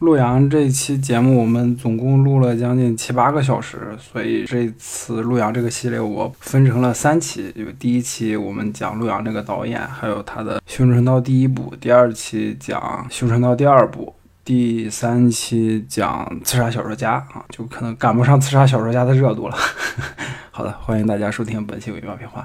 [0.00, 7.52] 陆阳这一期节目，我们总共录了将近七八个小时，所以这次陆阳这个系列我分成了三期。
[7.52, 14.10] 就第一期我们讲陆阳这个导演，还有他的《修真道》第一部；第二期讲《修真道》第二部；
[14.42, 19.56] 第三期讲《刺杀小说家》啊，就可能赶不上《刺杀小说家》的热度了。
[20.50, 22.40] 好的，欢迎大家收听本期《伪妙片话》。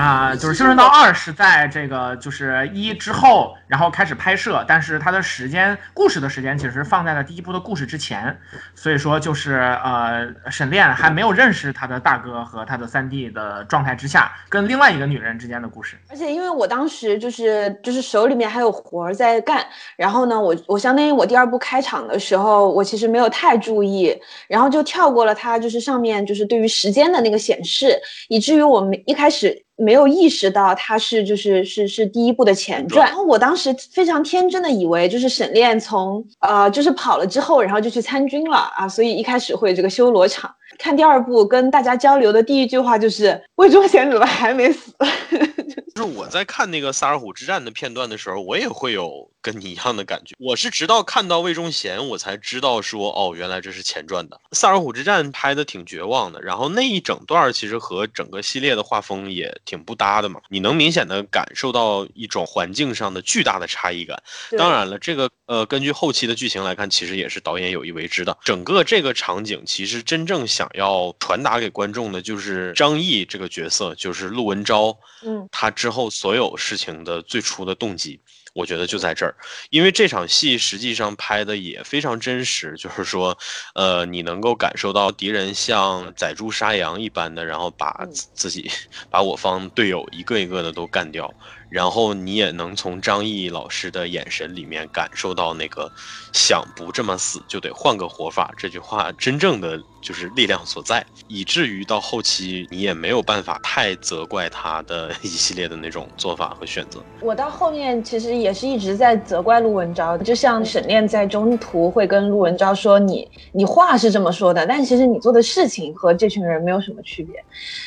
[0.00, 8.36] 啊，就是《修真道二》是在这个就是一之后，然后开始拍摄，但是它的时间故事的时间其实放在了第一部的故事之前，
[8.74, 9.52] 所以说就是
[9.84, 15.96] 呃，沈炼还没有认识他的大哥和他的三弟的状态之下，跟另外一个女人之间的故事。
[16.08, 19.64] 而且因为我当时就是就是手里面还有活儿在干，
[19.96, 24.12] 然后呢，我我相当于我第二部开场的时候，我其实没有太注意，
[24.48, 27.96] 然后就跳过了它，就是上面就是对于时间的那个显示，
[28.28, 29.64] 以至于我们一开始。
[29.82, 40.52] 没有意识到它是就是是是第一部的前传，然后我当是非常天真的以为就是沈炼从呃就是跑了之后，然后就去参军了啊，所以一开始会这个修罗场。
[40.78, 44.94] 看第二部跟大家交流的第一句话就是魏忠贤怎么还没死？
[45.94, 50.34] 就是我在看那个萨尔浒之战的片段的时候，我也会有跟你一样的感觉。
[50.38, 54.40] 我是直到看到魏忠贤，我才知道说哦，原来这是前传的。
[54.52, 60.40] 萨尔虎之战拍的挺绝望的，然后那一整段其实和整个系列的画风也挺不搭的嘛。
[60.48, 64.20] 你能明显的感受到一种环境上的巨大的差异感。
[64.56, 68.36] 当然了，这个呃，根据后期的剧情来看，其实也是导演有意为之的。
[68.44, 70.70] 整个这个场景其实真正想。
[70.74, 78.20] 要传达给观众的就是张译这个角色，就是陆文昭，嗯，他之后所有事情的最初的动机。
[78.52, 79.34] 我觉得就在这儿，
[79.70, 83.36] 因为这场戏实际上拍的也非常真实，就是说，
[83.74, 88.70] 呃，你能够感受到敌人像宰猪杀羊一般的，然后把自己、
[89.08, 91.32] 把我方队友一个一个的都干掉，
[91.68, 95.90] 然后你也能从张译老师的眼神里面感受到那个
[96.32, 107.00] 想不这么死就得换个活法这句话真正的就是力量所在，以至于到后期你也没有办法太责怪他的 一系列的那种做法和选择。
[107.20, 108.40] 我到后面其实。
[108.40, 117.34] 也是一直在责怪陆文昭，就像沈炼在中途会跟陆文昭说：“你你话是这么说的，但其实你做的事情和这群人没有什么区别。”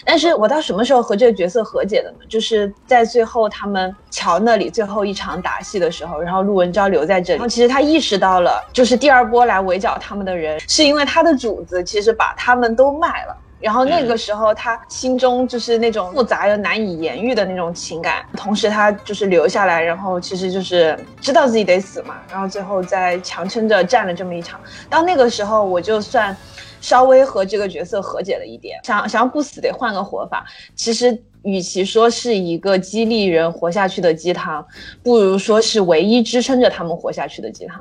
[0.06, 2.18] 但是我到什么时候和这个角色和解的呢？
[2.28, 13.38] 就是在最后他们桥那里最后一场打戏的时候，然后陆文昭留在这里，其实他意识到了，就是第二波来围剿他们的人，是因为他的主子其实把他们都卖了。
[13.60, 24.60] 然后那个时候，他心中就是那种复杂又难以言喻的那种情感，同时他就是留下来，然后其实就是知道自己得死嘛，然后最后再强撑着战了这么一场。
[24.90, 26.36] 到那个时候，我就算
[26.82, 30.46] 稍微和这个角色和解了一点，想想要不死得换个活法。
[30.76, 34.68] 其实与其说是一个激励人活下去的鸡汤，
[35.02, 37.80] 不如说是唯一支撑着他们活下去的鸡汤。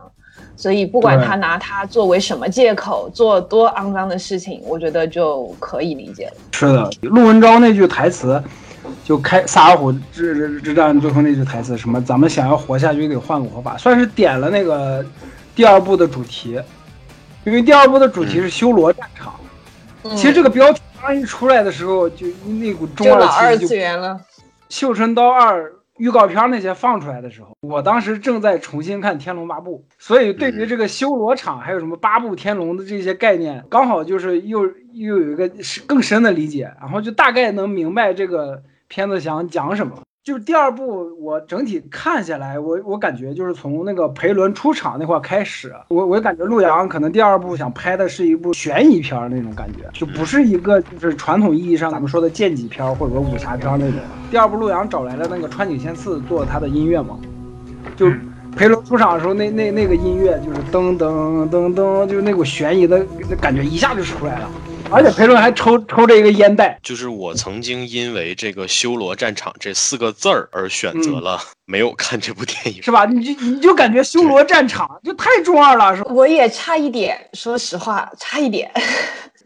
[0.57, 6.33] 所以，不管他拿他作为什么借口，做多肮脏的事情，我觉得就可以理解了。
[6.53, 8.41] 是的，陆文昭那句台词，
[9.05, 15.05] 就开萨尔虎之之战最后那句台词，什么咱们想要活下去，得换个活法，算是点了那个
[15.55, 16.61] 第二部的主题。
[17.45, 19.35] 因为第二部的主题是修罗战场。
[20.15, 22.27] 其实这个标题刚一出来的时候，就
[22.61, 24.21] 那股中二次元了。
[24.69, 25.73] 绣春刀二。
[25.99, 35.51] 预告片那些放出来的时候，我当时正在重新看《天龙八部》，所以对于这个修罗场还有什么八部天龙的这些概念，刚好就是又又有一个
[35.87, 40.01] 更深的理解，然后就大概能明白这个片子想讲什么。
[40.25, 53.99] 就是第二部，我整体看下来，我我感觉就是从那个裴伦出场那块开始，我我感觉陆阳可能第二部想拍的是一部悬疑片那种感觉，就不是一个就是传统意义上咱们说的剑戟片或者说武侠片那种。
[54.31, 57.19] 第二部陆阳找来了那个川井宪次做他的音乐嘛，
[57.97, 58.06] 就
[58.56, 63.05] 裴伦出场的时候，那那那个音乐就是噔噔噔噔，就是那股悬疑的
[63.41, 64.49] 感觉一下就出来了。
[64.90, 73.06] 而且裴伦还抽抽着一个烟袋，就是我曾经因为这个“修罗战场”这四个字儿而选择了 没有看这部电影，是吧？
[73.06, 76.12] 你就你就感觉“修罗战场”就太中二了，是吧？
[76.12, 78.70] 我也差一点，说实话，差一点。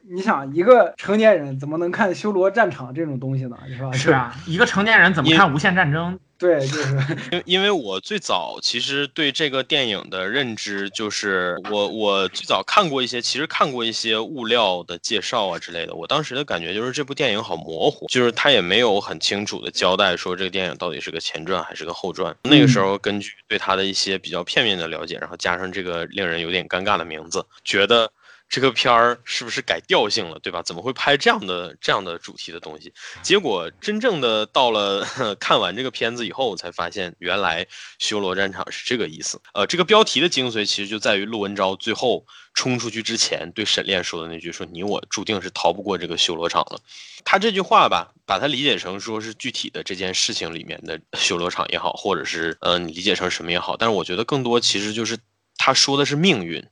[0.09, 3.57] 你想，一个成年人怎么能看《修罗战场》这种东西呢？
[3.69, 3.93] 是吧？
[3.93, 6.15] 是啊，一个成年人怎么看《无限战争》？
[6.39, 6.99] 对，就是，
[7.33, 15.95] 因因为我最早其实对这个电影的认知就是，我我最早看过一些，其实看过一些物料的介绍啊之类的。
[15.95, 22.37] 我当时的感觉就是这部电影好模糊，就是他也没有很清楚的交代说这个电影到底是个前传还是个后传。
[22.43, 28.09] 那个时候根据对他的一些比较片面的了解，然后加上这个令人有点尴尬的名字，觉得。
[28.49, 30.63] 这个片儿是不是改调性了，对吧？
[30.63, 32.93] 怎么会拍这样的这样的主题的东西？
[33.23, 35.05] 结果真正的到了
[35.41, 37.67] 看完这个片子以后，我才发现原来
[37.99, 39.41] 修罗战场是这个意思。
[39.53, 46.81] 呃，这个标题的精髓其实就在于陆文昭最后冲出去之前对沈炼说的那句：“说你我注定是逃不过这个修罗场了。”
[47.25, 55.19] 他这句话吧，把它理解成说是具体的这件事情里面的修罗场也好，或者是呃你理解成什么也好，但是我觉得更多其实就是
[55.59, 56.65] 他说的是命运。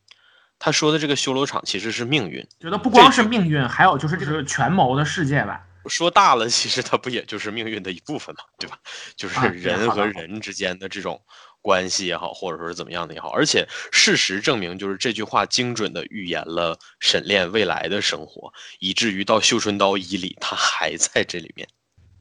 [0.65, 5.61] 他说的这个修罗场其实是命运，觉得不光是命运，还有就是这个权谋的世界吧。
[5.89, 8.79] 说大了，其实它不也就是命运的一部分嘛，对吧？
[9.15, 11.21] 就是人和人之间的这种
[11.61, 13.29] 关系也好，或者说是怎么样的也好。
[13.29, 21.69] 而且事实证明，就是这句话精准的预言了沈炼未来的生活，以至于到《绣春刀一》里，他还在这里面，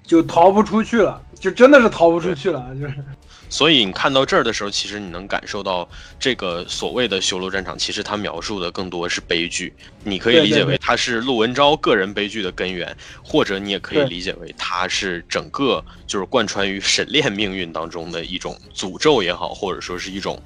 [0.05, 2.95] 就逃不出去了，就真的是逃不出去了，就是。
[3.53, 5.87] 所以你看到这儿的时候，其实你能感受到
[6.19, 9.71] 这个所谓的修罗战场，其实它描述的更多是悲剧。
[10.03, 20.41] 你可以理解为它是陆文昭个人悲剧的根源，或者你也可以理解为它是整个就是贯穿于沈炼命运当中的一种诅咒也好，或者说是一种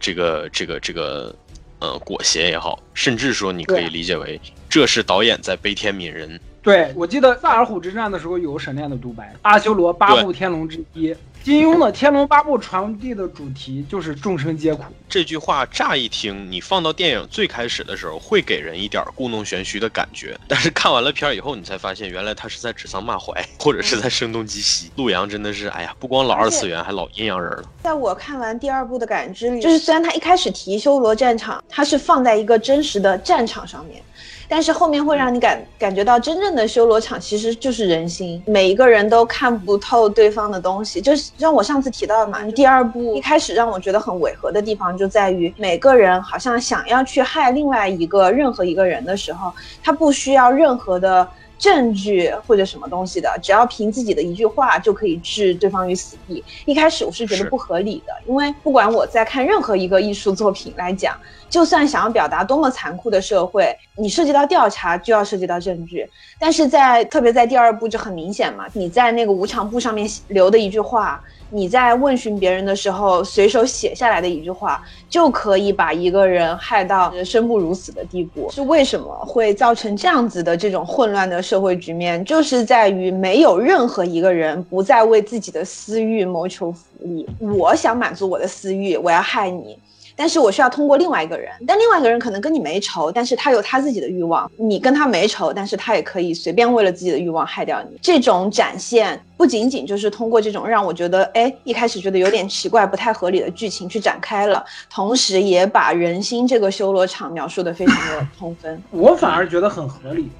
[0.00, 1.32] 这个这个这个
[1.78, 6.40] 呃裹挟也好，甚至说你可以理解为这是导演在悲天悯人。
[6.64, 11.14] 对我记得萨尔虎之战的时候有沈炼的独白，阿修罗八部天龙之一。
[11.46, 14.82] 金庸的《天龙八部》传递的主题就是众生皆苦。
[15.08, 20.36] 这句话乍一听，你放到电影最开始的时候，会给人一点故弄玄虚的感觉。
[20.48, 24.90] 但是看完了片儿以后，你才发现，原来他是在指桑骂槐， 或者是在声东击西。
[24.96, 27.62] 陆阳真的是，哎呀，不光老二次元，还老阴阳人了。
[27.80, 34.02] 在我看完第二部的感知里，就是虽然他一开始提修罗战场，他是放在一个真实的战场上面。
[34.48, 41.00] 但是后面会让你感感觉到，真正的修罗场其实就是人心，每一个人都看不透对方的东西。
[41.00, 49.52] 就是像我上次提到的嘛，第二部一开始让我觉得很违和的地方，就在于每个人好像想要去害另外一个任何一个人的时候，
[49.82, 51.28] 他不需要任何的。
[51.58, 56.44] 证据或者什么东西的，只要凭自己的一句话就可以置对方于死地。
[56.64, 61.14] 一开始我是觉得不合理的，因为不管我在看任何一个艺术作品来讲，
[61.48, 66.08] 就算想要表达多么残酷的社会，你涉及到调查就要涉及到证据。
[66.38, 71.22] 但是在特别在第二部就很明显嘛，你在那个无常簿上面留的一句话。
[71.50, 78.50] 你在问询别人的时候，随手写下来的一句话，就可以把一个人害到生不如死的地步。
[78.50, 82.24] 是为什么会造成这样子的这种混乱的社会局面？
[82.24, 87.26] 就是在于没有任何一个人不再为自己的私欲谋求福利。
[87.38, 89.78] 我想满足我的私欲，我要害你。
[90.16, 97.98] 但是我需要通过另外一个人，但另外一个人可能跟你没仇，但是他有他自己的欲望，你跟他没仇，但是他也可以随便为了自己的欲望害掉你。
[98.00, 108.82] 这种展现不仅仅就是通过这种让我觉得，哎，一开始觉得有点奇怪、不太合理的剧情去展开了，同时也把人心这个修罗场描述的非常的 充分。
[108.90, 110.30] 我反而觉得很合理，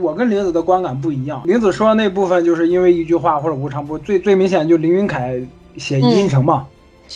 [0.00, 1.42] 我跟林子的观感不一样。
[1.44, 5.40] 林子说的那部分就是因为一句话或者无常不最最明显，就凌云凯
[5.76, 6.64] 写殷城嘛，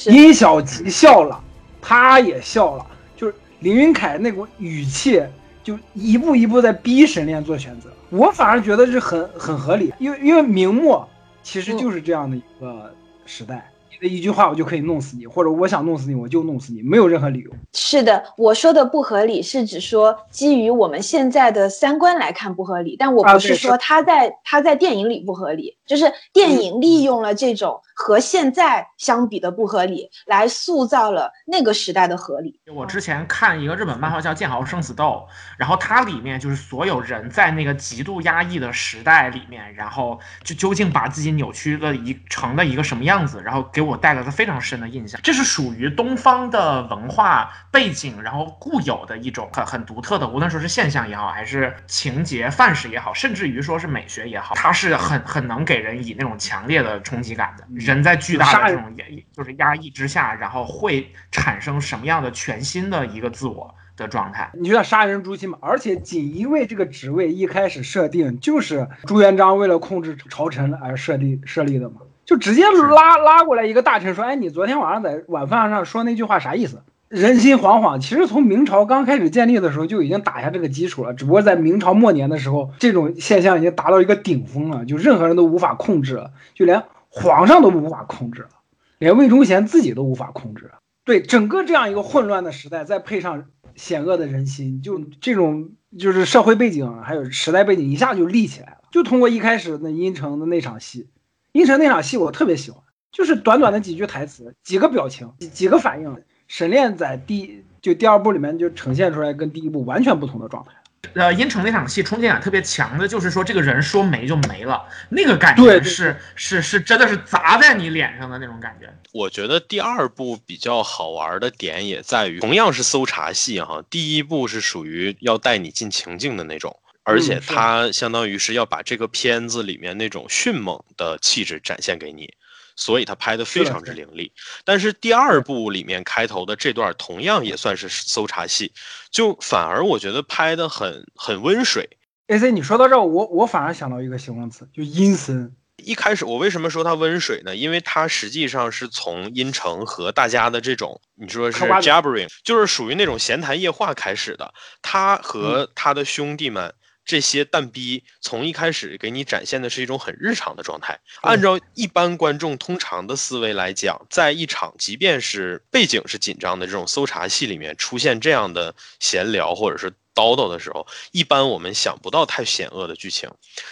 [0.07, 1.41] 殷小吉笑了。
[1.81, 2.87] 他也笑了，
[3.17, 5.23] 就是林云凯那股语气，
[5.62, 7.91] 就一步一步在逼沈炼做选择。
[8.11, 11.09] 我反而觉得是很很合理，因为因为明末
[11.43, 12.93] 其实就是这样的一个
[13.27, 13.67] 时代。
[14.03, 17.50] 一句话我就可以弄死你，或者我想弄死你我就弄死你，没有任何理由。
[17.75, 32.59] 是的，我说的不合理是指说基于我们现在的三观来看不合理，但我不是说他在他在电影里不合理，就是电影利用了这种和现在相比的不合理，来塑造了那个时代的合理。
[32.75, 44.00] 我之前看一个日本漫画叫《剑豪生死斗》，然后它里面就是所有人在那个极度压抑的时代里面，然后就究竟把自己扭曲了一成了一个什么样子，然后给我。
[44.00, 57.64] 带来了非常深的印象，这是属于东方的文化背景，然后固有的一种很很独特的，无论说是现象也好，还是情节范式也好，甚至于说是美学也好，它是很很能给人以那种强烈的冲击感的。
[57.92, 64.50] 人在巨大的这种压就是压抑之下，然后会产生什么样的全新的一个自我的状态？
[64.54, 71.97] 你就像杀人诛心嘛，而且锦衣卫这个职位一开始设定就是朱元璋为了控制朝臣而设立设立的嘛。
[72.25, 76.82] 就直接拉拉过来一个大臣说：“哎，你昨天晚上在晚饭上说那句话啥意思？
[77.09, 78.00] 人心惶惶。
[78.00, 88.50] 其实从明朝刚开始建立的时候就已经打下这个基础了，只不过在明朝末年的时候，这种现象已经达到一个顶峰了，就任何人都无法控制了，就连皇上都无法控制了，
[88.99, 90.71] 连魏忠贤自己都无法控制。
[91.05, 98.79] 对整个这样一个混乱的时代，再配上险恶的人心，就这种就是社会背景还有时代背景一下就立起来了。
[98.90, 101.09] 就通过一开始那阴城的那场戏。”
[101.52, 106.17] 阴城那场戏我特别喜欢，就是短短的几句台词、几个表情、几几个反应。
[106.47, 110.73] 沈炼在第就第二部里面就呈现出来跟第一部完全不同的状态。
[111.14, 118.88] 呃，阴城那场戏冲击感特别强的，就是说这个人说没就没了，那个感对对觉是是是真的是砸在你脸上的那种感觉。
[119.12, 132.33] 我觉得第二部比较好玩的点也在于，同样是搜查戏哈，第一部是属于要带你进情境的那种，而且它相当于是要把这个片子里面那种迅猛的气质展现给你，
[132.77, 134.33] 所以他拍的非常之凌厉。
[134.65, 138.73] 但是第二部里面开头的这段同样也算是搜查戏，
[139.11, 141.89] 就反而我觉得拍的很很温水。
[142.29, 145.55] A C，你说到这儿，我我反而想到一个形容词，就阴森。
[145.83, 147.57] 一开始我为什么说它温水呢？
[147.57, 154.53] 因为它实际上是从阴城和大家的这种你说是 jabbering，就是属于那种闲谈夜话开始的。
[154.83, 156.75] 他和嗯他的兄弟们
[157.11, 160.97] 这些蛋逼，从一开始给你展现的是一种很日常的状态。
[161.23, 173.29] 按照一般观众通常的思维来讲，在一场即便是背景是紧张的这种搜查戏里面出现这样的闲聊或者是叨叨的时候，一般我们想不到太险恶的剧情。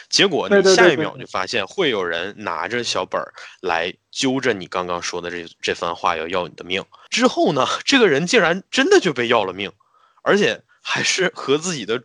[0.09, 6.85] 结果你下一秒就发现会有人拿着小本儿来揪着你刚刚说的这这番话要要你的命。
[7.09, 9.71] 之后呢，这个人竟然真的就被要了命，
[10.25, 12.02] 而且还是和自己的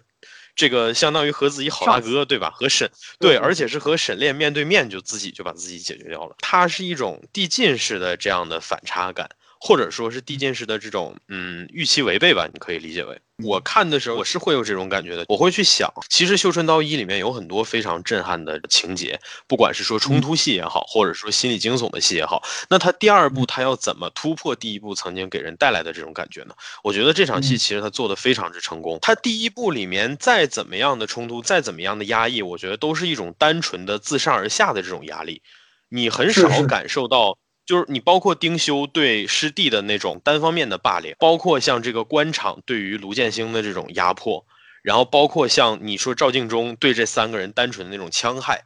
[0.56, 2.52] 这个相当于和自己好大哥对吧？
[2.52, 6.36] 和沈对，而且是和沈炼面对面就自己就把自己解决掉了。
[6.40, 9.30] 它是一种递进式的这样的反差感。
[9.66, 13.18] 或者说是递进式的这种，嗯，预期违背吧，你可以理解为。
[13.42, 15.24] 我看的时候，我是会有这种感觉的。
[15.30, 19.18] 我会去想，其实《绣春刀一》里面有很多非常震撼的情节，
[19.48, 26.54] 不管是说冲突戏也好，或者说心理惊悚的戏也好，那他第二部他要怎么突破第一部曾经给人带来的这种感觉呢？
[26.84, 29.00] 我觉得这场戏嗯其实他做的非常之成功。
[29.02, 35.42] 他第一部里面再怎么样的冲突，再怎么样的压抑，我觉得都是一种单纯的自上而下的这种压力，
[35.88, 37.38] 你很少感受到。
[37.66, 44.46] 就是你包括丁修对师弟的那种单方面的霸凌，包括像这个官场对于卢建兴的这种压迫，
[44.82, 48.66] 然后包括像你说赵敬忠对这三个人单纯的那种戕害，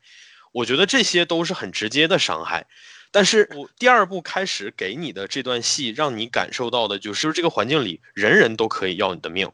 [0.52, 2.66] 我觉得这些都是很直接的伤害。
[3.10, 9.50] 但是我第二部开始给你的这段戏，让你感受到的就是这个环境里人人都可以要你的命，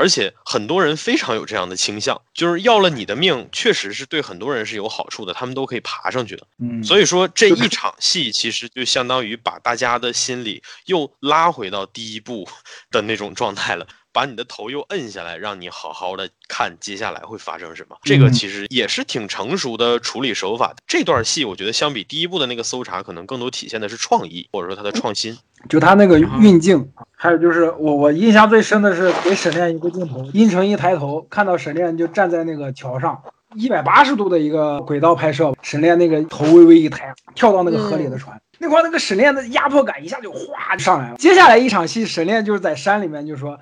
[0.00, 6.46] 而且很多人非常有这样的倾向，就是要了你的命，确实是对很多人是有好处的，他们都可以爬上去的。
[6.58, 12.48] 嗯，所以说这一场戏其实就相当于把大家的心理又拉回到第一部
[12.90, 17.96] 的那种状态了，把你的头又摁下来，让你好好的看接下来会发生什么。
[18.02, 20.74] 这个嗯其实也是挺成熟的处理手法。
[20.86, 25.38] 这段戏我觉得相比第一部的那个搜查，可能更多体现的是创意，或者说它的创新。
[25.68, 33.22] 就他那个运镜，还有就是我我印象最深的是给沈炼一个镜头，阴城一抬头看到沈炼就站在那个桥上，
[33.54, 41.16] 一百八十度的一个轨道拍摄，沈炼那个头微微一抬，跳到那个河里的船，那块那个沈炼的压迫感一下就哗就上来了。
[41.18, 43.60] 接下来一场戏，沈炼就是在山里面就说。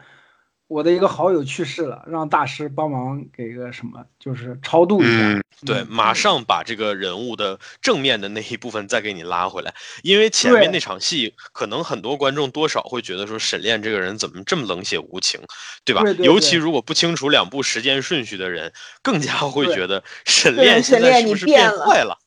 [0.68, 5.10] 我的一个好友去世了，让大师帮忙给个什么，就是超度一下。
[5.10, 15.40] 嗯，对，马上把这个人物的正面的那一部分再给你拉回来，因为前面那场戏，可能很多观众多少会觉得说沈炼这个人怎么这么冷血无情，
[15.87, 16.02] 对吧？
[16.02, 18.70] 对对尤其如果不清楚两部时间顺序的人，
[19.02, 22.18] 更加会觉得沈炼现在是不是变坏了？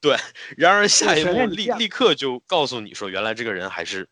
[0.00, 0.16] 对，
[0.56, 4.08] 然而下一沈幕立立刻就告诉你说，原来这个人还是，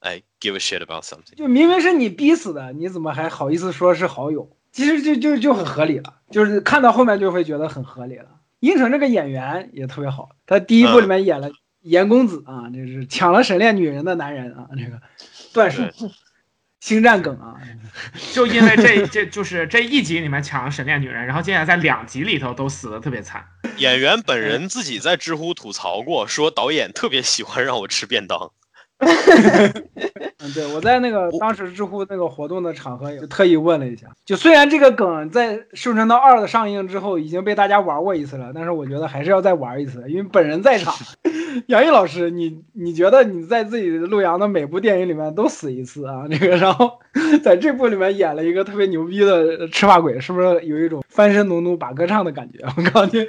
[0.00, 1.34] 哎，give a shit about something。
[1.36, 4.56] 就明明是你逼死的，你怎么还好意思说是好友？
[4.70, 8.26] 其实就就就很合理了，就是看到后面就会觉得很合理了。
[8.60, 11.50] 应城这个演员也特别好，他第一部里面演了
[11.80, 15.00] 严公子啊，这是抢了沈炼女人的男人啊，这个
[15.52, 16.10] 断手对
[16.80, 17.56] 星战梗啊，
[18.32, 23.44] 就因为这这就是这一集里面抢了沈炼女人，然后接下来在两集里头都死的特别惨。
[23.78, 28.52] 演员本人自己在知乎吐槽过，说导演特别喜欢让我吃便当。
[30.40, 40.94] 嗯，对我在那个当时知乎那个活动的场合也特意问了一下，就虽然这个梗在《绣春刀二》的上映之后已经被大家玩过一次了，但是我觉得还是要再玩一次，因为本人在场。
[41.66, 46.24] 杨毅老师，你你觉得你在自己陆阳的每部电影里面都死一次啊？
[46.30, 46.98] 这个，然后
[47.42, 52.58] 在这部里面演了一个特别牛逼的吃发鬼，是不是有一种翻身农奴把歌唱的感觉？
[52.76, 53.26] 我告诉你，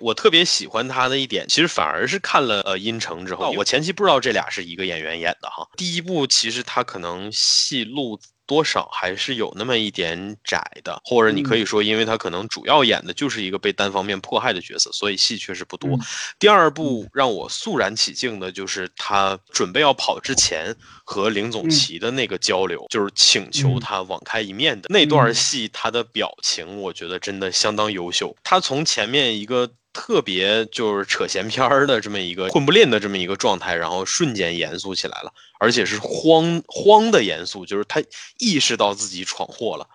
[0.00, 5.66] 我特别喜欢他的一点，其实反而是看了呃《阴城》之后，我前期不知道这俩是一个演员演的哈。
[5.76, 15.90] 第一部其实他可能戏路多少还是有那么一点窄的，或者你可以说，因为他可能主要演的就是一个被单方面迫害的角色，所以戏确实不多。
[15.90, 16.00] 嗯
[16.38, 20.74] 第二部让我肃然起敬的就是他准备要跑之前
[21.04, 28.34] 和林总齐的那个交流，就是请求他网开一面的那段戏，他的表情我觉得真的相当优秀。
[28.42, 29.70] 他从前面一个。
[29.98, 38.00] 特别就是扯闲篇儿的这么一个混不吝的这么一个状态，然后瞬间严肃起来了，而且是慌慌的严肃，就是他
[38.38, 39.88] 意识到自己闯祸了。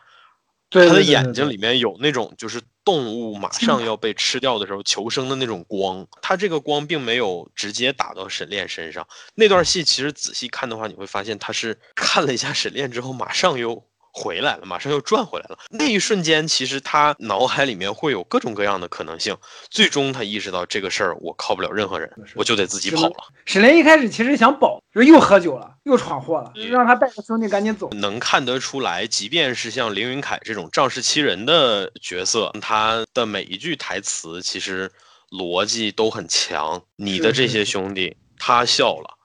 [0.70, 9.08] 对，他的眼睛里面有那种就是动物马上要被吃掉的时候求生的那种光，他这个光并没有直接打到沈炼身上。
[9.36, 15.58] 那段戏其实仔细看的话，你会发现他是看了一下沈炼之后，马上又回来了，马上又转回来了。
[15.72, 19.36] 那一瞬间，其实他脑海里面会有各种各样的可能性。
[19.72, 23.16] 最终他意识到这个事儿我靠不了任何人，我就得自己跑了。
[23.46, 27.90] 沈炼一开始其实想保，就是又喝酒了，又闯祸了，嗯让他带着兄弟赶紧走。
[27.94, 34.92] 能看得出来，即便是像凌云凯这种仗势欺人的角色，他的每一句台词其实
[35.32, 36.80] 逻辑都很强。
[36.98, 39.18] 你的这些兄弟，他笑了，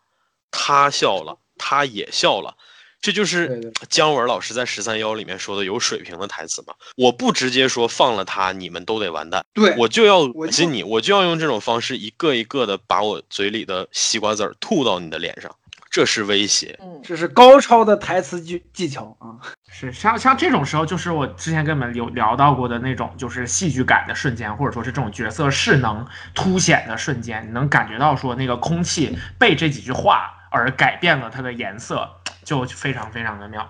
[0.50, 2.56] 他笑了，他也笑了。
[3.00, 6.74] 这就是姜文老师在《十三幺》里面说的有水平的台词嘛？
[6.96, 15.54] 我不直接说放了他，你们都得完蛋，对，我就要我就恶心你，我就要用这种方式一个一个的把我嘴里的西瓜籽儿吐到你的脸上，
[15.90, 16.76] 这是威胁。
[16.82, 19.38] 嗯，这是高超的台词技技巧啊！
[19.70, 32.10] 是像像这种时候，就是我之前跟你们有聊到过的那种，就是戏剧感的瞬间，或者说是这种角色势能凸显的瞬间，你能感觉到说那个空气被这几句话而改变了它的颜色，
[32.48, 33.68] 就非常非常的妙。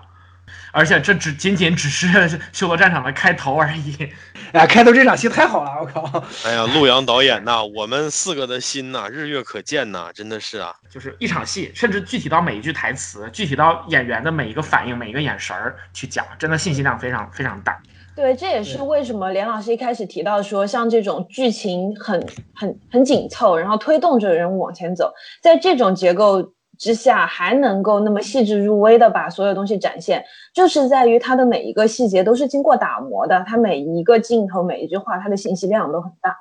[0.71, 2.07] 而且这只仅仅只是
[2.51, 4.09] 修罗战场的开头而已。
[4.51, 6.23] 哎，开头这场戏太好了，我靠！
[6.43, 10.73] 哎呀，陆阳导演呐，我们四个的心呐，日月可见呐，真的是啊。
[10.89, 17.79] 就是一场戏，甚至具体到每一句台词，具体到演员的每一个反应、每一个眼神儿去讲，真的信息量非常非常大。
[18.15, 22.19] 对，这也是为什么连老师一开始提到说，像这种剧情很
[22.55, 36.35] 很很紧凑，然后推动着人物往前走，在这种结构之下，还能够那么细致入微的把所有东西展现，就是在于它的每一个细节都是经过打磨的，它每一个镜头、每一句话，它的信息量都很大，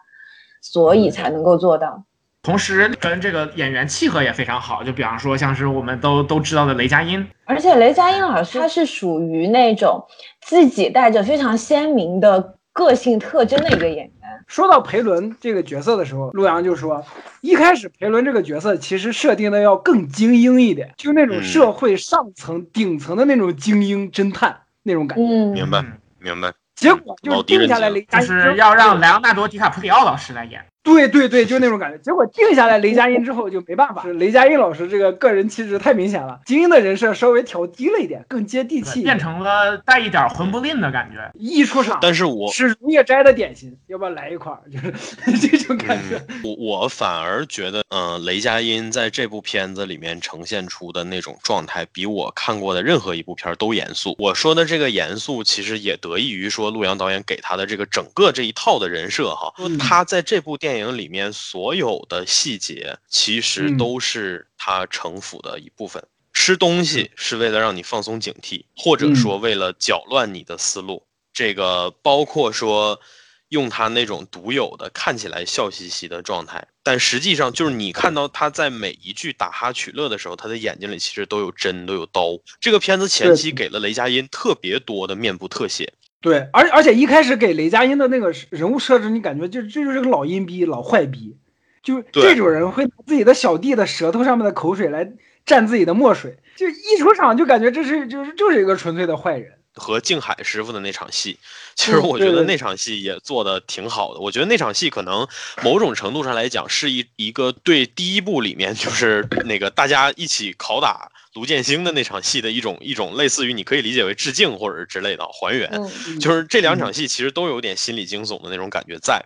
[0.62, 2.04] 所以才能够做到。
[2.40, 10.07] 同时跟这个演员契合也非常好，就比方说像是我们都都知道的雷佳音，而且雷佳音老师他是属于那种
[10.42, 14.12] 自己带着非常鲜明的个性特征的一个演员。
[14.49, 17.04] 说到裴伦这个角色的时候，陆阳就说，
[17.43, 25.23] 一开始裴伦这个角色其实设定的要更精英一点，就那种嗯社会上层、顶层的那种精英侦探那种感觉。
[25.23, 30.65] 嗯，明白嗯明白，结果就定下来杰雷佳音之后，就是要让莱昂纳多·迪卡普里奥老师来演。
[30.92, 31.98] 对对对，就那种感觉。
[31.98, 39.02] 结果定下来雷佳音之后就没办法，是雷佳音老师这个个人气质太明显了，精英的人设稍微调低了一点，更接地气。
[39.02, 41.30] 变成了带一点混不吝的感觉。
[41.38, 44.60] 一出场但是我是溶液斋的点心，要不要来一块儿？
[44.70, 46.16] 就是这种感觉。
[46.28, 54.14] 嗯，我我反而觉得，嗯、雷佳音在这部片子里面呈现出的那种状态，比我看过的任何一部片儿都严肃。
[54.18, 66.02] 我说的这个严肃，其实也得益于说陆阳导演给他的这个整个这一套的人设哈，嗯他在这部电影里面所有的细节，其实嗯都是他城府的一部分。
[66.32, 71.04] 吃东西是为了让你放松警惕，或者说为了搅乱你的思路。
[71.32, 73.00] 这个包括说
[73.49, 82.38] 用他那种独有的看起来笑嘻嘻的状态，但实际上就是你看到他在每一句打哈取乐的时候，他的眼睛里其实都有针，都有刀。
[82.60, 91.37] 这个片子前期给了雷佳音特别多的面部特写，对，而而且一开始给雷佳音的那个人物设置，你感觉就这就是个老阴逼、老坏逼，
[91.83, 95.13] 就对这种人会拿自己的小弟的舌头上面的口水来
[95.47, 99.52] 蘸自己的墨水，就一出场就感觉这是就是就是一个纯粹的坏人。
[99.78, 101.38] 和静海师傅的那场戏，
[101.75, 104.21] 其实我觉得那场戏也做的挺好的。
[104.21, 105.26] 我觉得那场戏可能
[105.62, 115.71] 某种程度上来讲，是一一个对第一部里面就是那个大家一起拷打卢建兴的那场戏的一种一种类似于你可以理解为致敬或者是之类的还原。
[115.73, 119.25] 嗯，就是这两场戏其实都有点心理惊悚的那种感觉在，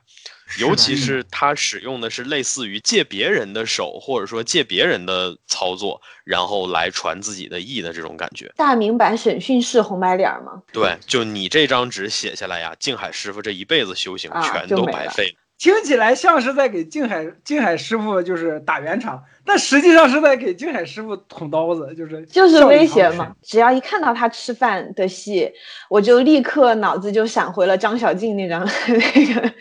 [0.58, 8.52] 尤其是是他使用的是类似于借别人的手或者说借别人的操作，然后来传自己的意的这种感觉。
[8.56, 15.41] 大明版审讯室红白脸儿嘛，对，就你这张纸写下来呀，静海师傅这一辈子修行啊全都白费了。
[15.62, 23.32] 听起来像是在给静海静海师傅就是打圆场，但实际上是在给静海师傅捅刀子，就是就是威胁嘛。
[23.44, 25.48] 只要一看到他吃饭的戏，
[25.88, 29.52] 我就立刻脑子就闪回了张小静那张那个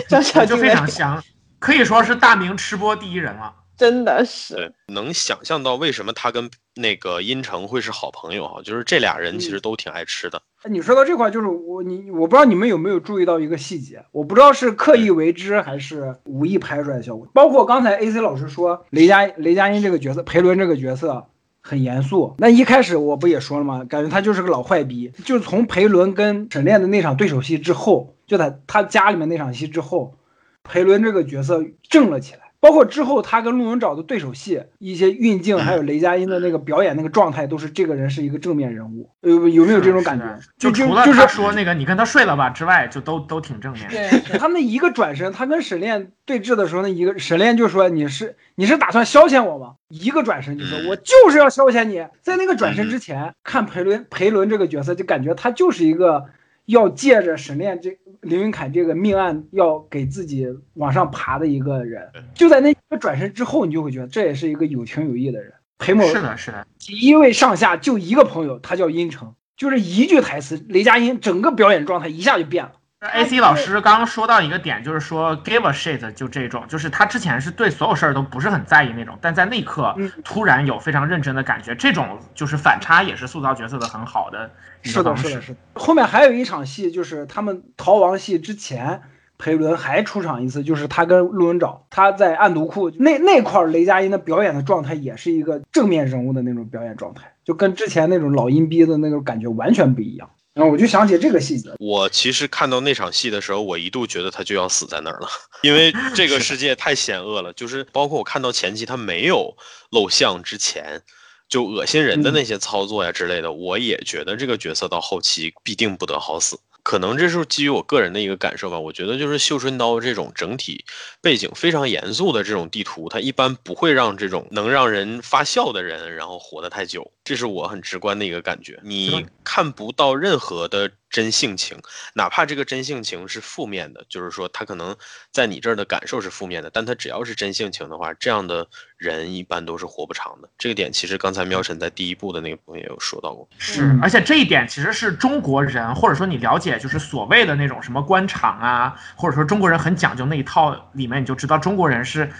[0.08, 1.22] 张小静就非常香，
[1.58, 3.52] 可以说是大明吃播第一人了。
[3.80, 10.42] 真的是，对，能想象到为什么他跟那个殷城会是好朋友哈，就是这俩人其实都挺爱吃的。
[10.60, 17.26] 哎你说到这块儿，就是我你我不知道你们有没有注意到一个细节，我不知道是刻意为之还是无意拍出来的效果。
[17.32, 21.28] 包括刚才 A C 老师说雷佳雷佳音这个角色，裴伦这个角色
[21.62, 22.34] 很严肃。
[22.36, 23.86] 那一开始我不也说了吗？
[23.88, 25.10] 感觉他就是个老坏逼。
[25.24, 30.18] 就是从裴伦跟沈炼的那场对手戏之后，就在他家里面那场戏之后，
[30.64, 32.49] 裴伦这个角色正了起来。
[32.60, 39.08] 包括之后他跟陆文找的对手戏，一些运镜，还有雷佳音的那个表演那个状态，都是这个人是一个正面人物。
[39.22, 40.38] 有有没有这种感觉？
[40.58, 43.88] 就除了他说那个你跟他睡了吧之外，就都都挺正面。
[43.88, 56.26] 对，他那一个转身，他跟沈炼对峙的时候，那一个沈炼就说：“你是你是打算消遣我吗？”一个转身就说：“我就是要消遣你。”在那个转身之前，看裴伦裴伦这个角色，就感觉他就是一个。
[56.66, 65.52] 要借着沈炼这凌云凯这个命案，要给自己往上爬的一个人，就在那个转身之后，你就会觉得这也是一个有情有义的人。
[65.78, 72.72] 裴某是的，是的，一位上下就一个朋友，他叫殷城，就是一句台词，雷佳音整个表演状态一下就变了。
[73.00, 84.50] A C 老师刚刚说到一个点，就是说 give a shit 就这种，就是他之前是对所有事儿都不是很在意那种，但在那一刻突然有非常认真的感觉，这种就是反差也是塑造角色的很好的
[84.84, 85.28] 一个方式。
[85.28, 85.58] 是的，是的，是的。
[85.72, 89.00] 后面还有一场戏，就是他们逃亡戏之前，
[89.38, 100.28] 裴伦还出场一次，就是他跟陆文藻，他在暗毒库那那块，雷佳音的表演的状态也是一个正面人物的那种表演状态，就跟之前那种老阴逼的那种感觉完全不一样。
[100.60, 101.70] 然后我就想起这个细节。
[101.78, 105.26] 我其实看到那场戏的时候，我一度觉得他就要死在那儿了，
[105.62, 107.50] 因为这个世界太险恶了。
[107.54, 109.56] 就是包括我看到前期他没有
[109.90, 111.00] 露相之前，
[111.48, 116.58] 就恶心人的那些操作呀之类的，我也觉得这个角色到后期必定不得好死。
[116.82, 120.84] 可能这是基于我个人的一个感受吧，我觉得就是《绣春刀》这种整体
[121.20, 128.78] 背景非常严肃的这种地图，它一般不会让这种能让人发笑的人然后活得太久，这是我很直观的一个感觉。
[128.82, 130.90] 你看不到任何的。
[131.10, 131.76] 真性情，
[132.14, 134.96] 哪怕这个真性情是负面的，就是说他可能
[135.32, 140.48] 在你这儿的感受是负面的，但他只要是真性情的话，这样的人一般都是活不长的。
[140.56, 143.48] 这个点其实刚才喵晨在第一部的那个部分也有说到过。
[143.58, 152.30] 是，而且这一点其实是中国人，或者说你了解就是所谓的那种什么官场啊，或者说中国人很讲究那一套里面，你就知道中国人是。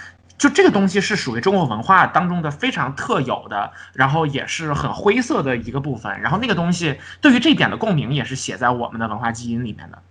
[0.40, 6.18] 就这个东西是属于中国文化当中的非常特有的，然后也是很灰色的一个部分。
[6.22, 10.02] 然后那个东西对于这一点的共鸣也是写在我们的文化基因里面的，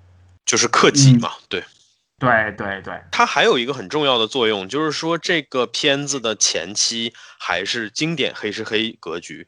[0.45, 1.31] 就是克己嘛。
[1.49, 1.63] 对，
[2.19, 3.01] 对对对。
[3.09, 9.47] 它还有一个很重要的作用，就是说这个片子的前期还是经典黑是黑格局。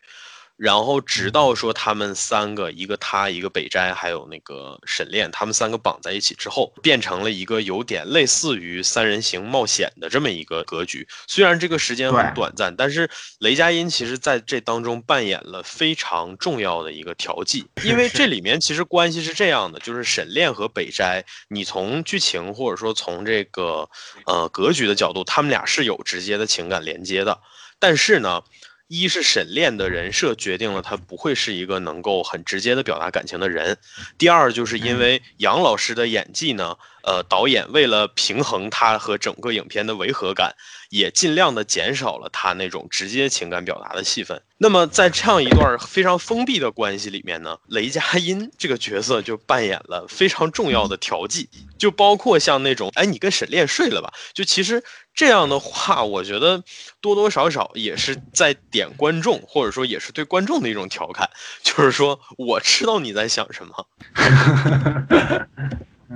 [0.61, 11.07] 然后直到说他们三个，一个他，一个北斋，还有那个沈炼，他们三个绑在一起之后，变成了一个有点类似于三人行冒险的这么一个格局。
[11.25, 17.65] 虽然这个时间很短暂，但是雷佳音其实在这当中扮演了非常重要的一个调剂。
[17.83, 23.89] 因为这里面其实关系是这样的，就是沈炼和北斋，你从剧情或者说从这个
[24.27, 27.39] 呃格局的角度，他们俩是有直接的情感连接的，
[27.79, 28.43] 但是呢。
[28.91, 33.77] 一是沈炼的人设决定了他不会是一个能够很直接的表达感情的人，
[34.17, 40.53] 第二就是因为杨老师的演技呢，呃，导演为了平衡他和整个影片的违和感。
[40.91, 44.41] 也尽量的减少了他那种直接情感表达的戏份。
[44.57, 54.11] 那么在这样一段非常封闭的关系里面呢，雷佳音 这个角色就扮演了非常重要的调剂，就包括像那种，哎，你跟沈炼睡了吧？
[54.33, 56.63] 就其实这样的话，我觉得
[56.99, 61.29] 多多少少也是在点观众，或者说也是对观众的一种调侃，
[61.61, 63.85] 就是说我知道你在想什么，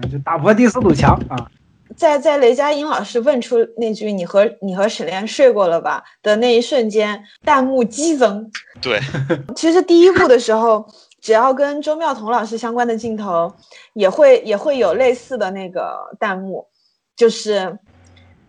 [0.11, 1.51] 就打破第四堵墙啊。
[1.95, 8.51] 在在雷佳音老师问出那句“你和你和沈炼睡过了吧”的那一瞬间，弹幕激增。
[8.81, 8.99] 对，
[9.55, 10.85] 其实第一部的时候，
[11.21, 13.55] 只要跟周妙彤老师相关的镜头，
[13.93, 16.67] 也会也会有类似的那个弹幕，
[17.15, 17.77] 就是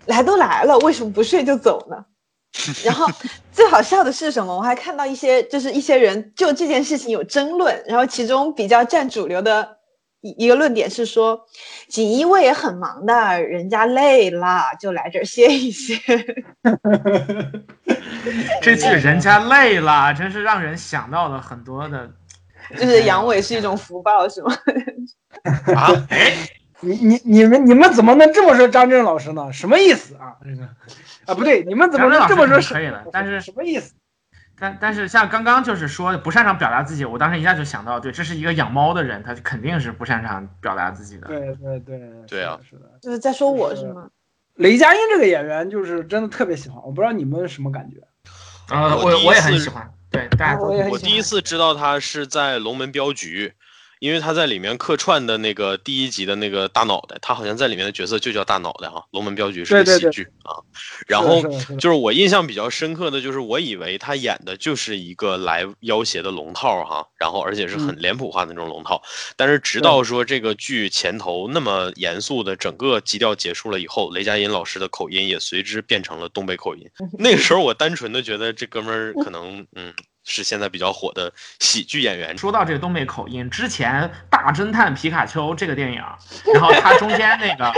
[0.06, 1.96] 来都来了，为什么不睡就走呢？
[2.84, 3.06] 然后
[3.52, 4.56] 最好笑的是什么？
[4.56, 9.76] 我还看到一些就是一些人就这件事情有争论，然后其中比较占主流的。
[10.22, 11.38] 一一个论点是说，
[11.88, 15.94] 锦衣卫也很忙的，人家累了就来这儿歇一歇。
[18.62, 22.10] 这句“人家累了”真是让人想到了很多的，
[22.76, 24.56] 就是阳痿是一种福报，是吗？
[25.76, 25.92] 啊？
[26.80, 29.52] 你你你们你们怎么能这么说张震老师呢？
[29.52, 30.36] 什么意思啊？
[30.44, 30.62] 这个
[31.24, 32.60] 啊不对，你们怎么能这么说？
[32.60, 33.94] 可以了，但是什么意思？
[34.58, 41.26] 但但是像刚刚就是说不擅长表达自己，我当时一下就想到，对，这是一个养猫的人，他肯定是不擅长表达自己的。
[41.26, 44.08] 对对对，对啊，是的，就是在说我是吗？
[44.54, 47.96] 雷佳音这个演员就是真的特别喜欢，我不知道你们什么感觉？
[48.70, 49.90] 呃，我我也很喜欢。
[50.10, 53.48] 对，大家我第一次知道他是在《龙门镖局》，
[53.98, 60.60] 因为他在里面客串的那个第一集的那个大脑袋，他好像在里面的角色就叫大脑袋哈，《龙门镖局》是个喜剧啊。
[61.06, 61.42] 然后
[61.78, 69.02] 就是我印象比较深刻的就是，我以为他演的就是一个来要挟的龙套哈，然后而且是嗯很脸谱化的那种龙套。
[69.36, 76.86] 但是直到说这个剧前头那么严肃的整个基调结束了以后，雷佳音老师的口音也随之变成了东北口音。
[77.18, 79.92] 那个时候我单纯的觉得这哥们儿可能嗯
[80.26, 82.36] 是现在比较火的喜剧演员。
[82.36, 86.02] 说到这个东北口音，之前《大侦探皮卡丘》这个电影，
[86.52, 87.72] 然后它中间那个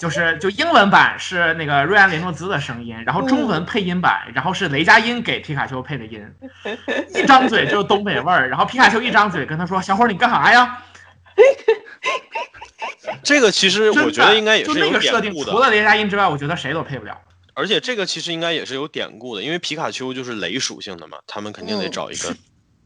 [0.00, 6.20] 就是就英文版是那个瑞安·雷诺兹的声音，然后中文配音版，然后是雷佳音给皮卡丘配的音，
[7.14, 10.82] 一张嘴就是东北味儿，然后皮卡丘一张嘴跟他说：“小伙儿你干啥呀
[13.22, 15.58] 这个其实？”我觉得应该也就是那有个设定，典故的除。
[15.58, 17.16] 了雷佳音之外，我觉得谁都配不了。
[17.54, 22.34] 而且这个其实应该也是有典故的，因为皮卡丘就是雷属性的嘛，他们肯定得嗯找一个。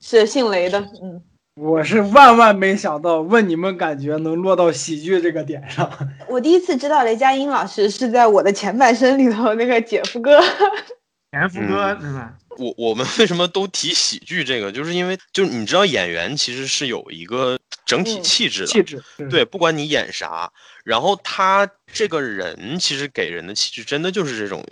[0.01, 1.21] 是姓雷的，嗯，
[1.57, 5.91] 我是万万没想到，问你们感觉能落到喜剧这个点上。
[6.29, 10.41] 我第一次知道雷佳音老师是在我的前半生里头那个姐夫哥，
[11.33, 12.33] 前夫哥嗯？
[12.59, 19.01] 我我们为什么都提喜剧这个，就是因为就是你知道演员其实是有一个整体嗯气质的，气质，
[19.31, 20.53] 对，不管你演啥，
[20.85, 24.64] 然后他这个人其实给人的气质真的就是这种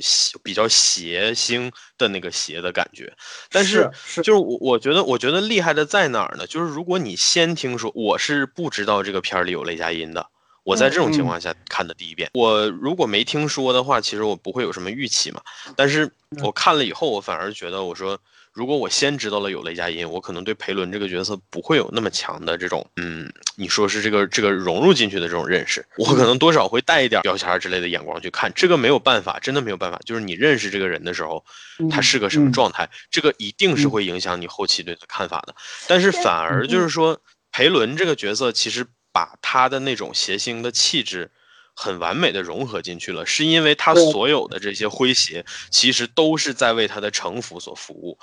[0.42, 3.12] 比较邪星的那个邪的感觉，
[3.50, 6.46] 但是是就是我我觉得我觉得厉害的在哪儿呢？
[6.46, 10.26] 就是如果你先听说，我是不知道这个片儿里有雷佳音的。
[10.62, 15.40] 我在这种情嗯况下看的第一遍，我如果没听说的话，其实我不会有什么预期嘛。
[15.76, 16.10] 但是
[16.42, 18.18] 我看了以后，我反而觉得，我说
[18.56, 30.00] 如果我先知道了有雷佳音，我可能对裴伦这个角色不会有那么强的这种，嗯，你说是这个这个融入进去的这种认识，我可能多少会带一点标签儿之类的眼光去看，这个没有办法，真的没有办法。
[30.06, 31.44] 就是你认识这个人的时候，
[31.90, 35.54] 他是个什么嗯状态，这个一定是嗯会影响你后期对他看法的。
[35.86, 37.20] 但是反而就是说，
[37.52, 41.30] 裴伦这个角色其实把他的那种谐星的气质。
[41.76, 48.18] 很完美的融合进去了，是因为他所有的这些诙谐，其实都是在为他的城府所服务。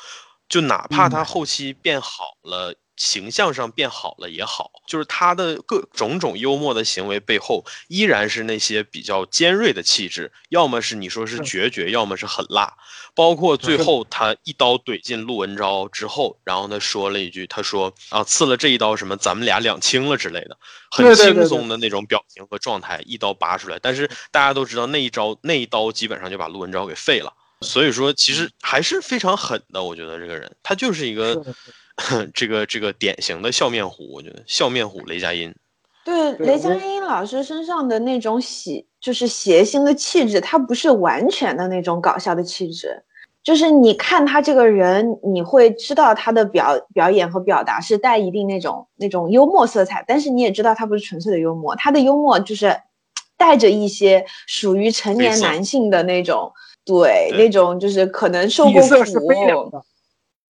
[0.50, 12.74] 就哪怕他嗯后期变好了，形象上变好了也好，就是他的各种种幽默的行为背后，依然是那些比较尖锐的气质，要么是你说是是决绝，要么是很辣。
[13.16, 20.58] 包括最后他一刀怼进陆文昭之后，然后他说了一句，他说啊，刺了这一刀什么，咱们俩两清了之类的，
[20.92, 23.78] 很轻松的那种表情和状态，一刀拔出来。
[23.82, 27.34] 但是大家都知道那一招，那一刀基本上就把陆文昭给废了。
[27.62, 29.82] 所以说，其实还是非常狠的。
[29.82, 31.42] 我觉得这个人，他就是一个
[32.34, 34.12] 这个这个典型的笑面虎。
[34.12, 35.54] 我觉得笑面虎雷佳音，
[36.06, 43.04] 对对雷佳音老师身上的那种喜，就是谐星的气质，他不是完全的那种搞笑的气质，
[43.44, 52.76] 就是你看他这个人，你会知道他的表表演和表达是带一定那种那种幽默色彩，但是你也知道他不是纯粹的幽默，他的幽默就是
[53.38, 56.52] 带着一些属于成年男性的那种，
[56.86, 58.90] 对对那种就是可能受过苦，
[59.72, 59.84] 的，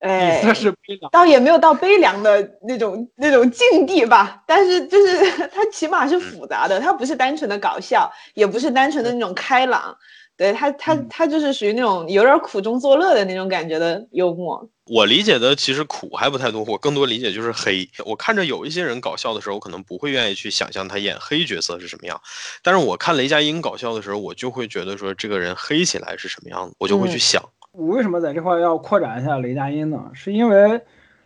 [0.04, 1.10] 哎，底色是悲凉。
[1.12, 9.98] 倒也没有到悲凉的那种那种境地吧，但是就是 它起码是复杂的，它不是单纯的搞笑，也不是单纯的那种开朗，
[10.36, 14.70] 对它它嗯它就是属于那种有点苦中作乐的那种感觉的幽默。
[14.88, 17.88] 我理解的其实苦还不太多，我更多理解就是黑。
[18.06, 22.20] 我看着有一些人搞笑的时候，我可能不会愿意去想象他演黑角色是什么样，
[22.62, 27.50] 但是我看雷佳音搞笑的时候，我就会觉得说这个人黑起来是什么样子，我就会去嗯想。
[27.74, 30.12] 我为什么在这块要扩展一下雷佳音呢？
[30.14, 30.82] 是因为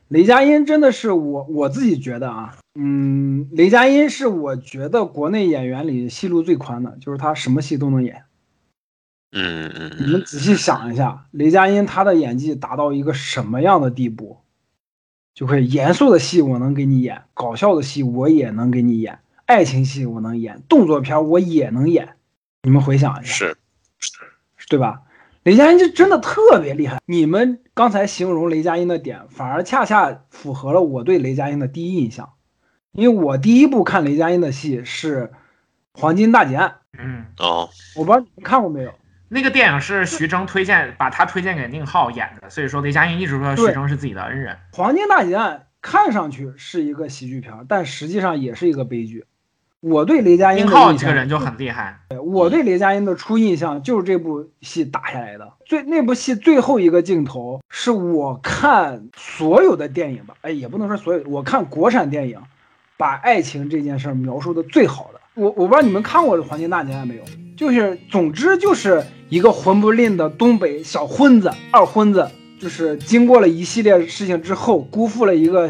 [0.08, 8.24] 雷佳音真的是我我自己觉得啊，嗯，雷佳音是我觉得国内演员里戏路最宽的，就是他什么戏都能演。
[9.34, 14.38] 嗯嗯你嗯们仔细想一下，雷佳音他的演技达到一个什么样的地步？
[15.34, 22.16] 就会严肃的戏我能给你演，搞笑的戏我也能给你演，爱情戏我能演，动作片我也能演。
[22.64, 23.58] 你们回想一下，是
[24.70, 25.02] 对吧？
[25.48, 27.00] 雷佳音就真的特别厉害。
[27.06, 32.34] 你们刚才形容雷佳音的点，反而恰恰符合了我对雷佳音的第一印象，
[32.92, 35.22] 因为我第一部看雷佳音的戏是
[35.94, 38.94] 《黄金大劫案嗯，哦，》，我不知道你们看过没有？
[39.30, 44.54] 那个电影是徐峥推荐，把他推荐给宁浩演的，所以说雷佳音一直说徐峥是自己的恩人。
[44.76, 49.24] 《黄金大劫案》看上去是一个喜剧片儿，但实际上也是一个悲剧。
[49.82, 55.54] 我对雷佳音宁的印象，浩这个人就很厉害，我对雷佳音的初印象就是这部戏打下来的。
[55.66, 62.40] 最那部戏最后一个镜头是我看所有的电影吧，哎，也不能说所有，我看国产电影
[62.98, 65.20] 把爱情这件事儿描述的最好的。
[65.36, 67.24] 我我不知道你们看过《黄金大劫案》没有？
[67.56, 72.28] 就是总之就是一个混不吝的东北小混子、二混子，
[72.60, 75.70] 就是经过了一系列事情之后，辜负了一个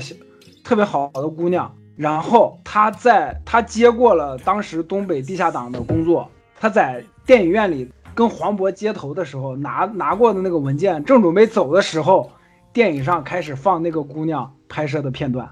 [0.63, 12.31] 特别好的姑娘，然后他在他接过了当时东北地下党的工作，他在电影院里跟黄渤接头的时候拿拿过的那个文件，正准备走的时候，
[12.71, 15.49] 电影上开始放那个姑娘拍摄的片段。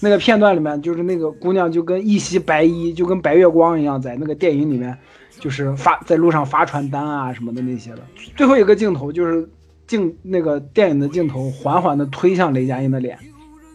[0.00, 4.98] 那个片段里面，就是那个姑娘就跟一袭白衣，就跟白月光一样，在那个电影里面，
[5.38, 7.98] 就是发在路上发传单啊什么的那些的。
[8.36, 9.48] 最后一个镜头就是
[9.86, 13.16] 镜那个电影的镜头缓缓地推向雷佳音的脸，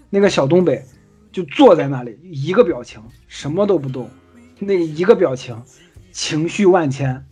[0.10, 0.84] 那个小东北
[1.32, 4.10] 就坐在那里，一个表情，什么都不动，
[4.58, 5.56] 那一个表情，
[6.12, 7.26] 情绪万千。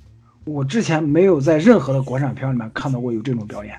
[0.45, 3.75] 我之前没有在任何的国产片里面看到过有这种表演。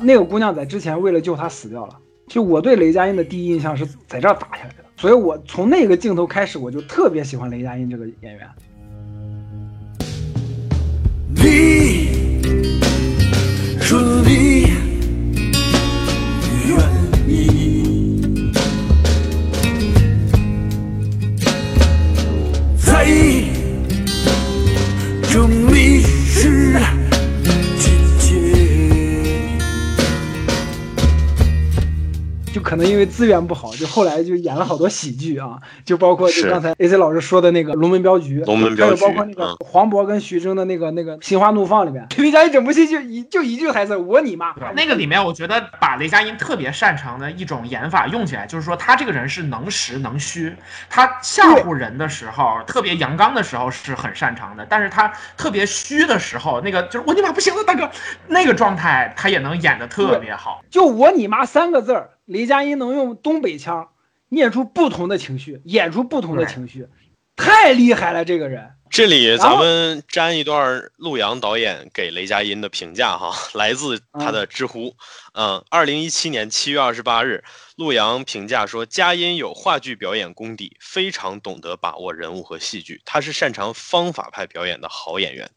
[0.00, 1.98] 那个姑娘在之前为了救他死掉了。
[2.28, 8.48] 就我对雷佳音的第一印象是在这儿打下来的，所以我从那个镜头开始，我就特别喜欢雷佳音这个演员。
[11.34, 12.08] 你
[13.80, 14.61] 说你
[32.72, 50.56] 可能因为资源不好，就后来就演了好多喜剧啊，就包括就刚才 AC 老师说的那个《龙门镖局》，龙门镖局，还有包括那个黄渤跟徐峥的那个那个《心花怒放》里面，雷佳音整部戏就一就一句台词：“我你妈！”那个里面我觉得把雷佳音特别擅长的一种演法用起来，就是说他这个人是能实能虚，
[50.88, 57.90] 他吓唬人的时候，特别阳刚的时候是很擅长的，但是他特别虚的时候，那个就是我你妈不行了，大哥，
[58.28, 60.64] 那个状态他也能演的特别好。
[60.70, 62.08] 就我你妈三个字儿。
[62.24, 63.88] 雷佳音能用东北腔
[64.28, 66.88] 念出不同的情绪，演出不同的情绪，
[67.36, 68.24] 太厉害了！
[68.24, 68.70] 这个人。
[68.88, 74.94] 这里咱们粘一段陆阳导演给雷佳音的评价哈，来自他的知乎。
[75.32, 77.42] 嗯，二零一七年七月二十八日，
[77.76, 85.50] 陆阳评价说，佳音有话剧表演功底，非常懂得把握人物和戏剧，他是擅长方法派表演的好演员。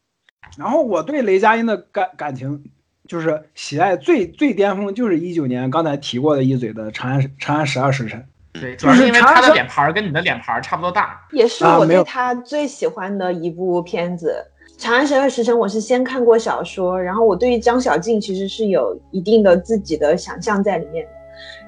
[0.56, 2.64] 然后我对雷佳音的感感情。
[3.06, 8.20] 就是喜爱最最巅峰，就是一九年刚才提过的一嘴的《长安长安十二时辰》。
[8.60, 14.34] 对，就是因为他的脸盘跟你的脸盘差不多大，也是我对他最喜欢的一部片子。
[14.82, 21.10] 《长安十二时辰》我是先看过小说，然后我对于张小静其实是有一定的自己的想象在里面的。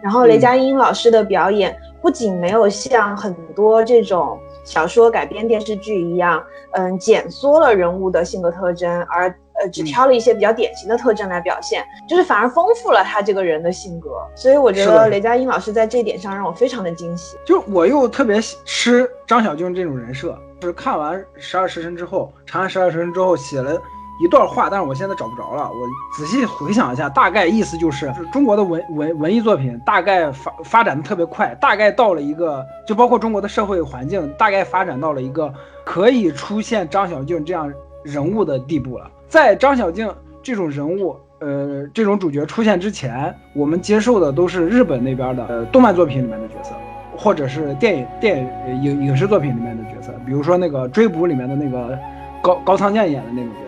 [0.02, 9.34] 然后雷佳音老师的表演不仅没有像很多这种小说改编电视剧一样，嗯，减缩了人物的性格特征，而。
[9.60, 17.36] 呃，只挑了一些比较典型的特征来表现，就是反而丰富了他这个人的性格，所以我觉得雷佳音老师在这一点上让我非常的惊喜。
[17.46, 23.74] 就我又特别吃张小静这种人设，就是看完《十二时辰》之后，《长安十二时辰》之后写了
[24.20, 25.68] 一段话，但是我现在找不着了。
[25.68, 35.52] 我仔细回想一下，大概意思就是，中国的文文文艺作品大概发发展的特别快，大概到了一个，就包括中国的社会环境，大概发展到了一个
[35.84, 39.08] 可以出现张小静这样人物的地步了。
[39.28, 40.10] 在张小静
[40.42, 46.72] 这种人物，呃，这种主角出现之前，我们接受的都是日本那边的呃动漫作品里面的角色，
[47.14, 48.38] 或者是电影电
[48.82, 51.98] 影影视作品里面的角色，比如说那个追捕里面的那个
[52.40, 53.67] 高高仓健演的那种角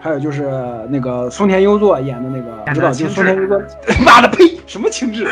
[0.00, 0.50] 还有就是
[0.88, 3.60] 那个松田优作演的那个知道就松田优作，
[4.04, 5.26] 妈的呸，什么情志？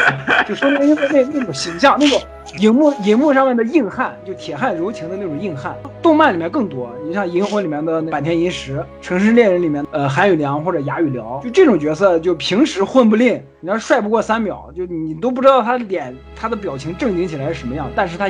[0.47, 2.21] 就松田优作那那种形象，那种。
[2.59, 6.89] 荧幕荧幕上面的硬汉，就铁汉柔情的那种硬汉，动漫里面更多。
[7.05, 18.29] 你像《银魂》里面的坂田银时，《城市猎人》里面呃韩宇良或者哑语聊，就这种角色，就平时混不吝，你要帅不过三秒，就你都不知道他脸他的表情正经起来是什么样，但是他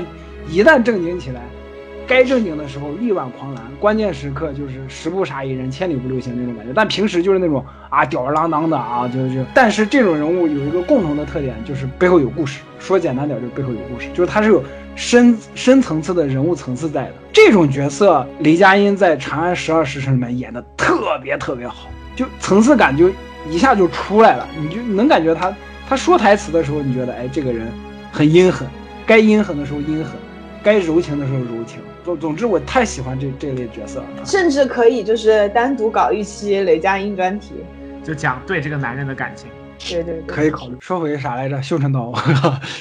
[0.49, 1.43] 一旦正经起来。
[2.07, 6.73] 该正经的时候力挽狂澜，关键时刻就是十步杀一人，千里不留行那种感觉。
[6.75, 9.45] 但平时就是那种啊吊儿郎当的啊，就就。
[9.53, 12.61] 但是这种人物有一个共同的特点，就是背后有故事。
[12.79, 14.63] 说简单点，就是背后有故事，就是他是有
[14.95, 17.15] 深深层次的人物层次在的。
[17.33, 23.11] 这种角色，雷佳音在《长安十二时辰》里面演的特别特别好，就层次感就
[23.51, 24.47] 一下就出来了。
[24.61, 25.53] 你就能感觉他
[25.89, 27.67] 他说台词的时候，你觉得哎，这个人
[28.13, 28.69] 很阴狠，
[29.05, 30.13] 该阴狠的时候阴狠，
[30.63, 31.81] 该柔情的时候柔情。
[32.07, 37.55] 总总之，我太喜欢这这类角色了，甚至可以就是单独搞一期雷佳音专题，
[38.05, 39.51] 就讲对这个男人的感情。
[39.79, 40.77] 对对，可以考虑。
[40.81, 41.63] 说回啥来着？
[41.63, 42.13] 修成刀。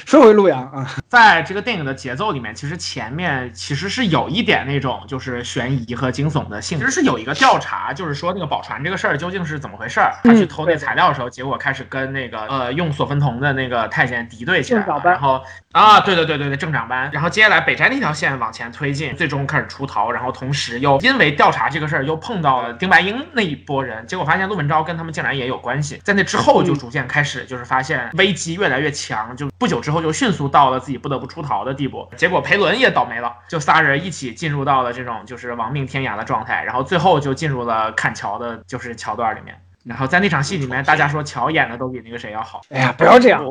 [0.04, 6.86] 说回陆阳啊，在这个电影的节奏里面，其实前面其实是有一点那种就是悬疑和惊悚的性质。
[6.86, 10.14] 其实是有一个调查，就是说那个宝船这个事儿究竟是怎么回事儿。
[10.22, 15.00] 他去偷那材料的时候，结果开始跟那个呃用索芬童的那个太监敌对起来了。
[15.04, 15.42] 然后
[15.72, 17.10] 啊，对对对对对，正长班。
[17.12, 20.10] 然后接下来北斋那条线往前推进，最终开始出逃。
[20.10, 26.00] 然后同时又因为调查这个事儿，又碰到了丁白英那一波人，结果发现陆文昭跟他们竟然也有关系。
[26.04, 26.85] 在那之后就。
[26.86, 32.08] 逐渐开始就是发现危机越来越强，就不久之后就迅速到了自己不得不出逃的地步。
[32.16, 39.60] 结果裴伦也倒霉了，就仨人一起进入到了这种就是亡命天涯的状态，然后最后就进入了砍桥的就是桥段里面。
[39.84, 42.60] 然后在那场戏里面，大家说乔演的都比那个谁要好。
[42.70, 43.44] 哎呀，不要这样，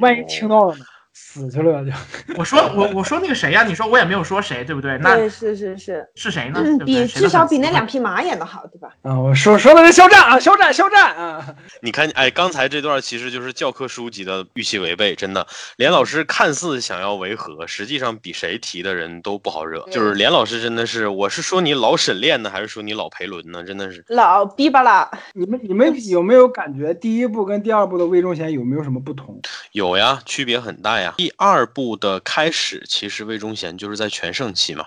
[0.00, 0.84] 万一听到了呢？
[1.32, 1.90] 死去了就。
[2.36, 3.62] 我说我我说那个谁呀？
[3.62, 4.98] 你说我也没有说谁，对不对？
[4.98, 6.60] 那对，是是是，是谁呢？
[6.62, 7.70] 嗯，比至少比那。
[7.70, 8.88] 两匹马演的好，对吧？
[9.02, 15.46] 啊，我说说的是肖战啊，肖战，肖战啊， 你看，哎，刚才这段其实就是教科书级的预期违背，真的。
[15.76, 19.86] 连老师看似想要维和，实际上比谁提的人都不好惹。
[19.92, 23.62] 就是连老师真的是，我是说你老沈炼呢，还是说你老裴伦呢？
[23.62, 24.04] 真的是。
[24.08, 29.40] 老逼巴啦，你们你们有没有感觉第一部跟第二部的魏忠贤有没有什么不同？
[29.70, 31.09] 有呀，区别很大呀。
[31.16, 34.86] 第二部的开始，其实魏忠贤就是在全盛期嘛，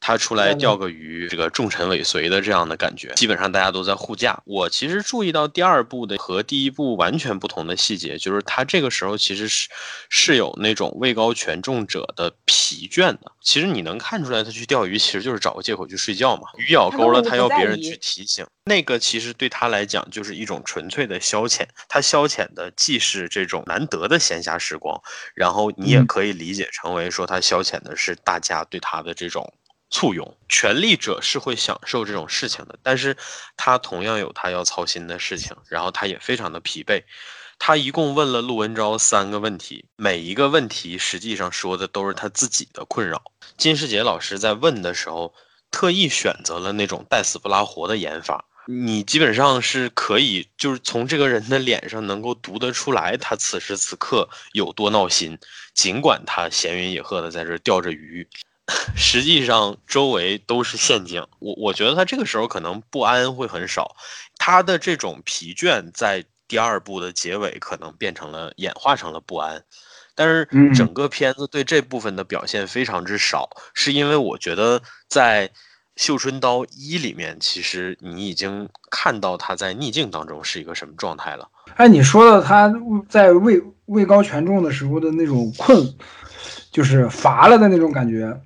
[0.00, 4.40] 他出来钓个鱼，这个重臣尾随的这样的感觉，基本上大家都在护驾。
[4.44, 9.68] 我其实注意到第二部的和第一部完全不同的细节，就是他这个时候其实是
[10.08, 13.32] 是有那种位高权重者的疲倦的。
[13.42, 16.42] 其实你能看出来，他去钓鱼其实就是找个借口去睡觉嘛。
[16.58, 18.46] 鱼咬钩了，他要别人去提醒。
[18.64, 25.00] 那个其实对他来讲就是一种纯粹的消遣，他消遣的既是这种难得的闲暇时光，
[25.34, 29.50] 然后你也嗯可以理解成为说他消遣的是大家对他的这种
[29.90, 30.36] 簇拥。
[30.48, 33.16] 权力者是会享受这种事情的，但是
[33.56, 37.02] 他同样有他要操心的事情，然后他也非常的疲惫。
[37.58, 43.20] 他一共问了陆文昭三个问题，每一个问题实际上说的都是他自己的困扰。
[43.56, 45.34] 金世杰老师在问的时候，
[45.70, 48.44] 特意选择了那种带死不拉活的演法。
[48.70, 55.38] 你基本上是可以，就是从这个人的脸上能够读得出来，他此时此刻有多闹心。
[55.74, 58.28] 尽管他闲云野鹤的在这钓着鱼，
[58.94, 61.26] 实际上周围都是陷阱。
[61.38, 63.96] 我我觉得他这个时候可能不安会很少，
[64.36, 69.62] 他的这种疲倦在第二部的结尾可能变成了演化成了不安。
[70.14, 75.48] 但是嗯整个片子对这部分的表现非常之少，是因为我觉得在
[75.94, 81.48] 《绣春刀一》里面，其实你已经看到他在逆境当中是一个什么状态了。
[81.76, 82.72] 哎，你说的他
[83.08, 85.94] 在位位高权重的时候的那种困，
[86.72, 88.40] 就是乏了的那种感觉，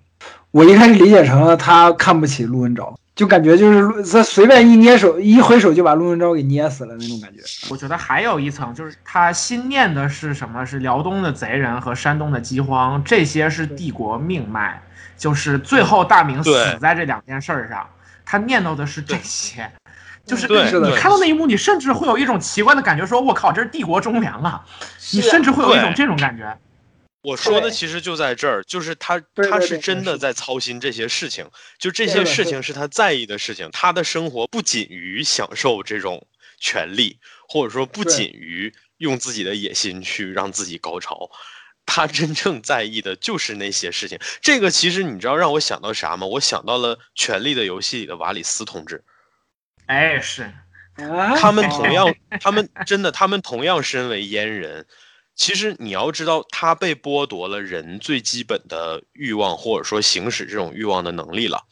[0.51, 7.41] 我一开始理解成了他看不起陆文昭，就感觉就是陆他随便一捏手一挥手就把陆文昭给捏死了那种感觉。
[7.71, 10.65] 我觉得还有一层，就是他心念的是什么？
[10.65, 14.83] 是辽东的贼人和山东的饥荒，这些是帝国命脉。
[15.19, 16.51] 就是最后大明死
[16.81, 17.87] 在这两件事儿上，
[18.25, 19.71] 他念叨的是这些。
[20.27, 24.65] 就是对你看到那一幕，你甚至会有一种奇怪的感觉，说：“我靠，这是帝国忠良啊！”
[25.15, 26.57] 你甚至会有一种这种感觉。
[27.23, 31.49] 我说的其实就在这儿，就是他他是真的在操心这些事情，
[31.79, 33.71] 就这些事情是他在意的事情。
[33.73, 36.27] 他的生活不仅于享受这种
[36.59, 37.19] 权利，
[37.49, 41.31] 或者说不仅于用自己的野心去让自己高潮，
[41.87, 44.19] 他真正在意的就是那些事情。
[44.41, 46.27] 这个其实你知道让我想到啥吗？
[46.27, 49.05] 我想到了《权力的游戏》里的瓦里斯同志。
[49.87, 50.43] 哎，是
[50.97, 54.85] 啊，他们 同样，他们真的，他们同样身为阉人。
[55.35, 61.65] 其实你要知道，他被剥夺了人最基本的欲望，或者说行使这种欲望的能力了。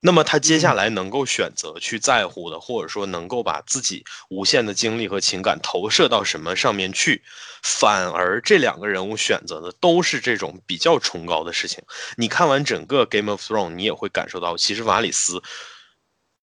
[0.00, 7.22] 那么他接下来能够选择去在乎的，或者说能够把自己无限的精力和情感投射到什么上面去，
[7.62, 11.82] 反而这两个人物选择的都是这种比较崇高的事情。
[12.18, 15.42] 你看完整个《Game of Thrones》，你也会感受到，其实瓦里斯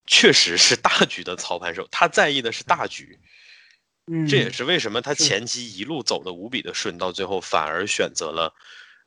[0.08, 3.20] 确实是大局的操盘手，他在意的是大局。
[4.08, 8.52] 嗯，这也是为什么他前期一路走的无比的顺，到最后反而选择了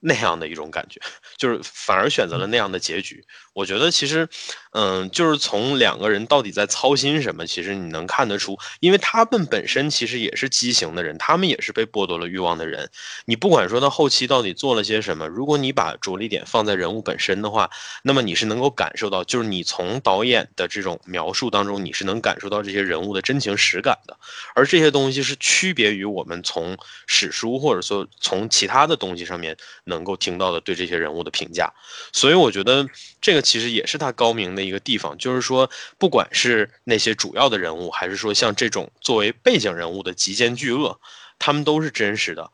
[0.07, 1.01] 那样的一种感觉，
[1.35, 3.25] 就是反而选择了那样的结局。
[3.53, 4.27] 我觉得其实，
[4.71, 12.87] 嗯，就是从两个人到底在操心什么，其实你能看得出，因为他们本身其实也是畸形的人，他们也是被剥夺了欲望的人。
[13.25, 17.69] 你不管说他后期到底做了些什么，如果你把着力点放在人物本身的话，
[18.03, 24.15] 那么你是能够感受到，就是你从导演的这种描述当中，你是能感受到这些人物的真情实感的。
[24.53, 26.77] 而这些东西是区别于我们从
[27.07, 31.71] 史书或者说从其他的东西上面能够听到的对这些人物的评价，
[32.11, 32.87] 所以我觉得
[33.21, 40.99] 这个其实也是他高明的一个地方，就是说不管是那些主要的人物，还是说像这种作为背景人物的极奸巨恶，
[41.39, 42.51] 他们都是真实的。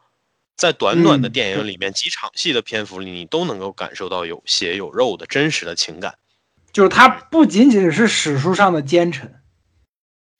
[0.55, 6.19] 在短短的嗯电影里面，几场戏的篇幅里，你都能够感受到有血有肉的真实的情感。
[6.71, 9.41] 就是他不仅仅是史书上的奸臣，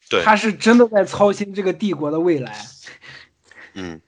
[0.10, 2.66] 对，他是真的在操心这个帝国的未来。
[3.74, 4.00] 嗯，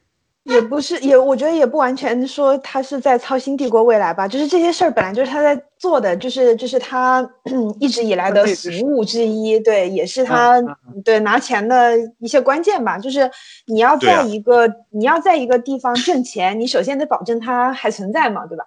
[0.44, 7.26] 也不是，也我觉得也不完全说他是在操心帝国未来吧，就是这些事儿本来就是他在做的，就是就是他
[7.80, 10.62] 一直以来的服务之一，对，也是他
[11.06, 12.98] 对拿钱的一些关键吧。
[12.98, 13.32] 就是
[13.68, 18.66] 你要在一个你要在一个地方挣钱，你首先得保证它还存在嘛，对吧？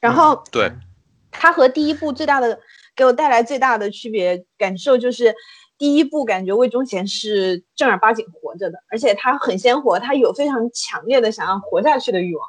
[0.00, 0.72] 然后对，
[1.30, 2.58] 他和第一部最大的
[2.96, 5.32] 给我带来最大的区别感受就是。
[5.80, 12.46] 第一部感觉魏忠贤是正儿八经活着的，而且他很鲜活，他有非常强烈的想要活下去的欲望。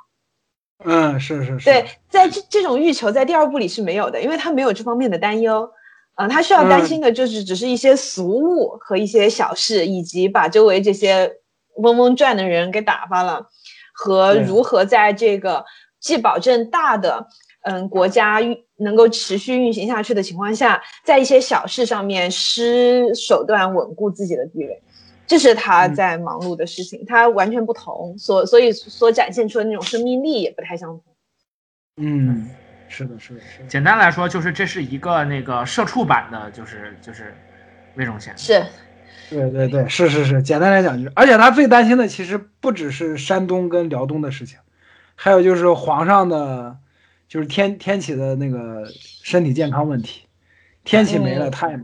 [0.83, 1.63] 嗯，是是是。
[1.63, 5.71] 对，在这这种欲求在第二部里是没有的，因为他没有这方面的担忧。
[6.15, 11.37] 嗯，他需要担心的就是只是一些俗物和一些小事，以及把周围这些
[11.77, 13.47] 嗡嗡转的人给打发了，
[13.93, 15.63] 和如何在这个
[16.01, 17.27] 既保证大的。
[17.63, 24.81] 嗯，国家运能够持续运行下去的情况下，在一些小事上面施手段稳固自己的地位，
[25.27, 27.05] 这是他在忙碌的事情。
[27.05, 31.03] 他完全不同，所所以所展现出的那种生命力也不太相同。
[31.97, 32.49] 嗯，
[32.87, 33.67] 是的，是的，是的。
[33.67, 37.35] 简单来说，就是这是一个那个社畜版的，就是就是
[37.95, 38.35] 魏忠贤。
[38.35, 38.65] 是，
[39.29, 40.41] 对对对，是是是。
[40.41, 44.57] 简单来讲就是，而且他最担心的其实不只是山东跟辽东的事情，
[45.13, 46.77] 还有就是皇上的。
[47.31, 48.85] 就是天天启的那个
[49.23, 50.27] 身体健康问题，
[50.83, 51.75] 天启没了，他也，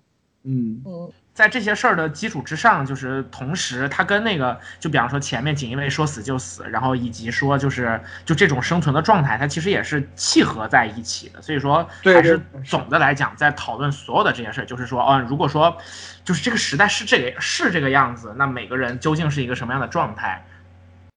[0.43, 11.41] 嗯嗯，在这些事儿的基础之上，就是同时他跟那个，就比方说前面锦衣卫说死就死，然后以及说就是就这种生存的状态，它其实也是契合在一起的。
[11.41, 15.78] 所以说，还是总的来讲，在讨论所有的这些事儿，就是说，哦，如果说
[16.26, 20.45] 就是这个时代是这个是这个样子，那每个人究竟是一个什么样的状态？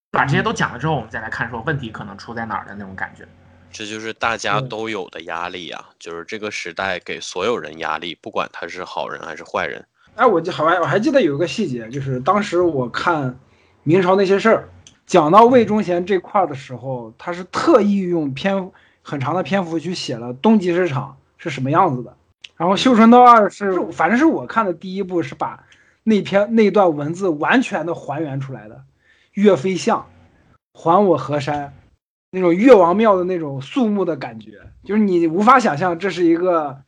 [0.09, 3.27] 把这些都讲了之后，我们再来看说问题可能出在哪儿的那种感觉。
[3.71, 9.83] 这就是大家都有的压力呀，就是这个时代给所有人压力，不管他是好人还是坏人。
[10.15, 13.39] 哎，我就好像我还记得有一个细节，就是当时我看
[13.83, 14.69] 明朝那些事儿，
[15.05, 22.13] 讲到魏忠贤这块的时候，他是特意用篇很长的篇幅去写了东极市场是什么样子的。
[22.57, 25.63] 然后《绣春刀二》是，反正是我看的第一部，是把
[26.03, 28.83] 那篇那段文字完全的还原出来的。
[29.33, 30.05] 岳飞像，
[30.73, 31.73] 还我河山。
[32.31, 36.81] 那种越王庙的那种肃穆的感觉，就是你无法想象这是一个，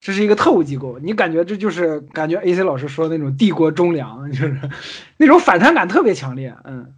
[0.00, 4.60] 这是一个特务机构，你感觉这就是感觉 A C 老师说的那种帝国忠良，就是
[5.16, 6.54] 那种反差感特别强烈。
[6.64, 6.94] 嗯，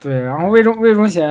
[0.00, 0.20] 对。
[0.20, 1.26] 然后魏忠魏忠贤，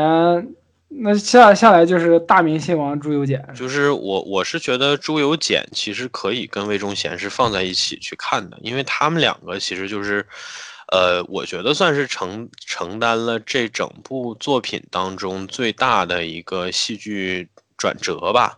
[0.89, 3.47] 那下下来就是大明星王朱由检。
[3.55, 10.25] 就是我我是觉得朱由检其实可以跟魏忠贤是放在一起去看的，因为他们两个其实就是。
[10.91, 18.57] 呃，我觉得算是承承担了这整部作品当中最大的一个戏剧转折吧，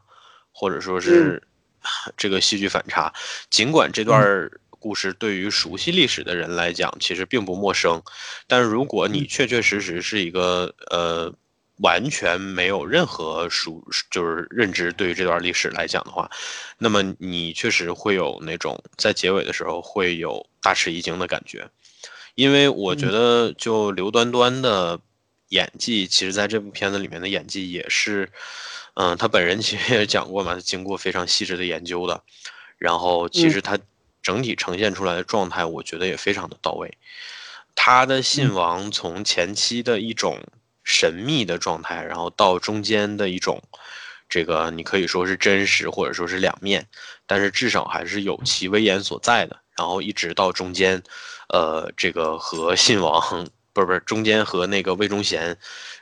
[0.53, 1.43] 或者说是
[2.15, 3.13] 这个戏剧反差。
[3.49, 8.01] 尽管这段故事对于熟悉历史的人来讲其实并不陌生，
[8.47, 11.34] 但如果你确确实实是一个呃
[11.82, 16.29] 完全没有任何熟就是认知对于这段历史来讲的话，
[16.77, 21.69] 那么你确实会有那种在结尾的时候会有大吃一惊的感觉。
[22.36, 24.99] 因为我觉得，就刘端端的
[25.49, 28.32] 演技，其实在这部片子里面的演技也是，
[28.93, 32.23] 嗯，他本人其实也讲过嘛，他经过非常细致的研究的。
[32.77, 33.77] 然后，其实他
[34.23, 36.97] 整体呈现出来的状态，我觉得也非常的到位。
[37.75, 40.39] 他的信王从前期的一种
[40.84, 43.61] 神秘的状态，然后到中间的一种，
[44.27, 46.88] 这个你可以说是真实，或者说是两面，
[47.25, 49.59] 但是至少还是有其威严所在的。
[49.77, 51.01] 然后一直到中间。
[51.53, 53.21] 呃，这个和信王
[53.73, 55.57] 不是不是中间和那个魏忠贤，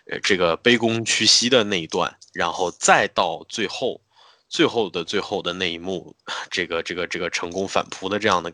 [0.05, 3.99] 呃，这个卑躬屈膝的那一段，然后再到最后，
[4.47, 6.15] 最后的最后的那一幕，
[6.51, 8.53] 这个这个这个成功反扑的这样的，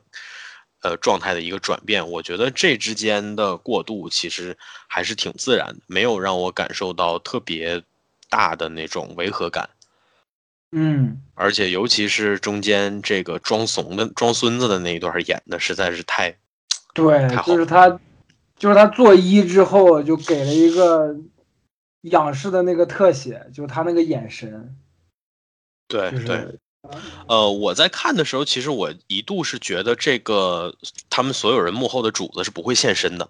[0.86, 4.56] 呃状态的一个转变，我觉得这之间的过渡其实
[4.88, 7.82] 还是挺自然的，没有让我感受到特别
[8.30, 9.68] 大的那种违和感。
[10.72, 16.38] 嗯，而且尤其是中间这个装怂的装孙子的那一段演的实在是太。
[16.94, 18.00] 对，就是他，
[18.58, 21.16] 就是他做一之后就给了一个
[22.02, 24.78] 仰视的那个特写，就他那个眼神。
[25.88, 26.60] 对对，
[27.28, 30.76] 呃，我在看的时候，其实我一度是觉得这个
[31.10, 33.30] 他们所有人幕后的主子是不会现身的。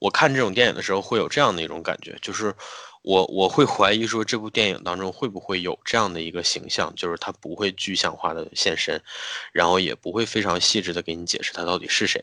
[0.00, 2.54] 我看这种电影的时候会有这样的一种感觉，就是
[3.02, 9.00] 我我会怀疑说这部电影当中会不会有这样的一个形象，就是他不会具象化的现身，
[9.50, 12.22] 然后也不会非常细致的给你解释他到底是谁。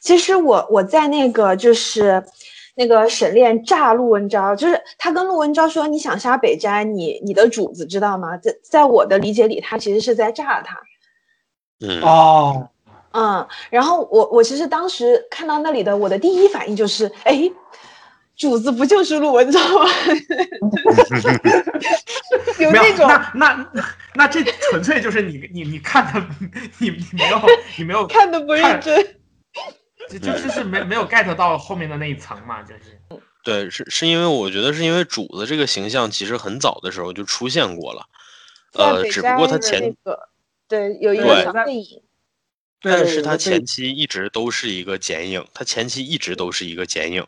[0.00, 2.24] 其实我我在那个就是
[2.74, 8.36] 那个沈炼炸陆文昭，就是他跟陆文昭说你想杀北斋，你你的主子知道吗？
[8.38, 10.78] 在在我的理解里，他其实是在炸他。
[11.80, 12.68] 嗯哦。
[13.14, 17.42] 嗯，然后我我其实当时看到那里的，我的第一反应就是，哎，
[18.34, 19.84] 主子不就是陆文昭吗？
[22.58, 26.26] 有那种，那那那这纯粹就是你你你看的，
[26.80, 27.38] 你你没有
[27.76, 29.06] 你没有看的不认真，
[30.08, 33.00] 就就是没没有 get 到后面的那一层嘛，就是。
[33.44, 38.06] 对，是是因为我觉得是因为主子这个形象其实很早的时候就出现过了，
[38.74, 39.94] 呃，只不过他前
[40.68, 42.02] 对有一个背影。
[42.80, 47.26] 但是他前期一直都是一个剪影，他前期一直都是一个剪影。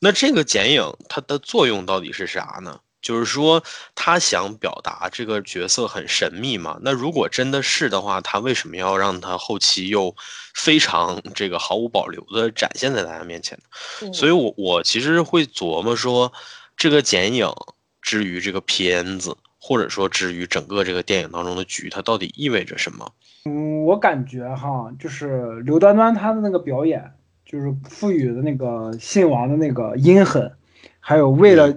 [0.00, 2.80] 那这个剪影它的作用到底是啥呢？
[3.02, 3.62] 就是说
[3.94, 6.78] 他想表达这个角色很神秘嘛？
[6.82, 10.14] 那如果真的是的话，他为什么要让他后期又
[10.54, 13.58] 非常这个毫无保留的展现在大家面前
[14.00, 14.12] 呢？
[14.12, 16.32] 所以我我其实会琢磨说，
[16.76, 17.52] 这个剪影
[18.00, 23.12] 之于这个片子，或者说之于整个这个电影当中的局，它到底意味着什么？
[23.44, 27.12] 嗯，我感觉哈，就是刘端端他的那个表演，
[27.44, 30.52] 就是赋予的那个信王的那个阴狠，
[31.00, 31.74] 还有为了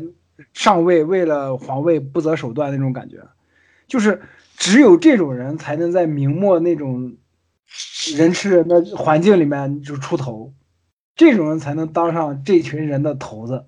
[0.54, 3.18] 上位、为了皇位不择手段那种感觉，
[3.88, 4.22] 就是
[4.56, 7.18] 只有这种人才能在明末那种
[8.16, 10.54] 人吃人的环境里面就出头，
[11.16, 13.66] 这种人才能当上这群人的头子。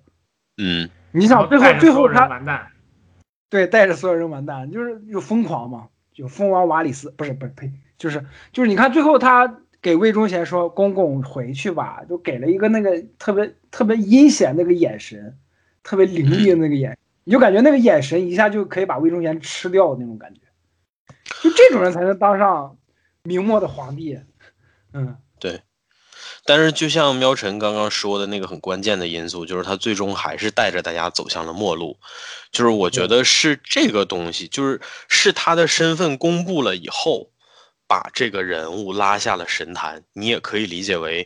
[0.57, 2.67] 嗯，你想最后最后他完蛋
[3.49, 7.71] 对带着所有人完蛋，就是就疯狂嘛，就蜂王瓦里斯不是不是呸。
[7.97, 15.35] 就是就是，你看最后他给魏忠贤说“公公回去吧”，就给了一个那个特别特别阴险那个眼神，
[15.87, 20.41] 特别凌厉的那个眼，你就感觉那个眼神一下就可以把魏忠贤吃掉那种感觉。
[21.41, 22.77] 就这种人才能当上
[23.23, 24.19] 明末的皇帝。
[24.91, 25.61] 嗯，对。
[26.43, 31.97] 但是就像喵晨刚刚说的那个很关键的因素，就是他最终还是带着大家走向了末路。
[32.51, 37.31] 就是我觉得是这个东西，就是是他的身份公布了以后。
[37.89, 41.25] 把这个人物拉下了神坛，你也可以理解为，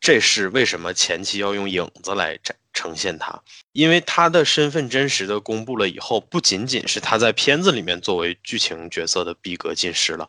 [0.00, 3.42] 这是为什么前期要用影子来展呈现他，
[3.72, 10.26] 因为他的身份真实的公布了以后，不仅仅是他在片子里面作为剧情角色的逼格尽失了，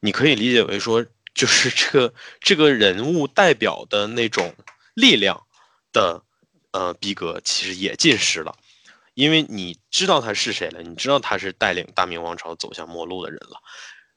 [0.00, 1.04] 你可以理解为说，
[1.34, 4.54] 就是这个这个人物代表的那种
[4.92, 5.46] 力量
[5.92, 6.22] 的，
[6.72, 8.54] 呃，逼格其实也尽失了，
[9.14, 13.62] 因为你知道他是谁了，你知道他是带领大明王朝走向末路的人了。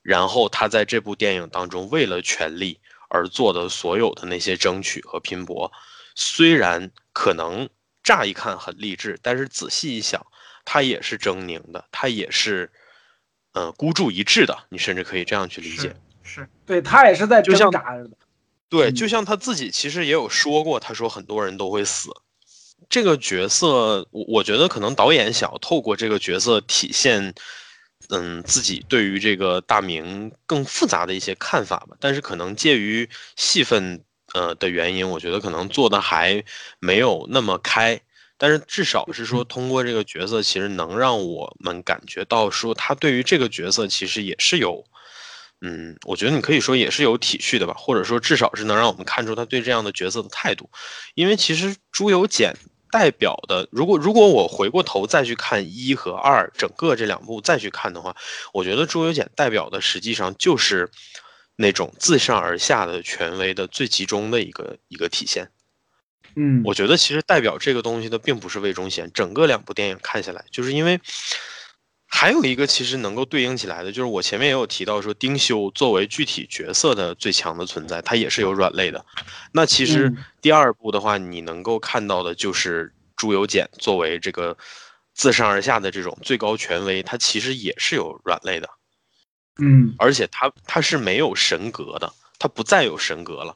[0.01, 2.79] 然后他在这部电影当中，为了权力
[3.09, 5.71] 而做的所有的那些争取和拼搏，
[6.15, 7.67] 虽然可能
[8.03, 10.25] 乍一看很励志，但是仔细一想，
[10.63, 12.71] 他也是狰狞的，他也是，
[13.53, 14.57] 呃，孤注一掷的。
[14.69, 18.09] 你甚至可以这样去理解，是对他也是在挣扎的。
[18.69, 22.09] 对，就像他自己其实也有说过，他说很多人都会死。
[22.87, 27.33] 这个角色，我我觉得可能导演想要透过这个角色体现。
[28.07, 36.43] 嗯，自己对于这个大明更复杂的一些看法吧，但是可能介于戏份呃的原因，我觉得可能做的还
[36.79, 38.01] 没有那么开，
[38.37, 44.83] 但是至少是说通过这个角色，其实能让我们感觉到说他对于这个角色其实也是有，
[45.61, 50.67] 嗯，我觉得你可以说也是有体恤的吧，或者说至少是能让我们看出他对这样的角色的态度，
[51.13, 52.55] 因为其实朱由检。
[52.91, 58.15] 代表的，如果如果我回过头再去看一和二整个这两部再去看的话，
[58.53, 60.89] 我觉得朱由检代表的实际上就是
[61.55, 65.49] 那种自上而下的权威的最集中的一个一个体现。
[66.35, 70.99] 嗯，我觉得其实代表这个东西的并不是魏忠贤，整个两部电影看下来，就是因为。
[72.11, 79.05] 还有一个其实能够对应起来的，就是我前面也有提到说，丁修作为具体角色的最强的存在，他也是有软肋的。
[79.53, 84.57] 那其实第二部的话，你能够看到的就是朱由检作为这个
[85.13, 88.67] 自上而下的这种最高权威，他其实也是有软肋的。
[89.61, 93.55] 嗯，而且他他是没有神格的，他不再有神格了。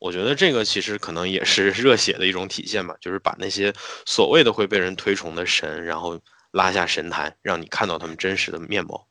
[0.00, 3.72] 我觉得这个其实可能也是 热血的一种体现吧，就是把那些
[4.04, 6.20] 所谓的会被人推崇的神，然后。
[6.56, 9.06] 拉下神坛，让你看到他们真实的面貌。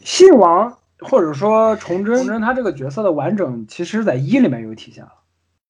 [0.00, 5.12] 信王或者说崇祯，崇祯他这个角色的完整，其实在一里面有体现了。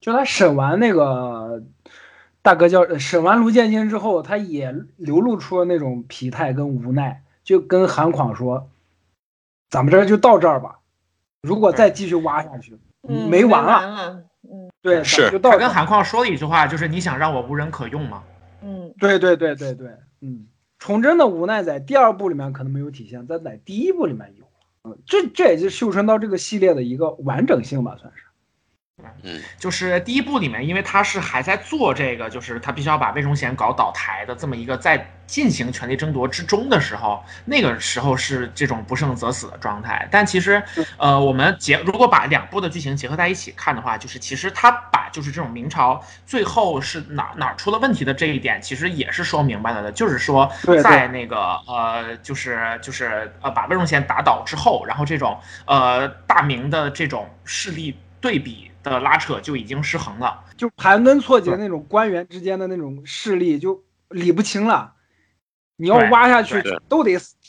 [0.00, 1.62] 就他审完那个
[2.40, 8.70] 大哥叫审完卢建清之后，他也流露出了那种疲态跟无奈，就跟韩广说
[9.68, 10.78] ：“咱们这就到这儿吧，
[11.42, 15.38] 如果再继续挖下去，没完了。”嗯，对，是。
[15.40, 18.22] 他跟韩况说了一句话，就是你想让我无人可用吗？
[18.62, 19.88] 嗯，对对对对对，
[20.22, 20.46] 嗯。
[20.78, 24.44] 崇祯的无奈在第二部里面可能没有体现，但在第一部里面有。
[24.84, 28.25] 嗯，这这也就是绣春刀这个系列的一个完整性吧，算是。
[29.22, 40.06] 嗯，就是第一部里面，因为他是还在做这个，就是他必须要把魏忠贤搞倒台的这么一个在进行权力争夺之中的时候，那个时候是这种不胜则死的状态。
[40.10, 40.62] 但其实，
[40.96, 50.50] 呃，我们结如果把两部的剧情结合在一起看的话，就是其实他把就是这种明朝最后是哪哪出了问题的这一点，其实也是说明白了的，就是说
[50.84, 51.36] 在那个
[51.66, 60.44] 呃，就是就是呃，把魏忠贤打倒之后，然后这种呃大明的这种势力对比的拉扯就已经失衡了。
[60.56, 64.94] 就盘根错节那种官员之间的那种势力就理不清了，
[65.76, 67.45] 你要挖下去都得死啊。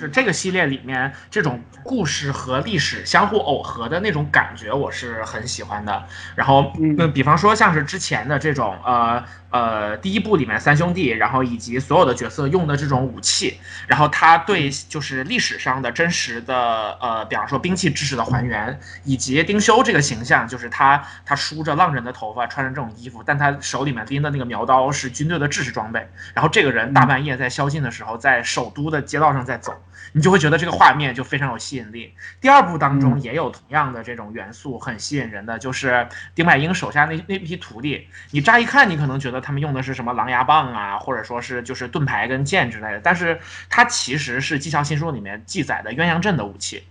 [0.00, 6.06] 是这个系列里面这种故事和历史相互耦合的那种感觉，我是很喜欢的。
[6.34, 26.08] 然后，嗯那比方说像是之前的这种呃呃第一部里面三兄弟，然后以及所有的角色用的这种武器，然后他对就是历史上的真实的呃，比方说兵器知识的还原，以及丁修这个形象，就是他他梳着浪人的头发，穿着这种衣服，但他手里面拎的那个苗刀是军队的制式装备。
[26.34, 29.74] 然后这个人大半夜在宵禁的时候，在首都的街道上在走，
[30.12, 32.14] 你就会觉得这个画面就非常有吸引力。
[32.40, 38.08] 第二部当中嗯也有同样的这种元素，很吸引人的，就是丁百英手下那那批徒弟。
[38.30, 43.38] 你乍一看，你可能觉得他们用的是什么狼牙棒啊，或者说是就是盾牌跟剑之类的，但是
[43.68, 46.82] 它其实是《纪效新书》里面记载的鸳鸯阵的武器。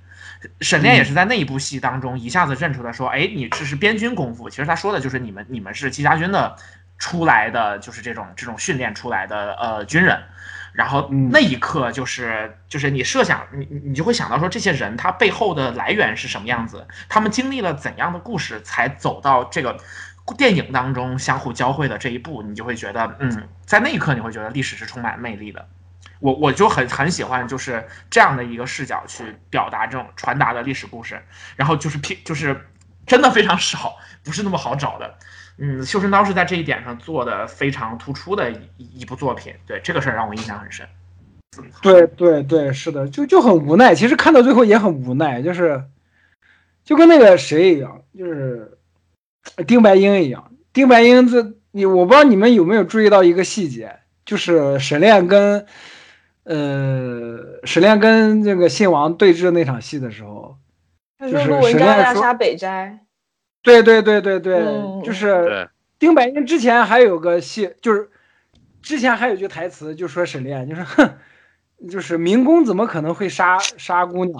[0.62, 4.49] 沈炼也是在那一部戏当中一下子认出来说，哎，你这是边军功夫。
[4.49, 6.55] 其实他说的就是你们你们是戚家军的
[6.97, 10.18] 出来的，就是这种这种训练出来的呃军人。
[10.80, 19.78] 然后嗯那一刻就是就是你设想你你你就会想到说这些人他背后的来源是什么样子，他们经历了怎样的故事才走到这个
[20.38, 25.68] 电影当中相互交汇的这一步，你就会觉得嗯，在那一刻你会觉得历史是充满魅力的。
[26.22, 31.22] 我我就很很喜欢就是这样的一个视角去表达这种传达的历史故事，
[31.58, 32.70] 然后就是 P 就是
[33.10, 35.16] 真的非常少， 不是那么好找的。
[35.57, 40.88] 嗯，绣春刀是在这一点上做的非常突出的一一部作品，对这个事儿让我印象很深。
[41.82, 43.93] 对对对，是的，就就很无奈。
[43.93, 45.84] 其实看到最后也很无奈，就是
[46.86, 48.78] 就跟那个谁一样，就是
[49.68, 50.51] 丁白英一样。
[50.72, 55.66] 丁白英这你我不知道你们有没有注意到一个细节，就是沈炼跟
[56.43, 60.57] 呃沈炼跟这个信王对峙那场戏的时候，
[61.20, 63.05] 他说陆文沈炼杀北斋，
[63.61, 68.09] 对对对对对，嗯就是，丁白英之前还有个戏，就是
[68.82, 71.17] 之前还有句台词，就说沈炼就是哼，
[71.89, 74.39] 就是民工怎么可能会杀杀姑娘？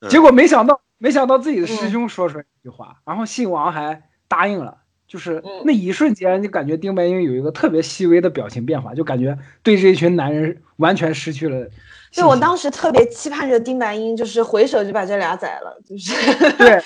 [0.00, 4.78] 嗯结果没想到，没想到自己的师兄说出来这句话，然后信王还答应了。
[5.08, 11.68] 就是嗯那一瞬间，就感觉丁白英有一个特别细微的表情变化，就感觉对这一群男人完全失去了。
[12.14, 16.14] 对我当时特别期盼着丁白英，就是回首就把这俩宰了，就是
[16.56, 16.82] 对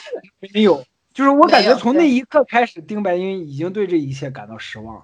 [0.53, 5.03] 没有，就是我感觉从那一刻开始，丁白英已经对这一切感到失望了。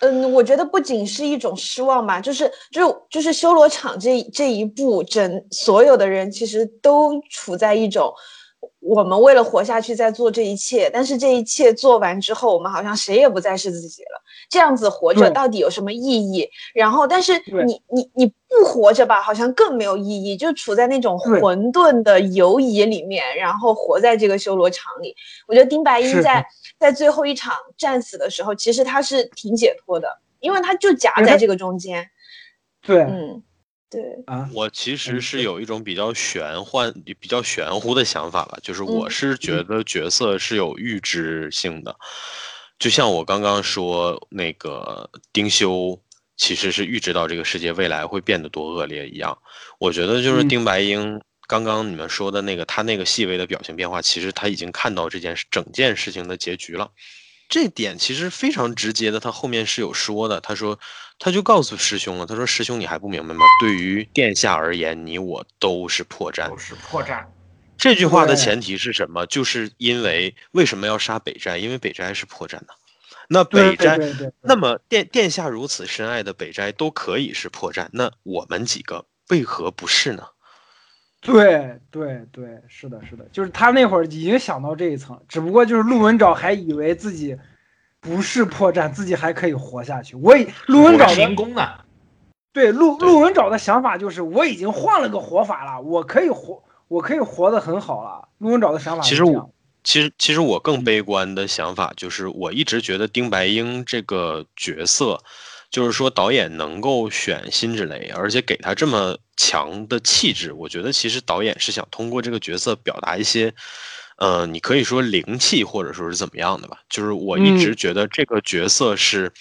[0.00, 8.12] 嗯，我觉得不仅是一种失望吧，就是就是就是修罗场这这一步，整所有的人其实都处在一种
[8.80, 14.22] 我们为了活下去在做这一切，但是这一切做完之后，我们好像谁也不再是自己了。
[14.48, 16.48] 这样子活着到底有什么意义？
[16.74, 17.32] 然后，但是
[17.66, 25.14] 你你你不活着吧，好像更没有意义，就处在那种混沌的游移里面，然后活在这个修罗场里。
[25.46, 26.44] 我觉得丁白是英在
[26.78, 30.08] 在最后一场战死的时候，其实他是挺解脱的，
[30.40, 32.06] 因为他就夹在这个中间。
[32.86, 33.42] 对、嗯，
[33.94, 41.94] 对，啊，我其嗯实是有一种比较玄幻、比较玄乎的想法吧，就是我嗯是觉得角色是有预知性的，
[42.76, 45.96] 就像我刚刚说那个丁修
[46.36, 49.38] 其实是预知到这个世界未来会变得多恶劣一样，
[49.78, 50.48] 我觉得就是嗯。
[50.48, 56.90] 丁白英刚刚你们说的那个他那个细微的表情变化，其实他已经看到这件事整件事情的结局了。
[57.54, 60.40] 这点其实非常直接的，他后面是有说的。
[60.40, 60.76] 他说，
[61.20, 63.44] 他就告诉师兄了，他说：“师兄，你还不明白吗？
[63.60, 66.58] 对于殿下而言，你我都是破绽都。
[66.58, 67.24] 是破绽。
[67.78, 69.24] 这句话的前提是什么？
[69.26, 71.56] 就是因为为什么要杀北斋？
[71.56, 72.74] 因为北斋是破绽呢。
[73.28, 80.26] 那北斋，对对对，那么殿殿下如此深爱的北斋都可以是破绽，那我们几个为何不是呢？
[81.24, 87.34] 对对对，是的，是的，就是他那会儿已经想到这一层，只不过就是陆文藻还以为自己
[87.98, 90.14] 不是破绽，自己还可以活下去。
[90.16, 91.66] 我已陆文藻我是的民工呢，
[92.52, 98.28] 对陆陆文藻的想法就是，我已经换了个活法了，我可以活，我可以活得很好了。
[98.36, 99.50] 陆文藻的想法其实我
[99.82, 105.18] 其实，其实我嗯更悲观的想法就是，我一直觉得丁白英这个角色，
[105.74, 113.52] 就是说导演能够选辛芷蕾，而且给她这么强的气质，我觉得其实导演是想通过这个角色表达一些，
[114.18, 116.78] 呃，你可以说灵气或者说是怎么样的吧。
[116.88, 119.32] 就是我一直觉得这个角色是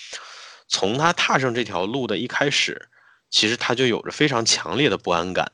[0.68, 2.90] 从他踏上这条路的一开始，
[3.30, 5.52] 其实他就有着非常强烈的不安感。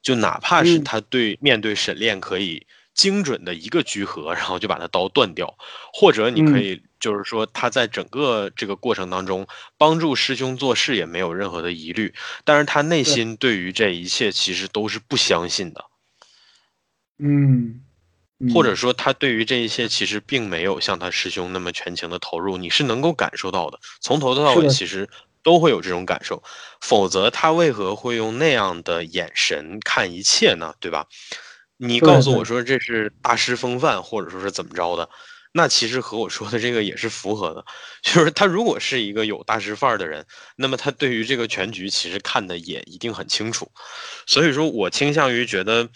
[0.00, 2.64] 就哪怕是他对面对沈炼可以
[3.00, 5.56] 精准的一个聚合，然后就把他刀断掉，
[5.92, 9.46] 或者你可以就是说他在整个这个过程当中
[9.78, 12.12] 帮助师兄做事也没有任何的疑虑，
[12.44, 13.56] 但是他内心对。
[13.56, 15.84] 于这一切其实都是不相信的，
[17.18, 17.80] 嗯，
[18.52, 25.08] 或者说他对于这一切其实并没有像他师兄那么全情的投入，你是能够感受到的，从头到尾其实。
[25.42, 26.42] 都会有这种感受，
[26.82, 30.74] 否则他为何会用那样的眼神看一切呢？
[30.80, 31.06] 对吧？
[31.82, 35.08] 你告诉我说这是大师风范，或者说是怎么着的，
[35.50, 37.64] 那其实和我说的这个也是符合的。
[38.02, 40.26] 就是他如果是一个有大师范儿的人，
[40.56, 43.70] 那么他对于这个全局其实看的也一定很清楚。
[44.26, 45.88] 所以说我倾向于觉得，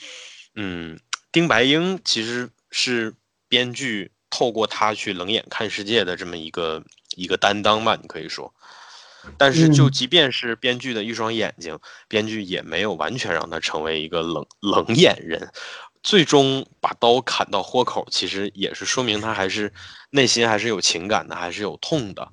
[0.54, 0.98] 嗯，
[1.30, 3.12] 丁白英其实是
[3.46, 6.82] 编剧透过他去冷眼看世界的这么一个
[7.14, 8.54] 一个担当吧，你可以说。
[9.38, 15.50] 但是，就即便是编剧的一双眼睛，编剧也没有完全让他成为一个冷冷眼人，
[16.02, 19.72] 最终把刀砍到豁口，其实也是说明他还是
[20.10, 22.28] 内心还是有情感的，还是有痛的。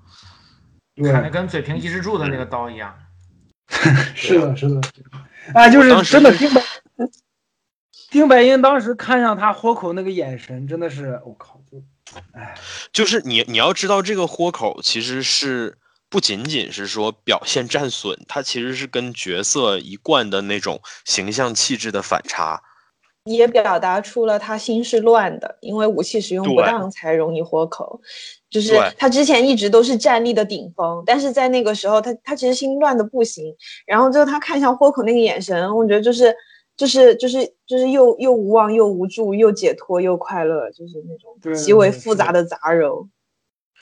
[1.03, 2.93] 砍的跟嘴平抑制住的那个刀一样。
[4.13, 4.81] 是的，是的，
[5.53, 6.61] 哎，就是真的丁白
[8.09, 11.81] 丁白英当时看向他豁口那个眼神，真的是我靠，就
[12.33, 12.53] 哎，
[12.91, 15.77] 就是你你要知道这个豁口其实是。
[16.11, 22.61] 不仅仅是说表现战损，它其实是跟角色一贯的那种形象气质的反差，
[23.23, 28.01] 也表达出了他心是乱的，因为武器使用不当才容易豁口。
[28.49, 33.55] 就是他之前一直都是战力的顶峰，但是在那个时候，他他其实心乱的不行。
[33.87, 36.35] 然后就他看向豁口那个眼神，我觉得就是
[36.75, 43.07] 就是就是就是又又无望又无助，又解脱又快乐，就是那种极为复杂的杂糅。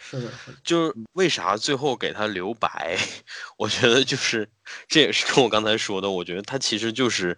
[0.10, 2.97] 是的，是的，就是为啥最后给他留白？
[3.57, 4.49] 我觉得就是
[4.88, 7.38] 这也是跟我刚才说的，我觉得他其实就是，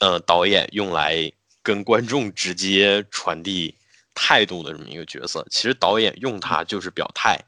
[0.00, 1.30] 呃，导演用来
[1.62, 3.74] 跟观众直接传递
[4.14, 5.46] 态度的这么一个角色。
[5.50, 7.38] 其实导演用他就是表态，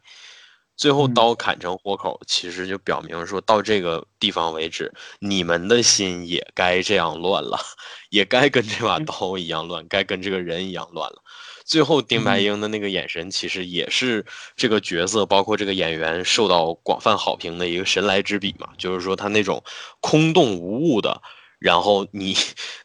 [0.77, 7.59] 最后刀砍成豁口，其实就表明说到这个地方为止，你们的心也该这样乱了，
[8.11, 11.21] 也该跟这把刀一样乱，该跟这个人一样乱了。
[11.65, 14.25] 最后，丁白英的那个眼神，其实也是
[14.57, 18.69] 这个角色，包括这个演员受到广泛好评的一个神来之笔嘛。
[18.79, 19.63] 就是说，他那种
[20.01, 21.23] 空洞无物的，
[21.59, 22.37] 然后你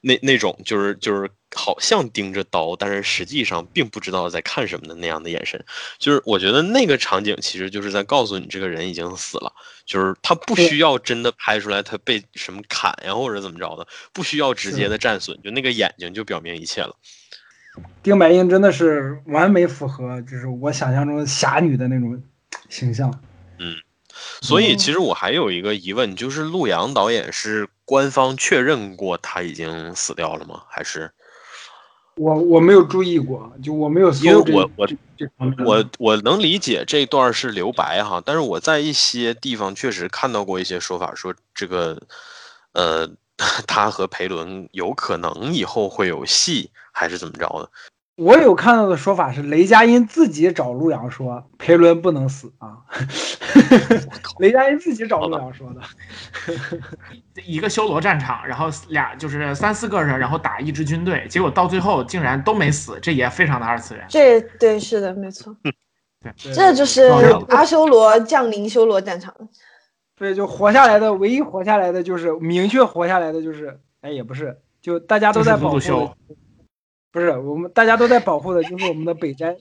[0.01, 5.63] 那那种就是就是好像盯着刀，但是实际上并不知道在看什么的那样的眼神。
[5.97, 9.51] 就是我觉得那个场景，其实就是在告诉你，这个人已经死了。
[9.85, 16.95] 就是他不需要真的拍出来他被什么砍呀，或者怎么着的，不需要直接的战损，就那个眼睛就表明一切了。
[18.03, 22.21] 丁白英真的是完美符合，就是我想象中侠女的那种
[22.69, 23.09] 形象。
[23.59, 23.75] 嗯，
[24.41, 30.63] 所以其实我还有一个疑问，就是陆阳导演是官方确认过他已经死掉了吗？
[30.69, 31.11] 还是
[32.15, 34.87] 我我没有注意过，就我没有因为我我
[35.65, 42.01] 我我能理解这段是留白哈，但是我在一些地方确实看到过一些说法，说这个
[42.71, 43.09] 呃。
[43.67, 47.69] 他和裴伦有可能以后会有戏，还是怎么着的？
[48.15, 52.77] 我有看到的说法是，雷佳音自己找陆阳说，裴伦不能死啊。
[54.39, 55.81] 雷佳音自己找陆阳说的。
[57.45, 64.03] 一个修罗战场，然后俩就是三四个人，然后打一支军队，结果到最后竟然都没死，这也非常的二次元。
[64.09, 65.55] 这对是的，没错。
[65.61, 65.73] 对，
[66.55, 67.03] 这就是
[67.49, 69.31] 阿修罗降临修罗战场。
[70.17, 75.79] 对，就活下来的唯一活下来的就是明确活下来的就是，哎，也不是，就大家都在保护，
[77.11, 79.55] 不是我们大家都在保护的就是我们的北斋，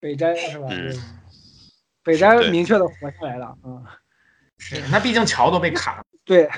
[0.00, 0.68] 北斋是吧？
[2.02, 4.00] 北斋明确的活下来了啊。
[4.56, 6.02] 是，那毕竟桥都被砍了。
[6.24, 6.48] 对，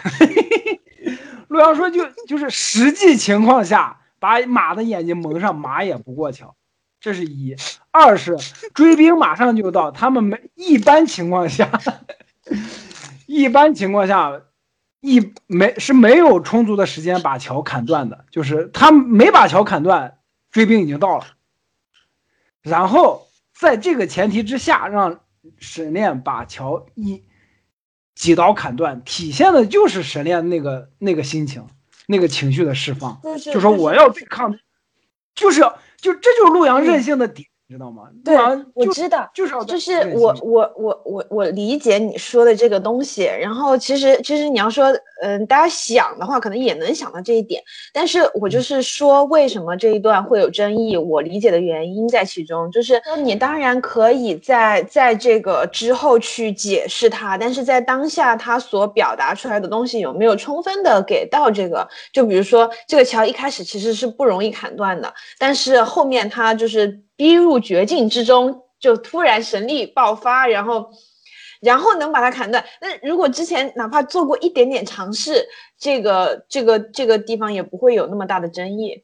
[1.48, 6.54] 陆阳说就就是实际情况下把马的眼睛蒙上，马也不过桥，
[7.00, 7.56] 这是一。
[7.90, 8.36] 二是
[8.74, 11.68] 追兵马上就到，他们没一般情况下。
[13.26, 14.42] 一般情况下，
[15.00, 20.18] 一没是没有充足的时间把桥砍断的，就是他没把桥砍断，
[20.50, 21.26] 追兵已经到了。
[22.62, 25.20] 然后在这个前提之下，让
[25.58, 27.22] 沈炼把桥一
[28.14, 31.66] 几刀砍断，体现的就是沈炼那个那个心情、
[32.06, 33.20] 那个情绪的释放，
[33.52, 34.58] 就说我要对抗，
[35.34, 37.28] 就是要就这就是陆阳任性的
[37.68, 37.74] 点。
[37.74, 38.04] 知道吗？
[38.24, 38.36] 对，
[38.74, 43.24] 我知道，就是就是我我我我我理解你说的这个东西。
[43.24, 47.62] 然后其实其实你要说，嗯，大家想的话，可能也能想到这一点。
[47.92, 50.96] 但是我就是说，为什么这一段会有争议？
[50.96, 61.88] 我理解的原因在其中，就是你当然可以在在这个之后去解释它，但是在当下它所表达出来的东西有没有充分的给到这个？
[62.12, 70.90] 就比如说，这个桥一开始其实是不容易砍断的，但是后面它就是逼入绝境之中，就突然神力爆发，然后。
[71.60, 72.62] 然后能把它砍断。
[72.82, 75.46] 那如果之前哪怕做过一点点尝试，
[75.78, 79.02] 这个这个这个地方也不会有那么大的争议。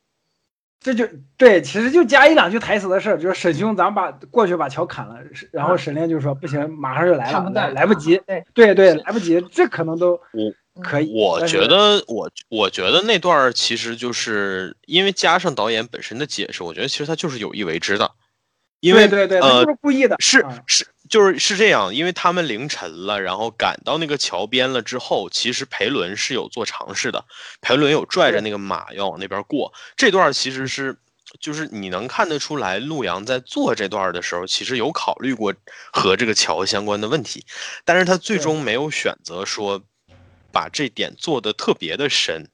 [0.78, 1.08] 这就
[1.38, 5.14] 对，其实就加一两句台词的事儿，就是沈兄，咱们把过去把桥砍了，
[5.52, 8.20] 然后沈炼就说不行，马上就来了，来来不及。
[8.26, 10.20] 对对对，来不及，这可能都
[10.82, 11.10] 可以。
[11.12, 18.10] 我觉得我我觉得那段其实就是因为加上导演本身的解释，我觉得其实他就是有意为之的。
[18.80, 27.22] 因为对对，呃，就是故意的，是是，就是是这样，因为他们凌晨了，然后赶到那个桥边了之后，其实裴伦是有做尝试的，
[27.60, 30.96] 裴伦有拽着那个马要往那边过，这段其实是，
[31.38, 35.52] 就是你能看得出来，陆阳在做这段的时候，其实有考虑过
[35.92, 37.44] 和这个桥相关的问题，
[37.84, 39.82] 但是他最终没有选择说
[40.52, 42.50] 把这点做得特别的深。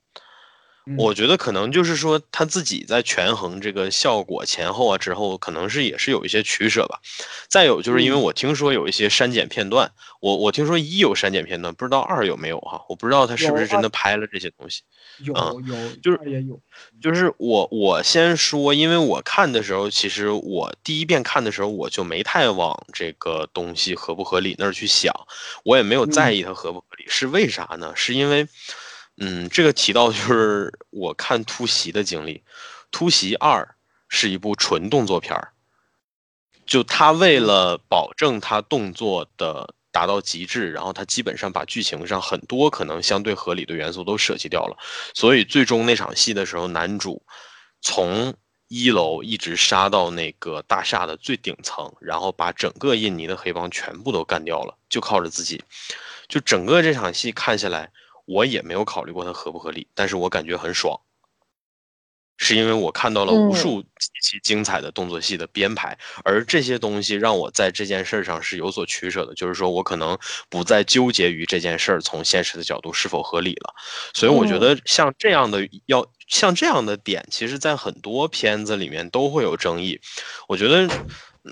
[0.96, 7.00] 我觉得可能就是说他自己在权衡这个效果前后啊之后，可能是也是有一些取舍吧。
[7.48, 12.80] 再有就是因为我听说有一些删减片段，我我听说一有删减片段，不知道二有没有哈？
[12.88, 14.82] 我不知道他是不是真的拍了这些东西。
[15.24, 16.60] 有有，就是也有。
[17.02, 25.12] 就是我我先说，因为我看的时候，其实我第一遍看的时候，我就没太往这个东西合不合理那儿去想，
[25.64, 27.92] 我也没有在意它合不合理，是为啥呢？
[27.96, 28.46] 是因为。
[29.18, 32.34] 嗯，这个提到就是我看《突袭》的经历，
[32.90, 33.62] 《突袭二》
[34.08, 35.52] 是一部纯动作片儿，
[36.66, 44.76] 就他为了保证他动作的达到极致，然后他基本上把剧情上很多可能相对合理的元素都舍弃掉了，
[45.14, 47.22] 所以最终那场戏的时候，男主
[47.80, 48.34] 从
[48.68, 55.64] 一楼一直杀到那个大厦的最顶层，然后把整个印尼的黑帮全部都干掉了，就靠着自己，
[56.28, 57.90] 就整个这场戏看下来。
[58.26, 61.00] 我也没有考虑过它合不合理，但是我感觉很爽，
[62.36, 70.18] 是因为我看到了无数极其精彩的动作戏的编排，而这些东西让我在这件事上是有所取舍的，就是说我可能
[70.50, 73.74] 不再纠结于这件事儿从现实的角度是否合理了，
[74.12, 79.98] 所以我觉得像这样的要像这样的点，其实在很多片子里面都会有争议，
[80.48, 80.86] 我觉得，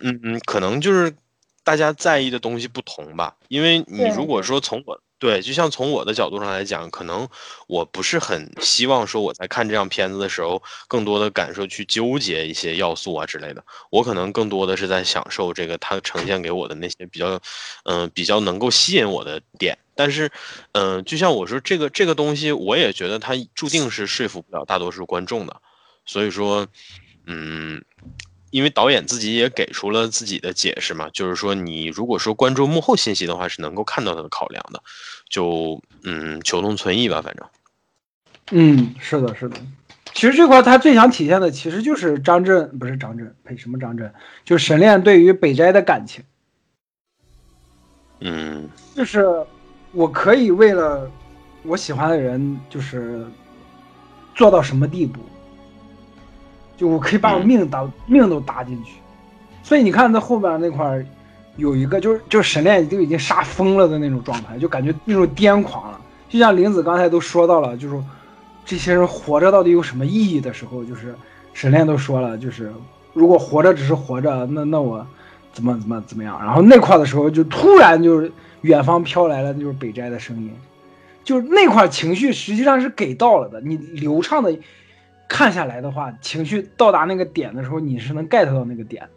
[0.02, 1.16] 嗯嗯，可能就是
[1.62, 5.00] 大家在意的东西不同吧，因为你如果说从我。
[5.24, 7.26] 对，就像从我的角度上来讲，可能
[7.66, 13.64] 我不是很希望说我在看这样片子的时候，更多的感受去纠结一些要素啊之类的。
[13.88, 17.40] 我可能更多的是在享受这个它呈现给我的那些比较，
[17.84, 19.78] 嗯，比较能够吸引我的点。
[19.94, 20.30] 但是，
[20.72, 25.56] 嗯，就像我说这个这个东西，我也觉得它注定是说服不了大多数观众的。
[26.04, 26.66] 所以说，
[27.24, 27.82] 嗯。
[28.54, 34.80] 因为导演自己也给出了自己的解释嘛，就是说你如果说关注幕后信息的话，是能够看到他的考量的，
[35.28, 37.44] 就嗯求同存异吧，反正。
[38.52, 39.56] 嗯，是的，是的。
[40.12, 44.14] 其实这块他最想体现的，其实就是张震不是张震，呸，什么张震？
[44.44, 46.22] 就是沈炼对于北斋的感情。
[48.20, 49.44] 嗯，就是
[49.90, 51.10] 我可以为了
[51.64, 53.26] 我喜欢的人，就是
[54.32, 55.18] 做到什么地步。
[56.76, 58.94] 就我可以把我命搭命都搭进去，
[59.62, 61.04] 所以你看在后边那块
[61.56, 66.00] 有一个就是就是沈炼就已经杀疯了的那种状态，就感觉那种癫狂了。
[66.28, 67.96] 就像玲子刚才都说到了，就是
[68.64, 71.14] 这些人活着到底有什么意义的时候，就是
[71.52, 72.72] 沈炼都说了，就是
[73.12, 75.06] 如果活着只是活着，那那我
[75.52, 76.36] 怎么怎么怎么样？
[76.42, 80.50] 然后那块的时候就突然就是远方飘来了就是北斋的声音，
[81.22, 84.52] 就是那块情绪实际上是给到了的，你流畅的。
[85.28, 89.08] 看下来的话，情绪到达那个点的时候，你是能 get 到那个点。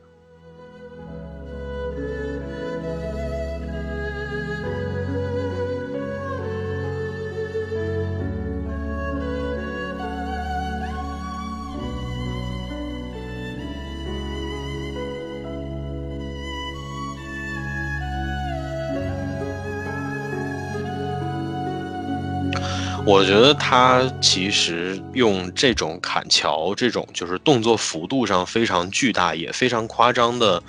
[23.08, 30.62] 我觉得他其实用这种砍桥，这种就是动作幅度上非常巨大也非常夸张的，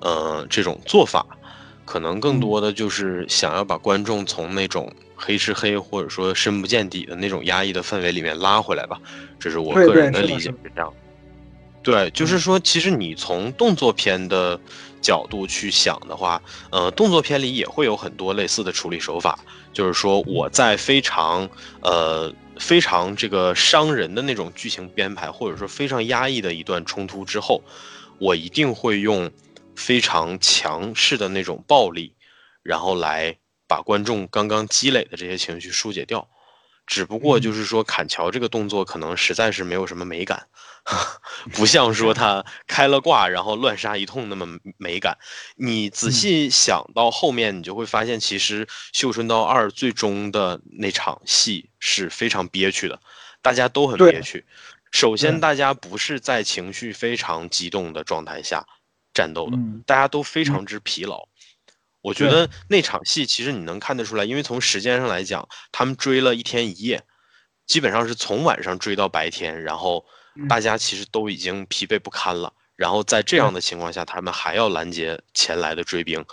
[0.00, 1.26] 呃，这种做法，
[1.84, 8.98] 可能更多的就是想要把观众从那种黑吃黑或者说深不见底的那种压抑的氛围里面拉回来吧。
[9.38, 10.90] 这是我个人的理解，是这样。
[10.90, 11.03] 对，
[12.10, 14.58] 就是说，其实你从动作片的
[15.02, 19.38] 角度去想的话，呃，动作片里也会有很多类似的处理手法，
[19.72, 21.48] 就是说我在非常
[21.82, 27.62] 呃非常这个伤人的那种剧情编排，或者说非常压抑的一段冲突之后，
[28.18, 29.30] 我一定会用
[29.76, 32.14] 非常强势的那种暴力，
[32.62, 33.36] 然后来
[33.68, 36.26] 把观众刚刚积累的这些情绪疏解掉。
[36.86, 40.46] 只不过就是说，砍桥这个动作可能实在是没有什么美感，
[41.52, 45.16] 不像说他开了挂然后乱杀一通那么美感。
[45.56, 53.00] 你仔细想到后面，你就会发现，其实《绣春刀二》最终的那场戏是非常憋屈的，
[53.40, 54.44] 大家都很憋屈。
[54.92, 58.64] 首先，大家不是在情绪非常激动的状态下
[59.12, 59.56] 战斗的，
[59.86, 61.28] 大家都非常之疲劳。
[62.00, 67.02] 我觉得那场戏其实你能看得出来，因为从时间上来讲，他们追了一天一夜，
[67.66, 70.04] 基本上是从晚上追到白天，然后
[70.48, 72.52] 大家其实都已经疲惫不堪了。
[72.76, 76.24] 然后在这样的情况下，他们还要拦截前来的追兵。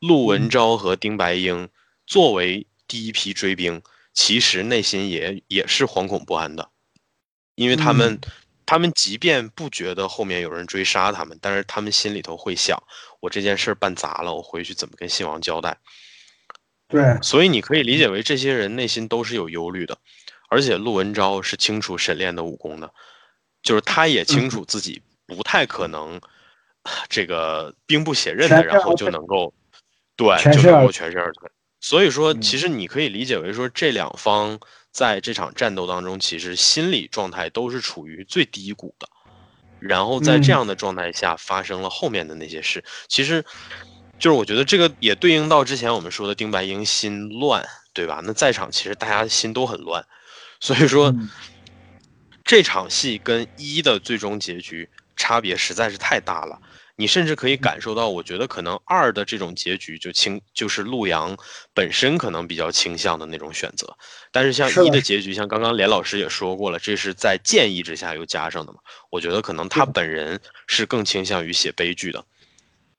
[0.00, 1.68] 陆文昭和丁白英
[2.06, 3.82] 作为第一批追兵，
[4.14, 6.70] 其实内心也也是惶恐不安的，
[7.54, 8.18] 因为他们。
[8.64, 12.80] 他们即便不觉得后面有人追杀他们，但是他们心里头会想：
[13.20, 15.76] 我这件事办砸了，我回去怎么跟信王交代？
[16.88, 19.98] 对，所以你可以理解为这些人内心都是有忧虑的，
[20.48, 22.94] 而且陆文昭是清楚沈炼的武功的，
[23.62, 26.20] 就是他也清楚自己不太可能
[27.08, 29.52] 这个兵不血刃的，然后就能够
[30.16, 31.50] 对就能够全身而退。
[31.80, 34.58] 所以说，其实你可以理解为说这两方。
[34.92, 39.08] 在这场战斗当中，其实心理状态都是处于最低谷的，
[39.80, 42.84] 然后在这样的状态下发生了后面的那些事。
[43.08, 43.42] 其实，
[44.18, 48.20] 就是我觉得这个也对应到之前我们说的丁白英心乱，对吧？
[48.22, 50.04] 那在场其实大家心都很乱，
[50.60, 51.10] 所以说
[52.44, 56.60] 这场戏跟一的最终结局差别实在是太大了。
[56.94, 61.36] 你甚至可以感受到，我觉得可能二的这种结局就倾，就是陆阳
[61.72, 63.96] 本身可能比较倾向的那种选择。
[64.30, 68.78] 但是像一的结局，像刚刚连老师也说过了，这是在建议之下又加上的嘛？
[69.10, 72.22] 我觉得可能他本人是更倾向于写悲剧的。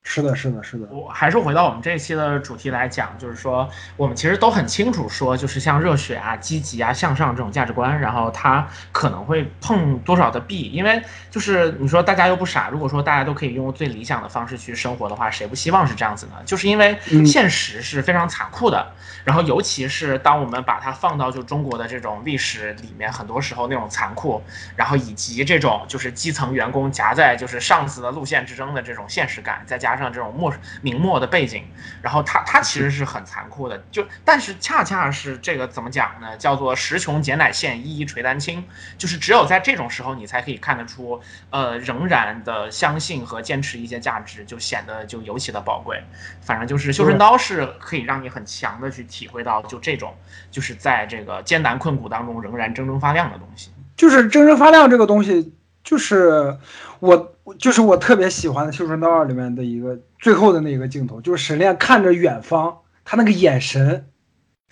[0.05, 0.85] 是的，是的，是的。
[0.91, 11.01] 我还是回到我们这一期的主题来讲，就是说，我们其实都很清楚，说就是像热血啊、积极啊、向上这种价值观，然后它可能会碰多少的壁，因为
[11.31, 16.33] 就是你说大家又不傻，如果说大家都可以用最理想的方式去生活的话，谁不希望是这样子呢？
[16.45, 18.91] 就是因为现实是非常残酷的，
[19.23, 24.43] 然后尤其是当我们把它放到就中国的这种历史里面，很多时候那种残酷，
[24.75, 31.63] 然后以及这种就是基层员工夹在就是上司的路线之争的这种现实感，再加加上这种末明末的背景，
[32.01, 36.35] 然后它它其实是很残酷的，就但是恰恰是这个怎么讲呢？
[36.35, 38.63] 叫做时穷节乃现，一一垂丹青，
[38.97, 41.21] 就是只有在这种时候，你才可以看得出，
[41.51, 46.03] 呃，仍然的相信和坚持一些价值，就显得就尤其的宝贵。
[46.41, 50.15] 反正就是绣春刀是可以让你很强的去体会到，就这种
[50.49, 55.53] 就是在这个艰难困苦当中仍然铮铮发亮的东西，就是铮铮发亮这个东西，
[55.83, 56.57] 就是
[56.99, 57.29] 我。
[57.59, 64.05] 就是我特别喜欢的《绣春刀二》里面的一个最后的那个镜头，就是沈炼看着远方，他那个眼神，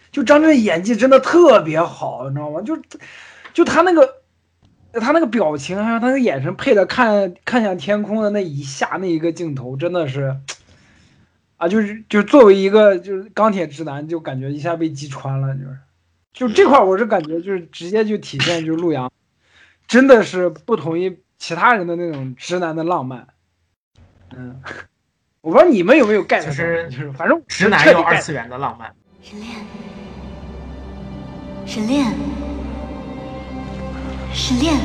[0.09, 2.61] 就张震演技真的特别好，你知道吗？
[2.61, 2.79] 就，
[3.53, 4.21] 就他那个，
[4.93, 10.37] 他那个表情还有他那个眼神配的看看向天空的那一下那一个镜头，真的是，
[11.57, 15.77] 啊，就是就作为一个就是钢铁直男，就感觉一下被击穿了，就是，
[16.31, 19.11] 就这块我是感觉就是直接就体现就是陆阳，
[19.91, 21.21] 真的是不同于。
[21.37, 23.25] 其他人的那种直男的浪漫，
[24.37, 24.61] 嗯，
[25.41, 28.93] 我不知道你们有没有 get，，就是反正直男有二次元的浪漫。
[29.23, 29.55] 沈炼，
[31.65, 32.05] 沈炼，
[34.31, 34.77] 沈炼。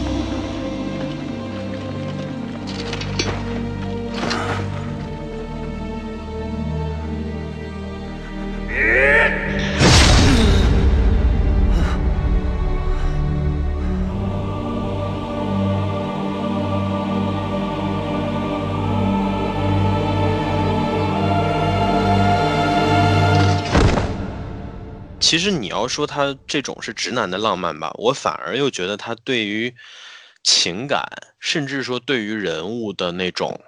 [25.27, 29.75] 其实你要说他这种是直男的浪漫吧，我反而又觉得他对于
[30.45, 31.05] 情感，
[31.41, 33.61] 甚至说对于人物的那种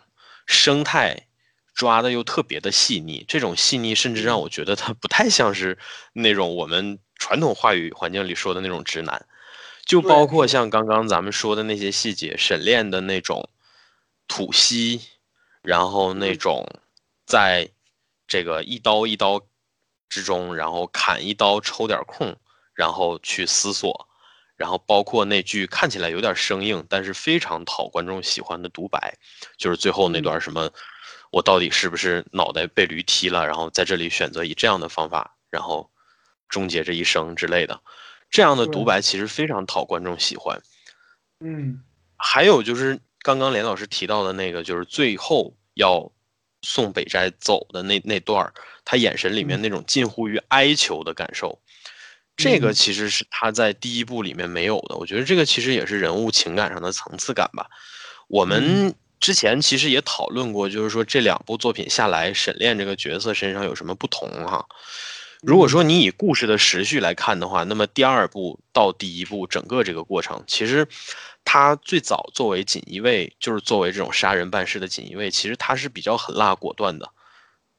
[0.47, 1.27] 生态
[1.75, 3.25] 抓的又特别的细腻。
[3.27, 5.77] 这种细腻甚至让我觉得他不太像是
[6.13, 9.27] 那种我们传统话语环境里说的那种直男。
[9.85, 13.51] 就包括像刚刚咱们说的那些细节，沈炼的那种
[14.29, 15.01] 吐息，
[15.63, 16.65] 然后那种
[17.27, 17.69] 在
[18.29, 19.48] 这个一刀一刀。
[20.09, 22.37] 之中，然后砍一刀抽点空，
[22.75, 24.09] 然后去思索，
[24.57, 29.15] 然后包括那句看起来有点生硬，但是非常讨观众喜欢的独白，
[29.57, 30.71] 就是最后那段什么，
[31.31, 33.47] 我到底是不是脑袋被驴踢了？
[33.47, 35.91] 然后在这里选择以这样的方法，然后
[36.49, 37.81] 终结这一生之类的，
[38.31, 40.61] 这样的独白其实非常讨观众喜欢。
[41.41, 41.85] 嗯，
[42.17, 46.11] 还有就是刚刚连老师提到的那个，就是最后要
[46.69, 48.53] 送北斋走的那那段儿，
[48.85, 51.59] 他眼神里面那种近乎于哀求的感受。
[52.37, 57.67] 这个其实是他在第一部里面没有的，我觉得这个其实也是人物情感上的层次感吧。
[58.29, 64.67] 我们之前其实也讨论过，就是说这两部作品下来，沈炼这个角色身上有什么不同哈？
[65.41, 70.87] 如果说你以故事的时序来看的话，那么第二部到第一部整个这个过程，其实
[71.51, 77.09] 他最早作为锦衣卫，就是作为这种杀人办事的锦衣卫，其实他是比较狠辣果断的。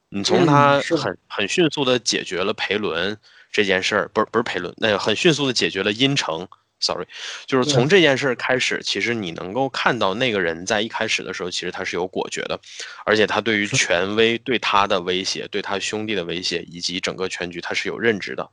[0.09, 3.15] 你从他很很迅速的解决了裴伦。
[3.51, 6.47] 这件事儿不是不是裴伦，那个很迅速的解决了殷城
[6.79, 7.07] ，sorry，
[7.47, 12.59] 就是从这件事儿开始，其实你能够看到那个人在一开始的时候，其实他是有果决的，
[13.05, 18.47] 而且他对于权威对他的威胁，对他兄弟的威胁，以及整个全局他是有认知的。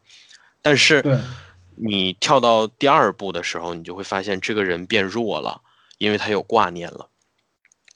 [0.62, 1.05] 但是
[1.77, 5.61] 你跳到第二步的时候，你就会发现这个人变弱了，
[5.98, 7.09] 因为他有挂念了，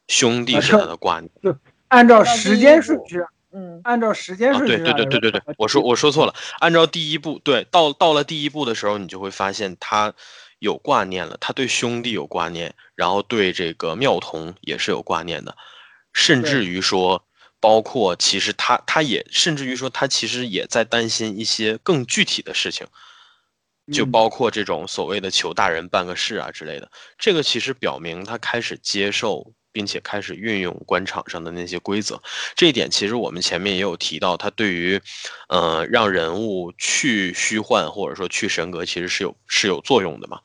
[0.09, 1.31] 兄弟是他的挂念。
[1.43, 1.57] 就
[1.89, 3.21] 按照时间顺序。
[3.53, 6.33] 嗯，按照时间顺序，对对对对对对，我说我说错了。
[6.61, 10.15] 按照第一步，对，到到了第一步的时候，你就会发现他
[10.61, 15.57] 有挂念了，他对兄弟有挂念，然后对这个妙童也是有挂念的，
[16.13, 17.25] 甚至于说，
[17.59, 22.87] 包括其实他他也甚至于说他其实也在担心一些更具体的事情，
[23.93, 26.91] 就包括这种所谓的求大人办个事啊之类的。
[27.19, 29.53] 这个其实表明他开始接受。
[29.73, 32.21] 并且开始运用官场上的那些规则，
[32.57, 35.01] 这一点其实我们前面也有提到，他对于，
[35.49, 40.41] 呃，让人物去虚幻或者说去神格，其实是有是有作用的嘛。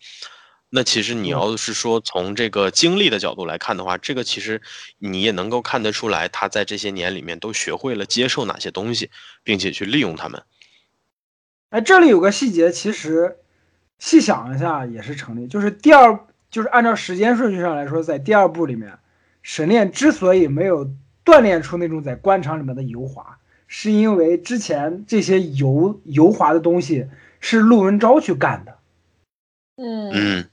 [0.70, 4.62] 那其实你要是说从这个经历的角度来看的话，这个其实
[5.00, 9.10] 你也能够看得出来，他在这些年里面都学会了接受哪些东西，
[9.44, 10.44] 并且去利用他们。
[11.70, 13.38] 哎，这里有个细节，其实
[14.00, 16.20] 细想一下也是成立，就是第二，
[16.50, 18.98] 就是按照时间顺序上来说，在第二部里面。
[19.48, 20.90] 沈炼之所以没有
[21.24, 23.38] 锻炼出那种在官场里面的油滑，
[23.68, 27.08] 是因为之前这些油油滑的东西
[27.40, 28.76] 是陆文昭去干的。
[29.76, 30.46] 嗯嗯，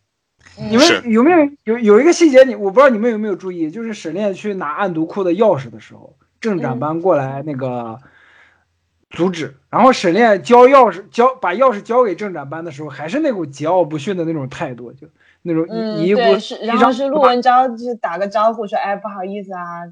[0.70, 2.44] 你们有没有有有一个细节？
[2.44, 7.98] 你我不知道你们有没有注意，就是沈炼去拿暗毒库的钥匙的时候，郑展班过来那个
[9.12, 15.06] 阻止，然后沈炼交钥匙交把钥匙交给郑展班的时候，还是那股桀骜不驯的那种态度，就。
[15.44, 16.20] 那种一一副，
[16.64, 19.84] 然后是陆文昭就打个招呼说：“哎，不好意思啊。”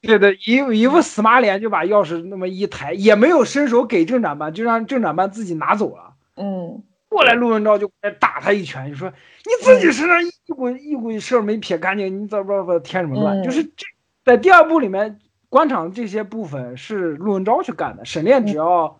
[0.00, 6.14] 对对对，一一副死马脸就把钥匙那么一抬，也没有伸手给郑展班，就让郑展班自己拿走了。
[6.36, 9.12] 嗯，过来陆文昭就打他一拳，就说
[9.44, 13.84] ：“你自己身上一股一股事儿没撇干净，你怎么不添什么乱？”就是这
[14.24, 15.18] 在第二部里面，
[15.54, 18.98] 官场这些部分是陆文昭去干的，沈炼只要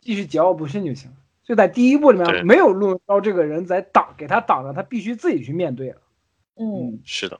[0.00, 1.16] 继续桀骜不驯就行了。
[1.44, 6.00] 就在第一部里面，没有陆文昭这个人在挡，给他挡着，他必须自己去面对了。
[6.56, 7.38] 嗯，是的。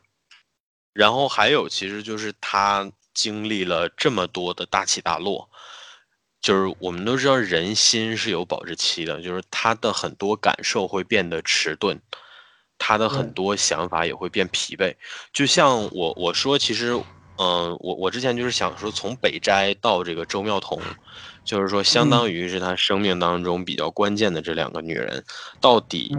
[0.93, 5.51] 然后还有，其实就是他经历了这么多的大起大落，
[6.41, 12.01] 就是我们都知道人心是有保质期的，就是他的很多感受会变得迟钝，
[12.79, 14.95] 他的很多想法也会变疲惫。
[15.33, 16.97] 就像我我说，其实，
[17.39, 20.81] 嗯，我我之前就是想说，从北斋到这个周妙彤。
[21.45, 25.25] 就是说，相当于是他生命当中比较关键的这两个女人，
[25.63, 26.15] 到底，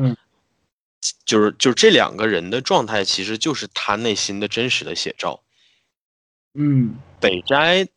[1.23, 5.43] 就是就是这两个人的状态，其实就是他内心的真实的写照。
[6.55, 7.87] 嗯，北斋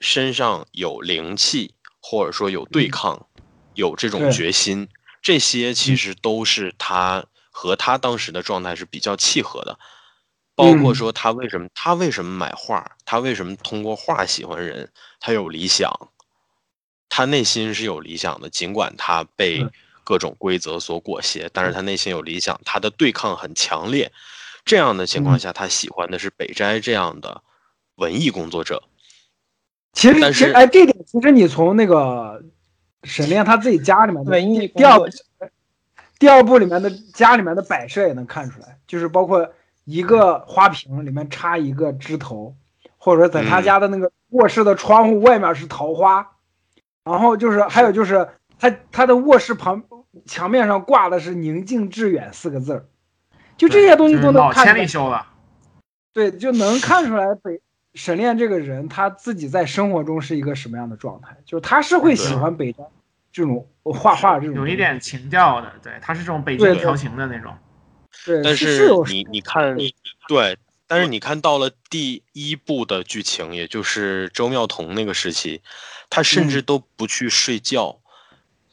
[0.00, 3.26] 身上有灵气，或者说有对抗，
[3.74, 4.88] 有这种决心，
[5.20, 9.78] 这些其实都是他和他当时的状态是比较契合的。
[10.60, 15.90] 包括说他为什么他为什么买画，他为什么通过画喜欢人，他有理想。
[17.08, 19.66] 他内心是有理想的，尽管他被
[20.04, 24.12] 各种规则所裹挟，但是他内心有理想，他的对抗很强烈。
[24.64, 27.42] 这样的情况下，他喜欢的是北斋这样的
[27.96, 28.82] 文艺工作者。
[29.92, 32.40] 其实，其实，哎，这点其实你从那个
[33.02, 34.98] 沈炼他自己家里面的文艺第二
[36.18, 39.52] 第二部里面的家里面的摆设也能看出来，就是包括
[39.90, 42.54] 一个花瓶里面插一个枝头，
[42.96, 46.26] 或者说在他家的那个卧室的窗户外面是桃花。
[47.02, 49.82] 然后就是还有就是他他的卧室旁
[50.26, 52.84] 墙面上挂的是“宁静致远”四个字儿，
[53.56, 55.26] 就这些东西都能看千里修了。
[56.12, 57.60] 对，就能看出来北
[57.94, 62.84] 沈炼这个人他自己在生活中是一个什么样的状态，就是他是会喜欢北斋，
[63.32, 67.52] 这种画画这种有一点情调的，对，他是这种北京调情的那种。
[67.52, 67.56] 对，
[68.44, 69.76] 但是你你看，
[70.28, 70.56] 对，
[70.86, 75.60] 但是你看到了第一部的剧情，也就是周妙彤那个时期，
[76.08, 78.00] 他甚至都不去睡觉，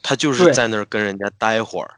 [0.02, 1.94] 他就是在那儿跟人家待会儿。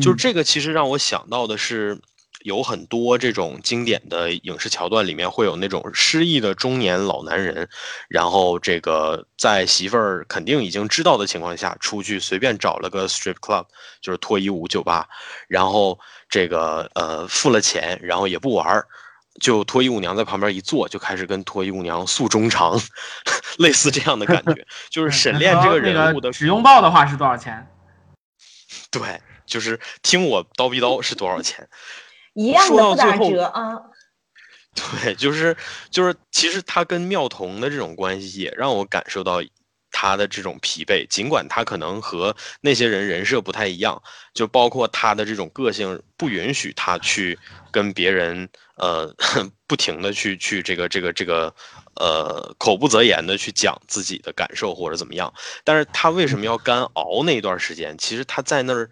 [0.00, 2.00] 就这个，其实让我想到的是。
[2.40, 7.66] 有很多这种经典的影视桥段，里面会有那种失意的中年老男人，
[8.06, 13.64] 然后这个在媳妇儿肯定已经知道的情况下，出去随便找了个 strip club，
[14.02, 15.08] 就是脱衣舞酒吧，
[15.48, 15.98] 然后
[16.34, 18.88] 这个呃付了钱，然后也不玩儿，
[19.40, 22.76] 就脱衣舞娘在旁边一坐，就开始跟脱衣舞娘诉衷肠，
[23.58, 27.64] 类似这样的感觉，就是沈炼这个人物的只拥抱的话是多少钱？
[28.90, 31.68] 对，就是听我叨逼叨是多少钱。
[32.34, 33.80] 一样的不打折啊！
[34.74, 35.56] 对，就是
[35.88, 39.40] 就是，其实他跟妙童的这种关系也让我感受到
[39.94, 41.06] 他的这种疲惫。
[41.08, 44.02] 尽管他可能和那些人人设不太一样，
[44.34, 47.38] 就包括他的这种个性不允许他去
[47.70, 49.14] 跟别人呃
[49.68, 51.54] 不停的去去这个这个这个
[51.94, 55.32] 呃口不择言的去讲自己的感受或者怎么样。
[55.62, 57.96] 但是他为什么要干熬那段时间？
[57.96, 58.90] 其实他在那儿。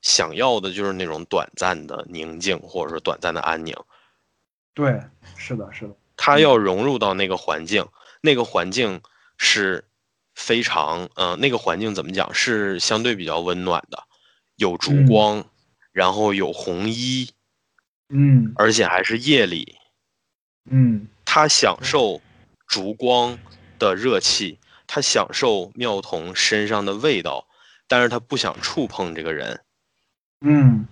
[0.00, 3.74] 想要的就是那种短暂的宁静，或者说短暂的安宁。
[4.72, 4.96] 对，
[5.36, 5.96] 是的，是的。
[6.16, 7.84] 他要融入到那个环境，
[8.20, 9.02] 那个环境
[9.38, 9.84] 是
[10.38, 12.32] 非常，嗯，那个环境怎么讲？
[12.32, 14.04] 是相对比较温暖的，
[14.54, 15.44] 有烛光，
[15.90, 17.28] 然后有红衣，
[18.08, 19.76] 嗯，而且还是夜里，
[20.70, 21.08] 嗯。
[21.30, 22.22] 他享受
[22.66, 23.38] 烛光
[23.78, 27.46] 的热气，他享受妙童身上的味道，
[27.86, 29.60] 但是他不想触碰这个人。
[30.40, 30.86] 嗯，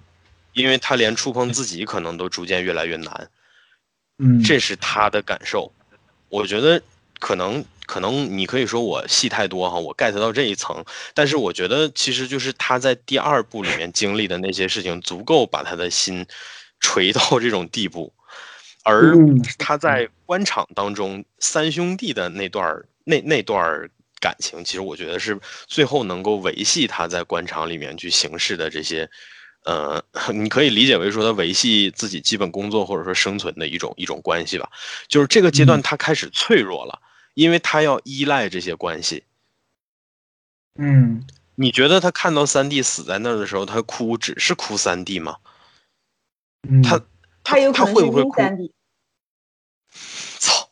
[0.52, 3.30] 因为他连触碰自己可能都逐渐越来越难，
[4.18, 5.72] 嗯，这是他的感受。
[6.28, 6.82] 我觉得
[7.18, 10.84] 可能可能你可以说我戏太多哈，我 get 到这一层，
[11.14, 16.26] 但是我觉得其实就是他在第二部里面经历的那些事情，足够把他的心
[16.80, 18.12] 锤到这种地步。
[18.82, 19.14] 而
[19.58, 23.88] 他在官场当中三兄弟的那段那那段
[24.20, 29.08] 感情，其实我觉得是最后能够维系他在官场里面去行事的这些。
[29.64, 30.00] 呃，
[30.32, 34.70] 你可以理解为说他维系自己基本工作或者说生存的一种一种关系吧，
[35.08, 36.96] 就是这个阶段他开始脆弱了，
[37.36, 39.24] 因为他要依赖这些关系。
[40.78, 45.36] 嗯，你觉得他看到三弟死在那儿的时候，他哭只是哭三弟吗？
[46.82, 46.98] 他
[47.44, 48.32] 他他会不会哭？
[50.38, 50.68] 操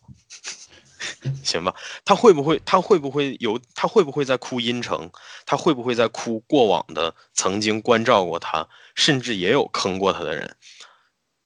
[1.44, 2.60] 行吧，他会不会？
[2.64, 3.60] 他会不会有？
[3.74, 5.10] 他会不会在哭阴城？
[5.44, 10.56] 他会不会在哭过往的曾经关照过他，甚至也有坑过他的人？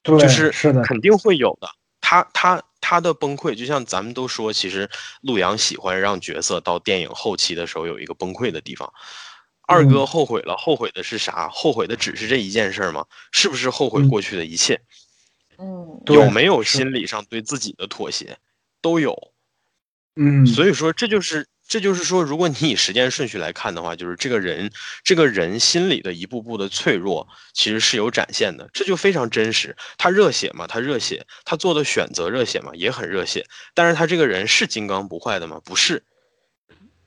[0.01, 1.69] 就是是的，肯定会有的。
[1.99, 4.89] 他他他的崩溃，就像咱们都说，其实
[5.21, 8.91] 陆阳喜欢让角色到电影后期的时候有一个崩溃的地方。
[9.67, 11.47] 二哥后悔了，后悔的是啥？
[11.49, 13.05] 后悔的只是这一件事吗？
[13.31, 14.81] 是不是后悔过去的一切？
[15.59, 18.37] 嗯，有没有心理上对自己的妥协？
[18.81, 19.31] 都有。
[20.15, 24.71] 嗯，所以说这就是这就是说，如果你以时间顺序来看的话，就是这个人
[25.03, 29.77] 这个人心里的一步步的脆弱，其实是有展现的，这就非常真实。
[29.95, 33.45] 他热血嘛，他热血，他做的选择热血嘛，也很热血。
[33.75, 35.61] 但是他这个人是金刚不坏的吗？
[35.63, 36.01] 不是。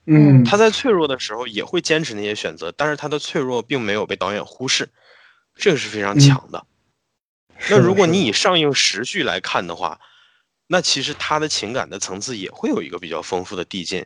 [0.05, 4.87] 嗯，他在脆弱的时候也会坚持那些选择，但是他的脆弱并没有被导演忽视，
[5.55, 6.65] 这个是非常强的。
[7.69, 9.99] 那如果你以上映时序来看的话。
[10.65, 14.05] 那其实他的情感的层次也会有一个比较丰富的递进，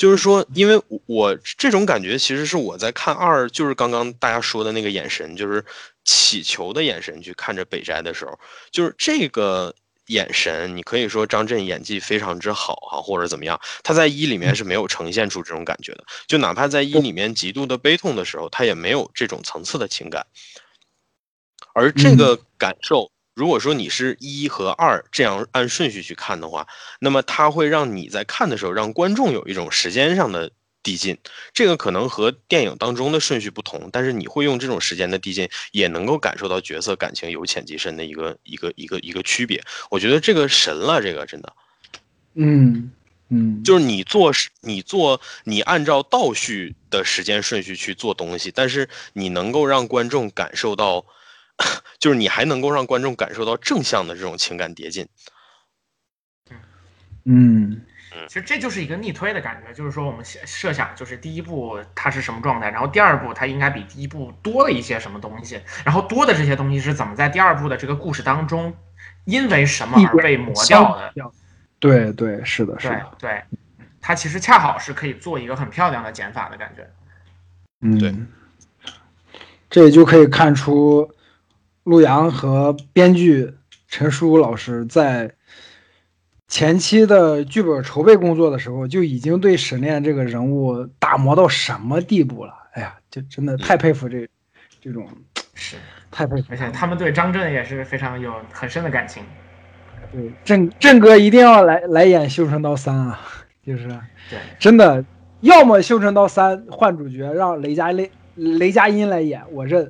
[0.00, 5.62] 就是说，因为我这种感觉其实是我在看二，就是刚刚大家说的那个眼神，就是
[6.06, 8.40] 乞求的眼神去看着北斋的时候，
[8.70, 9.74] 就是这个
[10.06, 20.26] 眼神，你可以说张震演技非常之好哈，或者怎么样，他在一里面是没有呈现出这种感觉的，就哪怕在一里面极度的悲痛的时候，他也没有这种层次的情感，
[21.74, 23.10] 而这个感受。
[23.40, 26.66] 如果说你是一和二这样按顺序去看的话，
[26.98, 30.50] 那么它会让你在看的时候，让观众有一种时间上的
[30.82, 31.16] 递进。
[31.54, 39.64] 这个可能和电影当中的顺序不同，但是你会用这种时间的递进，也能够感受到角色感情由浅及深的一个一个一个一个区别。
[39.90, 41.50] 我觉得这个神了，这个真的，
[42.34, 42.92] 嗯
[43.30, 44.30] 嗯，就是你做
[44.60, 51.06] 你做你按照倒序的时间顺序去做东西，但是你能够让观众感受到。
[51.98, 55.06] 就是你还能够让观众感受到正向的这种情感叠进，
[57.24, 57.82] 嗯
[58.12, 68.74] 嗯，其实这就是一个逆推的感觉，就是说我们设想，就是第一部它是什么状态，然后第二部它应该比第一部多了一些什么东西，然后多的这些东西是怎么在第二部的这个故事当中，
[69.26, 71.32] 因为什么而被磨掉的？
[71.78, 73.42] 对对，是的，是的，对，
[74.00, 76.90] 它其实恰好是可以做一个很漂亮的减法的感觉。
[77.80, 78.14] 嗯，对，
[79.70, 81.10] 这也就可以看出
[81.90, 83.52] 陆阳和编剧
[83.88, 85.32] 陈书老师在
[86.46, 92.54] 前期的剧本筹备工作的时候，就已经对沈炼这个人物打磨到什么地步了。
[92.74, 94.28] 哎呀，就真的太佩服这
[94.80, 95.04] 这种，
[95.54, 95.74] 是，
[96.12, 96.46] 太佩服。
[96.50, 99.24] 而且他们对张震也是非常有很深的感情。
[100.12, 103.20] 对，郑郑哥一定要来来演《绣春刀三》啊，
[103.66, 103.88] 就是
[104.30, 105.04] 对，真的，
[105.40, 109.84] 要么《绣春刀三》换主角让雷佳雷雷佳音来演，我认；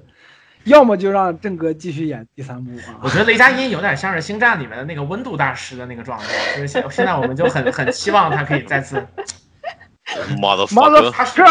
[0.65, 3.01] 要么就让郑哥继续演第三部啊。
[3.03, 8.97] 我觉得雷佳音有点像是《星战》里面的那个温度大师的那个状态，就是现现在我们就很很希望他可以再次，
[10.41, 11.43] 妈的妈的他是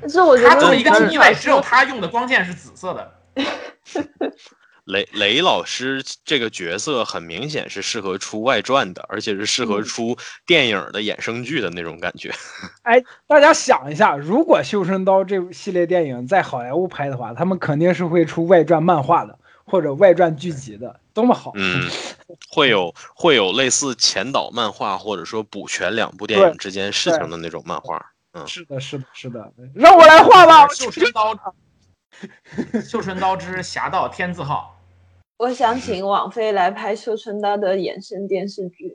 [0.00, 3.12] 但是我觉他作为一个得张机位，只有他用的光剑是紫色的。
[4.90, 12.32] 雷雷老师这个角色很明显是适合出外传的，而且是适合出电影的衍生剧的那种感觉。
[12.82, 21.52] 哎，大家想一下，如果《绣春刀》这部系列电影在好莱坞拍的话，他们肯定是会出外传漫画的，或者外传剧集的，多么好！
[21.54, 21.88] 嗯，
[22.50, 28.04] 会有会有类似前导漫画，或者说补全两部电影之间事情的那种漫画。
[28.32, 30.66] 嗯，是的，是的，是的，让我来画吧。
[30.68, 31.34] 绣春刀，
[32.82, 34.76] 绣春刀之侠盗天字号。
[35.40, 38.94] 我想请网飞来拍《绣春刀》的衍生电视剧。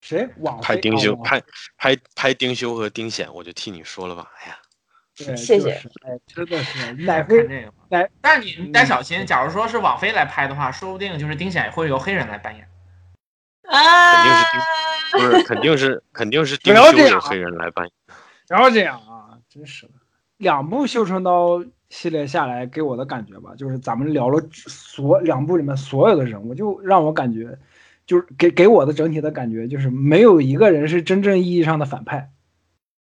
[0.00, 0.28] 谁？
[0.38, 1.40] 网拍丁修，哦拍
[1.76, 4.28] 拍拍丁修和丁显，我就替你说了吧。
[4.40, 4.58] 哎呀，
[5.16, 5.88] 对，谢谢就是。
[6.02, 12.68] 哎，真的是奶看飞这个吧来但是你你得小心，假如说是网飞来拍的话，说不定就是丁显会由黑人来扮演。
[13.68, 14.44] 啊，肯定是
[15.12, 17.94] 丁，不是，肯定是肯定是丁修由黑人来扮演。
[18.48, 19.38] 不要这样啊！
[19.48, 19.92] 真是的，
[20.42, 21.58] 两部《绣春刀》
[21.88, 27.56] 系列下来，给我的感觉吧，就是咱们聊了所两部里面所有的人物，就让我感觉，
[28.06, 32.32] 就是给给我的整体的感觉，就是没有一个人是真正意义上的反派，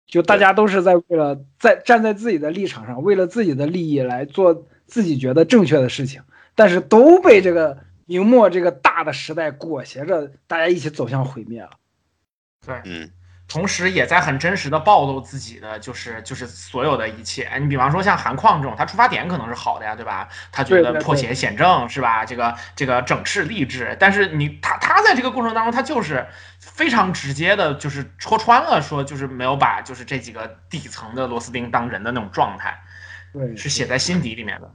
[0.07, 6.21] 就大家都是在为了在站在自己的立场上，为了自己的利益来做自己觉得正确的事情，
[6.55, 11.71] 但是都被这个明末这个大的时代裹挟着，大家一起走向毁灭了。
[12.65, 13.11] 对，嗯，
[13.47, 17.49] 同时也在很真实的暴露自己的就是就是所有的一切。
[17.59, 20.27] 你比方说像韩矿这种，他出发点可能是好的呀，对吧？
[20.51, 22.25] 他觉得破邪显正是吧？
[22.25, 26.25] 这个这个整治励志，但是你他他在这个过程当中，他就是
[26.59, 32.75] 非常直接的，就是戳穿了说就是没有把就是这几个底层的螺丝钉当人的那种状态，
[33.31, 34.71] 对，是写在心底里面的。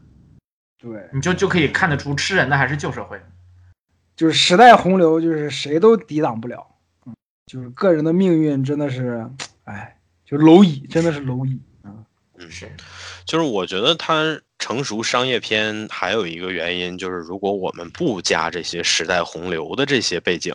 [0.78, 1.08] 对。
[1.12, 3.20] 你就就可以看得出吃人的还是旧社会。
[4.14, 6.66] 就是时代洪流，就是谁都抵挡不了。
[7.50, 9.26] 嗯，就是个人的命运真的是，
[9.64, 11.90] 哎，就蝼蚁，真的是蝼蚁啊。
[12.38, 12.70] 嗯，是，
[13.24, 20.54] 就是我觉得它成熟商业片还有一个原因，就是如果我们不加这些时代洪流的这些背景，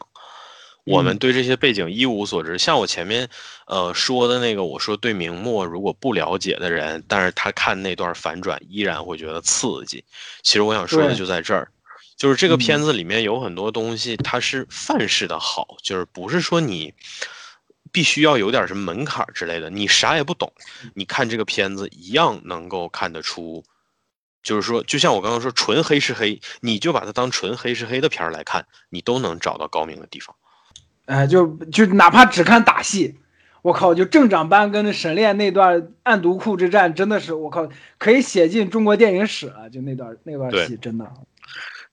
[0.86, 2.58] 我们对这些背景一无所知。
[2.58, 3.28] 像我前面
[3.68, 10.04] 呃说的那个，我说对明末如果不了解的人，但是他看那段反转依然会觉得刺激。
[10.44, 11.70] 其实我想说的就在这儿。
[12.16, 16.94] 就是这个嗯片子里面有很多东西，它是范式的好，就是不是说你
[17.92, 20.52] 必须要有点什么门槛之类的，你啥也不懂，
[20.94, 23.64] 你看这个片子一样能够看得出，
[24.44, 30.36] 就是说，就像我刚刚说，纯黑是黑，你就把它当纯黑是黑的片儿来看，你都能找到高明的地方。
[31.06, 33.16] 哎，就就哪怕只看打戏，
[33.62, 39.70] 我靠，就郑长班跟沈炼那段暗毒库之战，真的是我靠，可以写进中国电影史了。
[39.70, 41.12] 就那段那段戏，真的。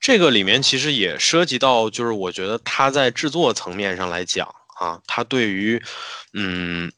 [0.03, 5.81] 这个里面其实也涉及到，就是我觉得他在制作层面上来讲啊，他对于，
[6.35, 6.91] 嗯，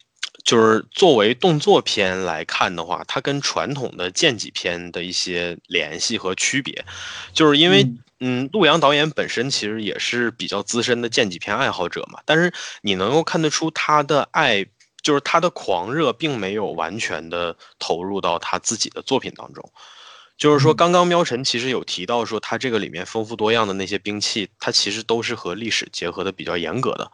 [0.42, 6.82] 就是作为动作片来看的话，它跟传统的剑戟片的一些联系和区别，
[7.34, 12.50] 就是因为嗯嗯，陆阳导演本身其实也是比较资深的剑戟片爱好者嘛，但是
[12.80, 14.64] 你能够看得出他的爱，
[15.02, 19.70] 就是他的狂热并没有完全的投入到他自己的作品当中。
[20.36, 27.10] 就是说，嗯刚刚喵晨其实有提到说，它这个里面丰富多样的那些兵器，它其实都是和历史结合的比较严格的。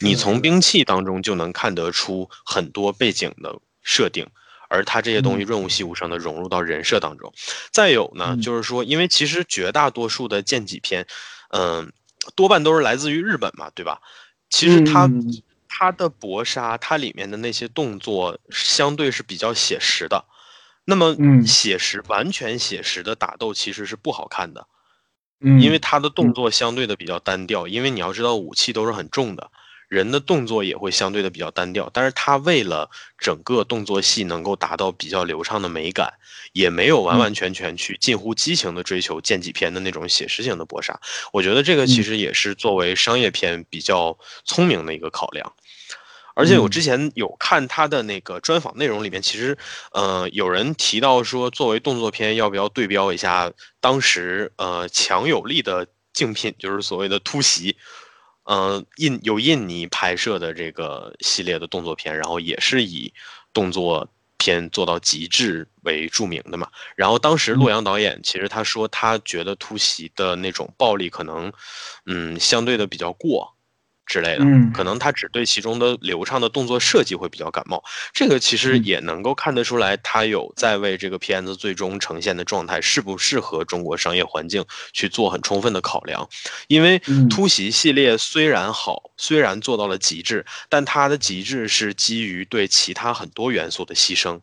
[0.00, 4.26] 你从兵器当中就能看得出很多背景的设定，
[4.68, 7.32] 而它这些东西润物细无声的融入到人设当中。
[7.70, 11.06] 再有呢，嗯就是说，因为其实绝大多数的剑戟片，
[11.48, 11.90] 嗯、
[12.34, 14.00] 多半都是来自于日本嘛，对吧？
[14.50, 20.24] 其实它、嗯它的搏杀，它里面的那些动作相对是比较写实的。
[20.88, 24.66] 那么嗯写实、完全写实的打斗其实是不好看的，
[25.40, 27.66] 嗯，因为他的动作相对的比较单调。
[27.66, 29.50] 因为你要知道，武器都是很重的，
[29.88, 31.90] 人的动作也会相对的比较单调。
[31.92, 32.88] 但是他为了
[33.18, 36.14] 整个动作戏能够达到比较流畅的美感，
[36.52, 41.00] 也没有完完全全去近乎激情的追求剑戟片的那种写实型的搏杀。
[41.32, 45.52] 我觉得这个其实也是作为商业片比较聪明的一个考量。
[46.36, 49.56] 而且我之前有看他的那个专访内容里面，其实
[49.92, 53.50] 呃有人提到说，作为动作片要不要对标一下
[53.80, 57.76] 当时呃强有力的竞品，就是所谓的突袭。
[58.48, 63.12] 嗯，印由印尼拍摄的这个系列的动作片，然后也是以
[63.52, 66.68] 动作片做到极致为著名的嘛。
[66.94, 71.52] 然后当时洛阳导演其实他说，他觉得突袭的那种暴力可能，
[72.04, 73.55] 嗯，相对的比较过。
[74.06, 77.82] 之类的，可能他只对其中的流畅的动作设计会比较感冒。
[78.12, 86.28] 这个其实也能够看得出来，他有在为这个片子最终呈现的状态适不适合中国商业环境去做很充分的考量。
[86.68, 94.40] 因为突袭系列虽然好，虽然做到了极致，但它的极致是基于对其他很多元素的牺牲。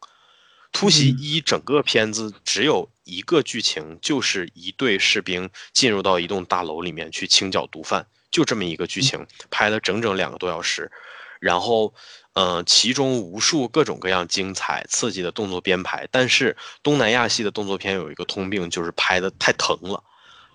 [0.71, 8.07] 突袭一整个片子只有一个剧情，就是一队士兵进入到一栋大楼里面去清剿毒贩。
[8.33, 10.91] 就这么一个剧情，拍了整整两个多小时，
[11.39, 11.93] 然后，
[12.33, 16.07] 嗯，其中无数各种各样精彩刺激的动作编排。
[16.11, 20.03] 但是东南亚系的动作片有一个通病，就是拍的太疼了，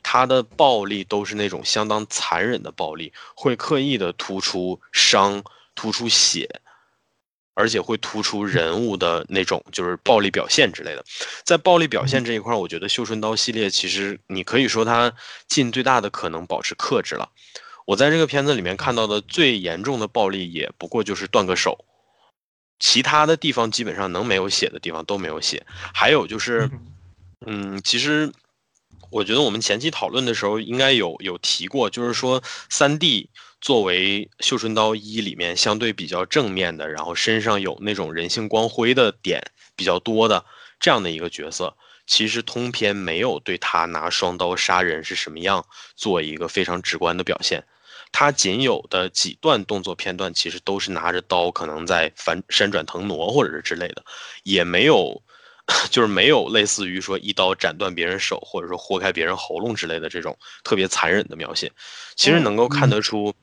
[0.02, 5.42] 它的暴力都是那种相当残忍的暴力，会刻意的突出伤、
[5.74, 6.60] 突出血。
[7.60, 11.04] 而且会突出人物的那种就是暴力表现之类的，
[11.44, 15.12] 在暴力表现这一块，我觉得《绣春刀》系列其实你可以说它
[15.48, 17.28] 尽最大的可能保持克制了。
[17.88, 21.86] 我在这个片子里面看到的最严重的暴力也不过就是断个手，
[22.78, 25.64] 其他的地方基本上能没有血的地方都没有血。
[25.94, 26.68] 还有就是，
[27.46, 28.30] 嗯，其实
[29.08, 33.30] 我觉得我们前期讨论的时候应该有有提过，就是说三 D。
[33.60, 39.42] 作为《绣春刀一》里面相对比较正面的，然后身上有那种人性光辉的点
[39.74, 40.44] 比较多的
[40.78, 45.66] 这样的一个角色，其实通篇没有对他拿双刀杀人是什么样
[45.96, 47.64] 做一个非常直观的表现。
[48.12, 54.04] 他仅有的几段动作片段，其实都是拿着刀，可能在翻闪转腾挪或者是之类的，
[54.42, 55.22] 也没有，
[55.90, 61.70] 就是没有类似于说一刀斩断别人手，或者说豁开别人喉咙之类的这种特别残忍的描写。
[62.16, 63.34] 其实能够看得出。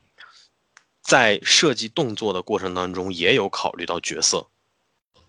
[1.07, 4.47] 在设计动作的过程当中，也有考虑到角色，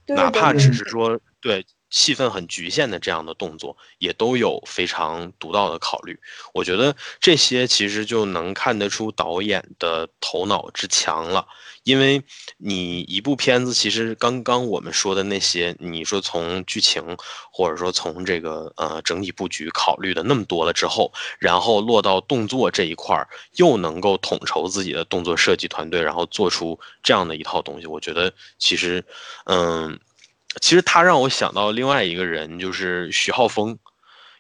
[0.07, 1.67] 哪怕只是说对。
[1.91, 6.19] 戏份很局限的这样的动作，也都有非常独到的考虑。
[6.53, 11.47] 我觉得这些其实就能看得出导演的头脑之强了。
[11.85, 12.21] 因为
[12.57, 17.17] 你一部片子，其实刚刚我们说的那些，你说从剧情
[17.53, 29.05] 或者说从这个呃整体布局考虑的那么多了之后，然后落到动作这一块儿，又能够统筹自己的动作设计团队，然后做出这样的一套东西，我觉得其实
[29.45, 29.97] 嗯。
[30.61, 33.79] 其实他让我想到另外一个人，就是徐浩峰，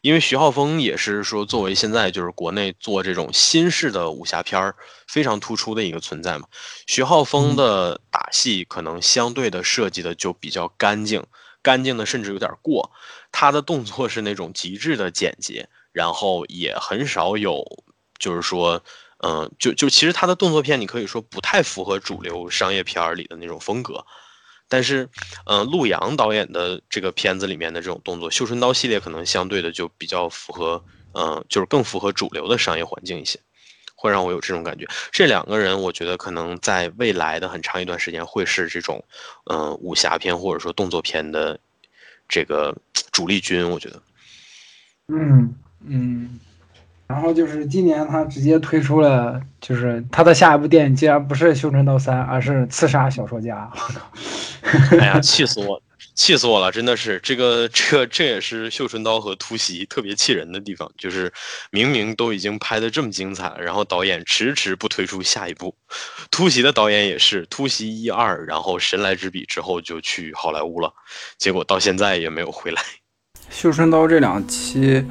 [0.00, 4.74] 因为徐浩峰也是说作为现在就是国内做这种新式的武侠片儿
[5.06, 6.46] 非常突出的一个存在嘛。
[6.86, 11.22] 徐浩峰的打戏可能相对的设计的就比较干净，
[11.62, 12.90] 干净的甚至有点过。
[13.32, 17.62] 他的动作是那种极致的简洁，然后也很少有
[18.18, 18.82] 就是说，
[19.18, 24.04] 嗯，就就其实他的动作片你可以说不太符合主流商业片儿里的那种风格。
[24.68, 25.08] 但是，
[25.46, 30.82] 嗯，陆阳导演的这个片子里面的这种动作，《绣春刀》系列可能相对的就比较符合，
[31.14, 33.38] 嗯，就是更符合主流的商业环境一些，
[33.94, 34.86] 会让我有这种感觉。
[35.12, 39.02] 这两个人，我觉得可能在未来的很长一段时间会是这种，
[39.50, 41.58] 嗯，武侠片或者说动作片的
[42.28, 42.76] 这个
[43.12, 43.68] 主力军。
[43.70, 44.02] 我觉得，
[45.08, 46.40] 嗯嗯。
[47.08, 53.70] 然后就是今年他直接推出了，就是他的下一部电影竟然不是《绣春刀三》，而是《刺杀小说家》。
[53.78, 53.92] 我
[54.90, 54.96] 靠！
[54.98, 55.80] 哎呀， 气死我，
[56.16, 56.72] 气死我了！
[56.72, 61.32] 真的是这个，这这也是《绣春刀》和《突袭》特别气人的地方，就是
[61.70, 65.72] 明明都已经拍的这么精彩了，然后导演迟迟不推出下一部。
[66.32, 70.92] 《突袭》的导演也是，《突袭》一二，然后神来之笔之后就去好莱坞了，
[71.38, 72.82] 结果到现在也没有回来。
[73.48, 75.04] 《绣春刀》这两期。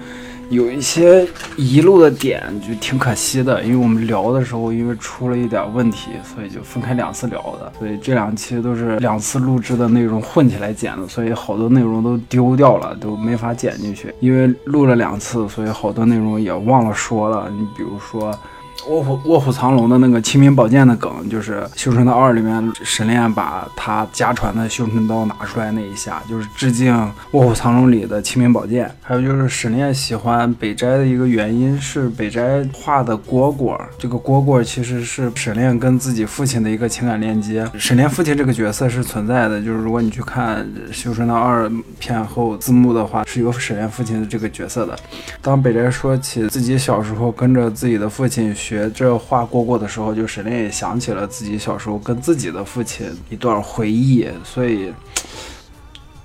[0.49, 1.27] 有一些
[1.57, 7.71] 遗漏的点就挺可惜的，因为我们聊的时候因为出了一点问题，所以就分开两次聊的。
[7.79, 14.13] 所以这两期都是两次录制的内容混起来剪的，所以好多内容都丢掉了，都没法剪进去。
[14.19, 17.49] 因为录了两次，所以好多内容也忘了说了。
[17.49, 18.37] 你比如说。
[18.87, 26.93] 卧虎卧虎藏龙的那个清明宝剑的梗，就是《绣春刀二》里面沈炼把他家传的绣春刀拿出来那一下，就是致敬
[27.31, 28.91] 《卧虎藏龙》里的清明宝剑。
[29.01, 37.67] 还有就是沈炼喜欢北斋的一个原因是北斋画的蝈蝈，这个蝈蝈其实是沈炼跟自己父亲的一个情感链接。
[37.79, 40.63] 沈炼父亲这个角色是存在的，就是如果你去看
[40.93, 41.67] 《绣春刀二》
[41.97, 44.95] 片后字幕的话，是有沈炼父亲的这个角色的。
[45.41, 48.53] 当北斋说起自己小时候跟着自己的父亲。
[48.55, 54.93] 学这画过过的时候，就沈炼也想起了自己小时候跟自己的父亲一段回忆，所以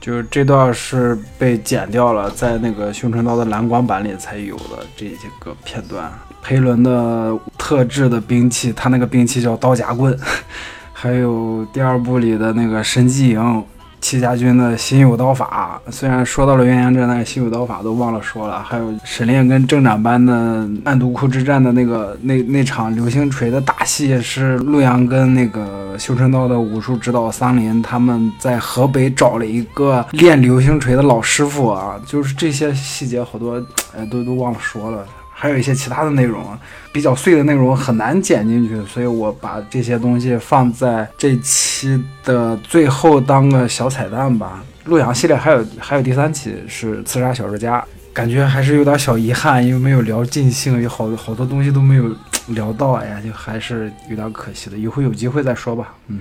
[0.01, 6.11] 就是这段是被剪掉了，在那个熊春刀的蓝光版里才有的这些个片段。
[6.43, 10.19] 裴伦的特制的兵器，他那个兵器叫刀夹棍，
[10.93, 13.65] 还有第二部里的那个神机营。
[14.01, 18.63] 戚家军的心有刀法，虽然说到了鸳鸯阵，那个心有刀法都忘了说了。
[18.63, 33.63] 还有沈炼跟正长班的暗毒窟之战的那个那那场流星锤的大戏，是陆阳跟那个修真道的武术指导桑林他们在河北找了一个练流星锤的老师傅啊，就是这些细节好多，
[33.97, 35.05] 哎，都都忘了说了。
[35.43, 36.45] 还有一些其他的内容，
[36.93, 44.63] 比较碎的内容很难剪进去，所以我把这些东西放在这期的最后当个小彩蛋吧。
[44.85, 52.15] 洛阳系列还有还有第三期是刺杀小说家，感觉还是有点小遗憾，因为没有聊尽兴，有好多好多东西都没有
[52.49, 54.77] 聊到，哎呀，就还是有点可惜的。
[54.77, 56.21] 以后有机会再说吧，嗯。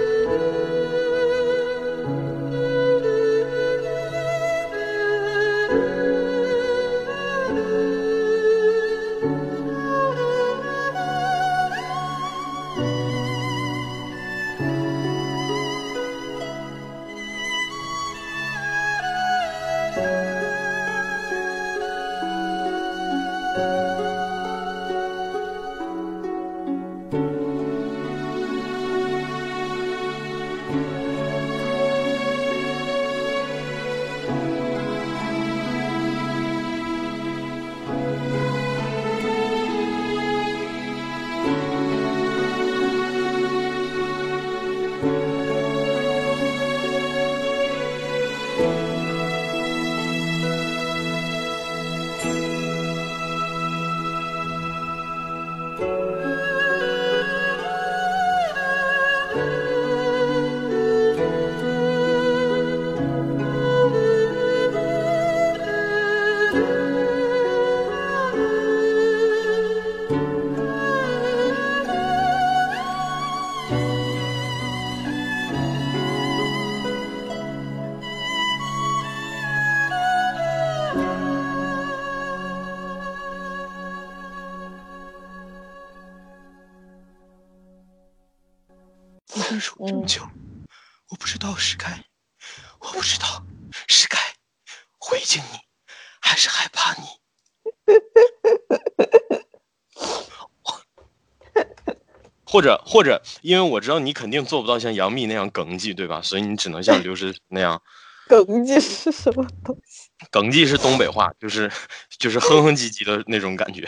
[102.91, 106.21] 或者，因为我知道你肯定做不到像杨幂那样耿记，对吧？
[106.21, 107.81] 所以你只能像刘诗那样。
[108.27, 110.09] 耿记是什么东西？
[110.29, 111.71] 耿记是东北话，就是
[112.19, 113.87] 就是哼哼唧唧的那种感觉。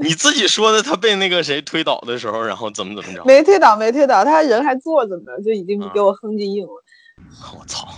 [0.00, 3.24] 你自己说的，他被那个谁推倒的时候，然后怎么怎么着？
[3.24, 6.84] 没推倒，没推倒，他人还坐着呢，就已经给我哼唧硬了。
[7.56, 7.88] 我操！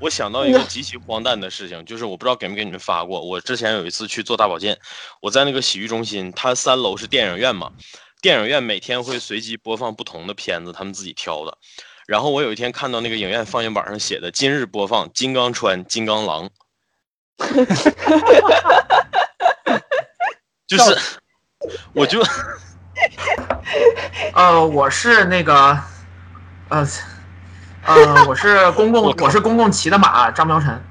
[0.00, 3.24] 我想到一个极其荒诞的事情，就是我不知道给没给你们发过。
[3.24, 4.76] 我之前有一次去做大保健，
[5.22, 7.70] 我在那个洗浴中心，它三楼是电影院嘛，
[8.24, 11.58] 电影院每天会随机播放不同的片子，他们自己挑的。
[12.06, 16.48] 然后我有一天看到那个影院放映板上写的“今日播放金刚川金刚狼”。
[20.66, 20.96] 就是，
[21.92, 22.22] 我就，
[24.32, 25.78] 呃，我是那个，
[26.70, 26.88] 呃，
[27.84, 30.82] 呃，我是公共，我是公共骑的马张苗晨，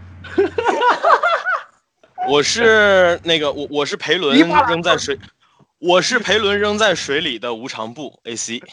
[2.29, 4.37] 我是那个我我是裴伦
[4.67, 5.19] 扔在水，
[5.85, 8.63] 我是裴伦扔在水里的无常布 AC，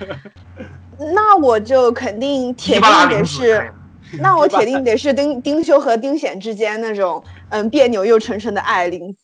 [1.14, 3.70] 那我就肯定铁定得是，
[4.18, 9.18] 那我铁定得是丁丁修和丁显之间那种嗯别扭又纯纯的爱玲子。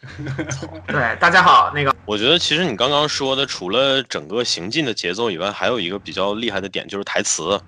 [0.88, 1.70] 对，大家好。
[1.74, 7.60] 那个，我觉得其实你刚刚说的，除了整个行进的节奏以外，还有一个比较厉害的点，就是台词。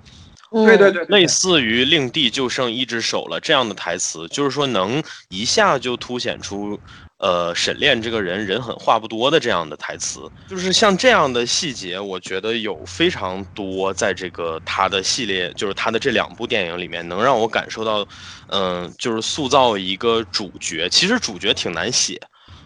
[0.52, 6.78] 对对对，类似于“令弟就剩一只手了”这样的台词，就是说能一下就凸显出。
[7.18, 18.04] 呃，沈炼这个人人狠话不多的这样的台词，就是像这样的细节，我觉得有非常多，在这个他的系列，就是他的这两部电影里面，能让我感受到，
[18.48, 22.20] 嗯，就是塑造一个主角，其实主角挺难写，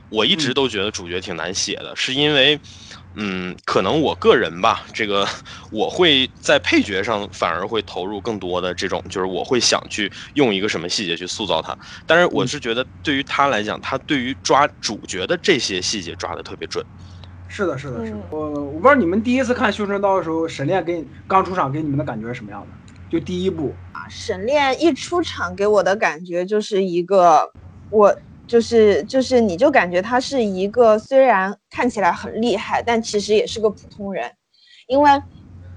[0.09, 2.59] 我一直都觉得主角挺难写的，是因为，
[3.19, 5.27] 嗯，可能我个人吧，这个
[5.71, 11.75] 我会在配角上反而会投入更多的这种，就是我会想去用一个什么细节去塑造他。
[12.05, 16.85] 但是我是觉得对于他来讲，他对于抓主角的这些细节抓的特别准。
[17.49, 18.19] 是的，是的，是的。
[18.19, 22.77] 嗯我我不知道你们第一次看《修真刀》的时候，沈炼给你刚出场给你们的感觉是什么样的？
[23.09, 27.49] 就第一部啊，沈炼一出场给我的感觉就是一个，
[27.89, 28.15] 我
[28.47, 34.31] 就是就是你就感觉他是一个虽然看起来很厉害，但其实也是个普通人，
[34.87, 35.11] 因为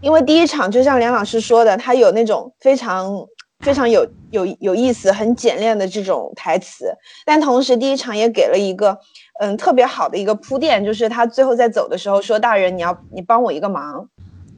[0.02, 3.26] 因为第一场就像梁老师说的，他有那种非常
[3.60, 6.94] 非常有有有意思、很简练的这种台词，
[7.26, 8.98] 但同时第一场也给了一个
[9.42, 14.08] 嗯特别好的一个铺垫，就是他最后在走的时候说：“大人，你要你帮我一个忙。”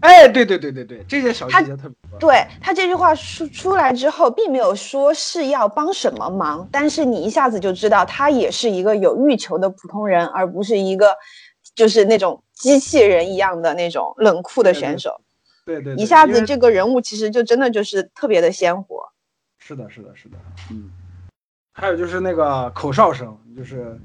[0.02, 2.20] 哎，对对对对对，这些小细节特别多。
[2.20, 11.16] 对他这句话出出来之后，并没有说是要帮什么忙，但是你一下子就知道他也是一个有欲求的普通人，而不是一个
[11.74, 15.22] 就是那种机器人一样的那种冷酷的选手。
[15.66, 19.08] 对对，对一下子这个人物其实就真的就是特别的鲜活。
[19.60, 20.38] 是的，是的，是的，
[20.72, 20.90] 嗯。
[21.74, 23.98] 还有就是那个口哨声，就是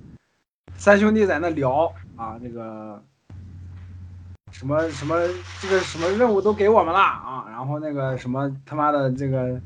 [0.77, 3.02] 三兄弟在那聊啊，那个
[4.59, 5.16] 什么什么
[5.61, 9.61] 这个什么任务都给我们了啊，然后那个什么他妈的这个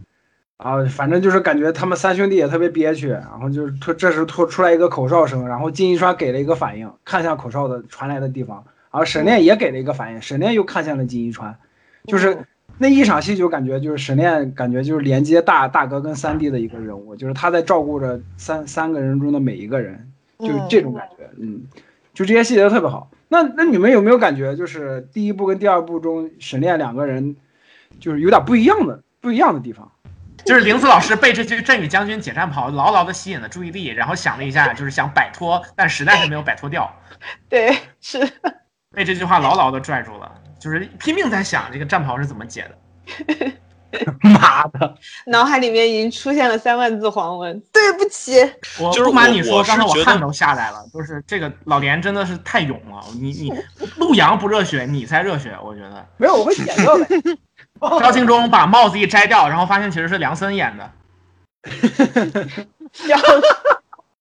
[0.57, 11.57] 啊，反正就是感觉他们三兄弟也特别憋屈，然后就是突这时突出来一个口哨声，然后金一川给了一个反应，看向口哨的传来的地方，然后沈炼也给了一个反应，沈炼又看向了金一川，
[12.05, 12.39] 就是。
[12.83, 21.61] 那一场戏就感觉就是沈炼，感觉就是连接大大哥跟三弟的一个人物，就是他在照顾着三三个人中的每一个人，就是这种感觉，嗯，
[22.21, 23.11] 就这些细节都特别好。
[23.29, 27.35] 那那你们有没有感觉，就是第一部跟第二部中沈炼两个人，
[27.99, 29.91] 就是有点不一样的不一样的地方？
[30.45, 36.95] 就是玲子老师被这句振宇将军解战袍牢牢的吸引了注意力，然后想了一下，就是想摆脱，但实在是没有摆脱掉，
[37.49, 38.19] 对，是
[38.95, 43.51] 被这句话牢牢的拽住了，就是拼命在想这个战袍是怎么解的。
[44.23, 44.95] 妈的，
[45.27, 47.61] 脑海里面已经出现了三万字黄文。
[47.73, 48.39] 对不起，
[48.79, 53.53] 我就是不瞒你说，刚才我汗都下来了，就是这个老连真的是太勇了，你你
[53.97, 56.07] 陆阳不热血，你才热血，我觉得。
[56.17, 57.07] 没有，我会剪掉的。
[58.01, 60.91] 赵庆忠把帽子一摘掉，然后发现其实是梁森演的。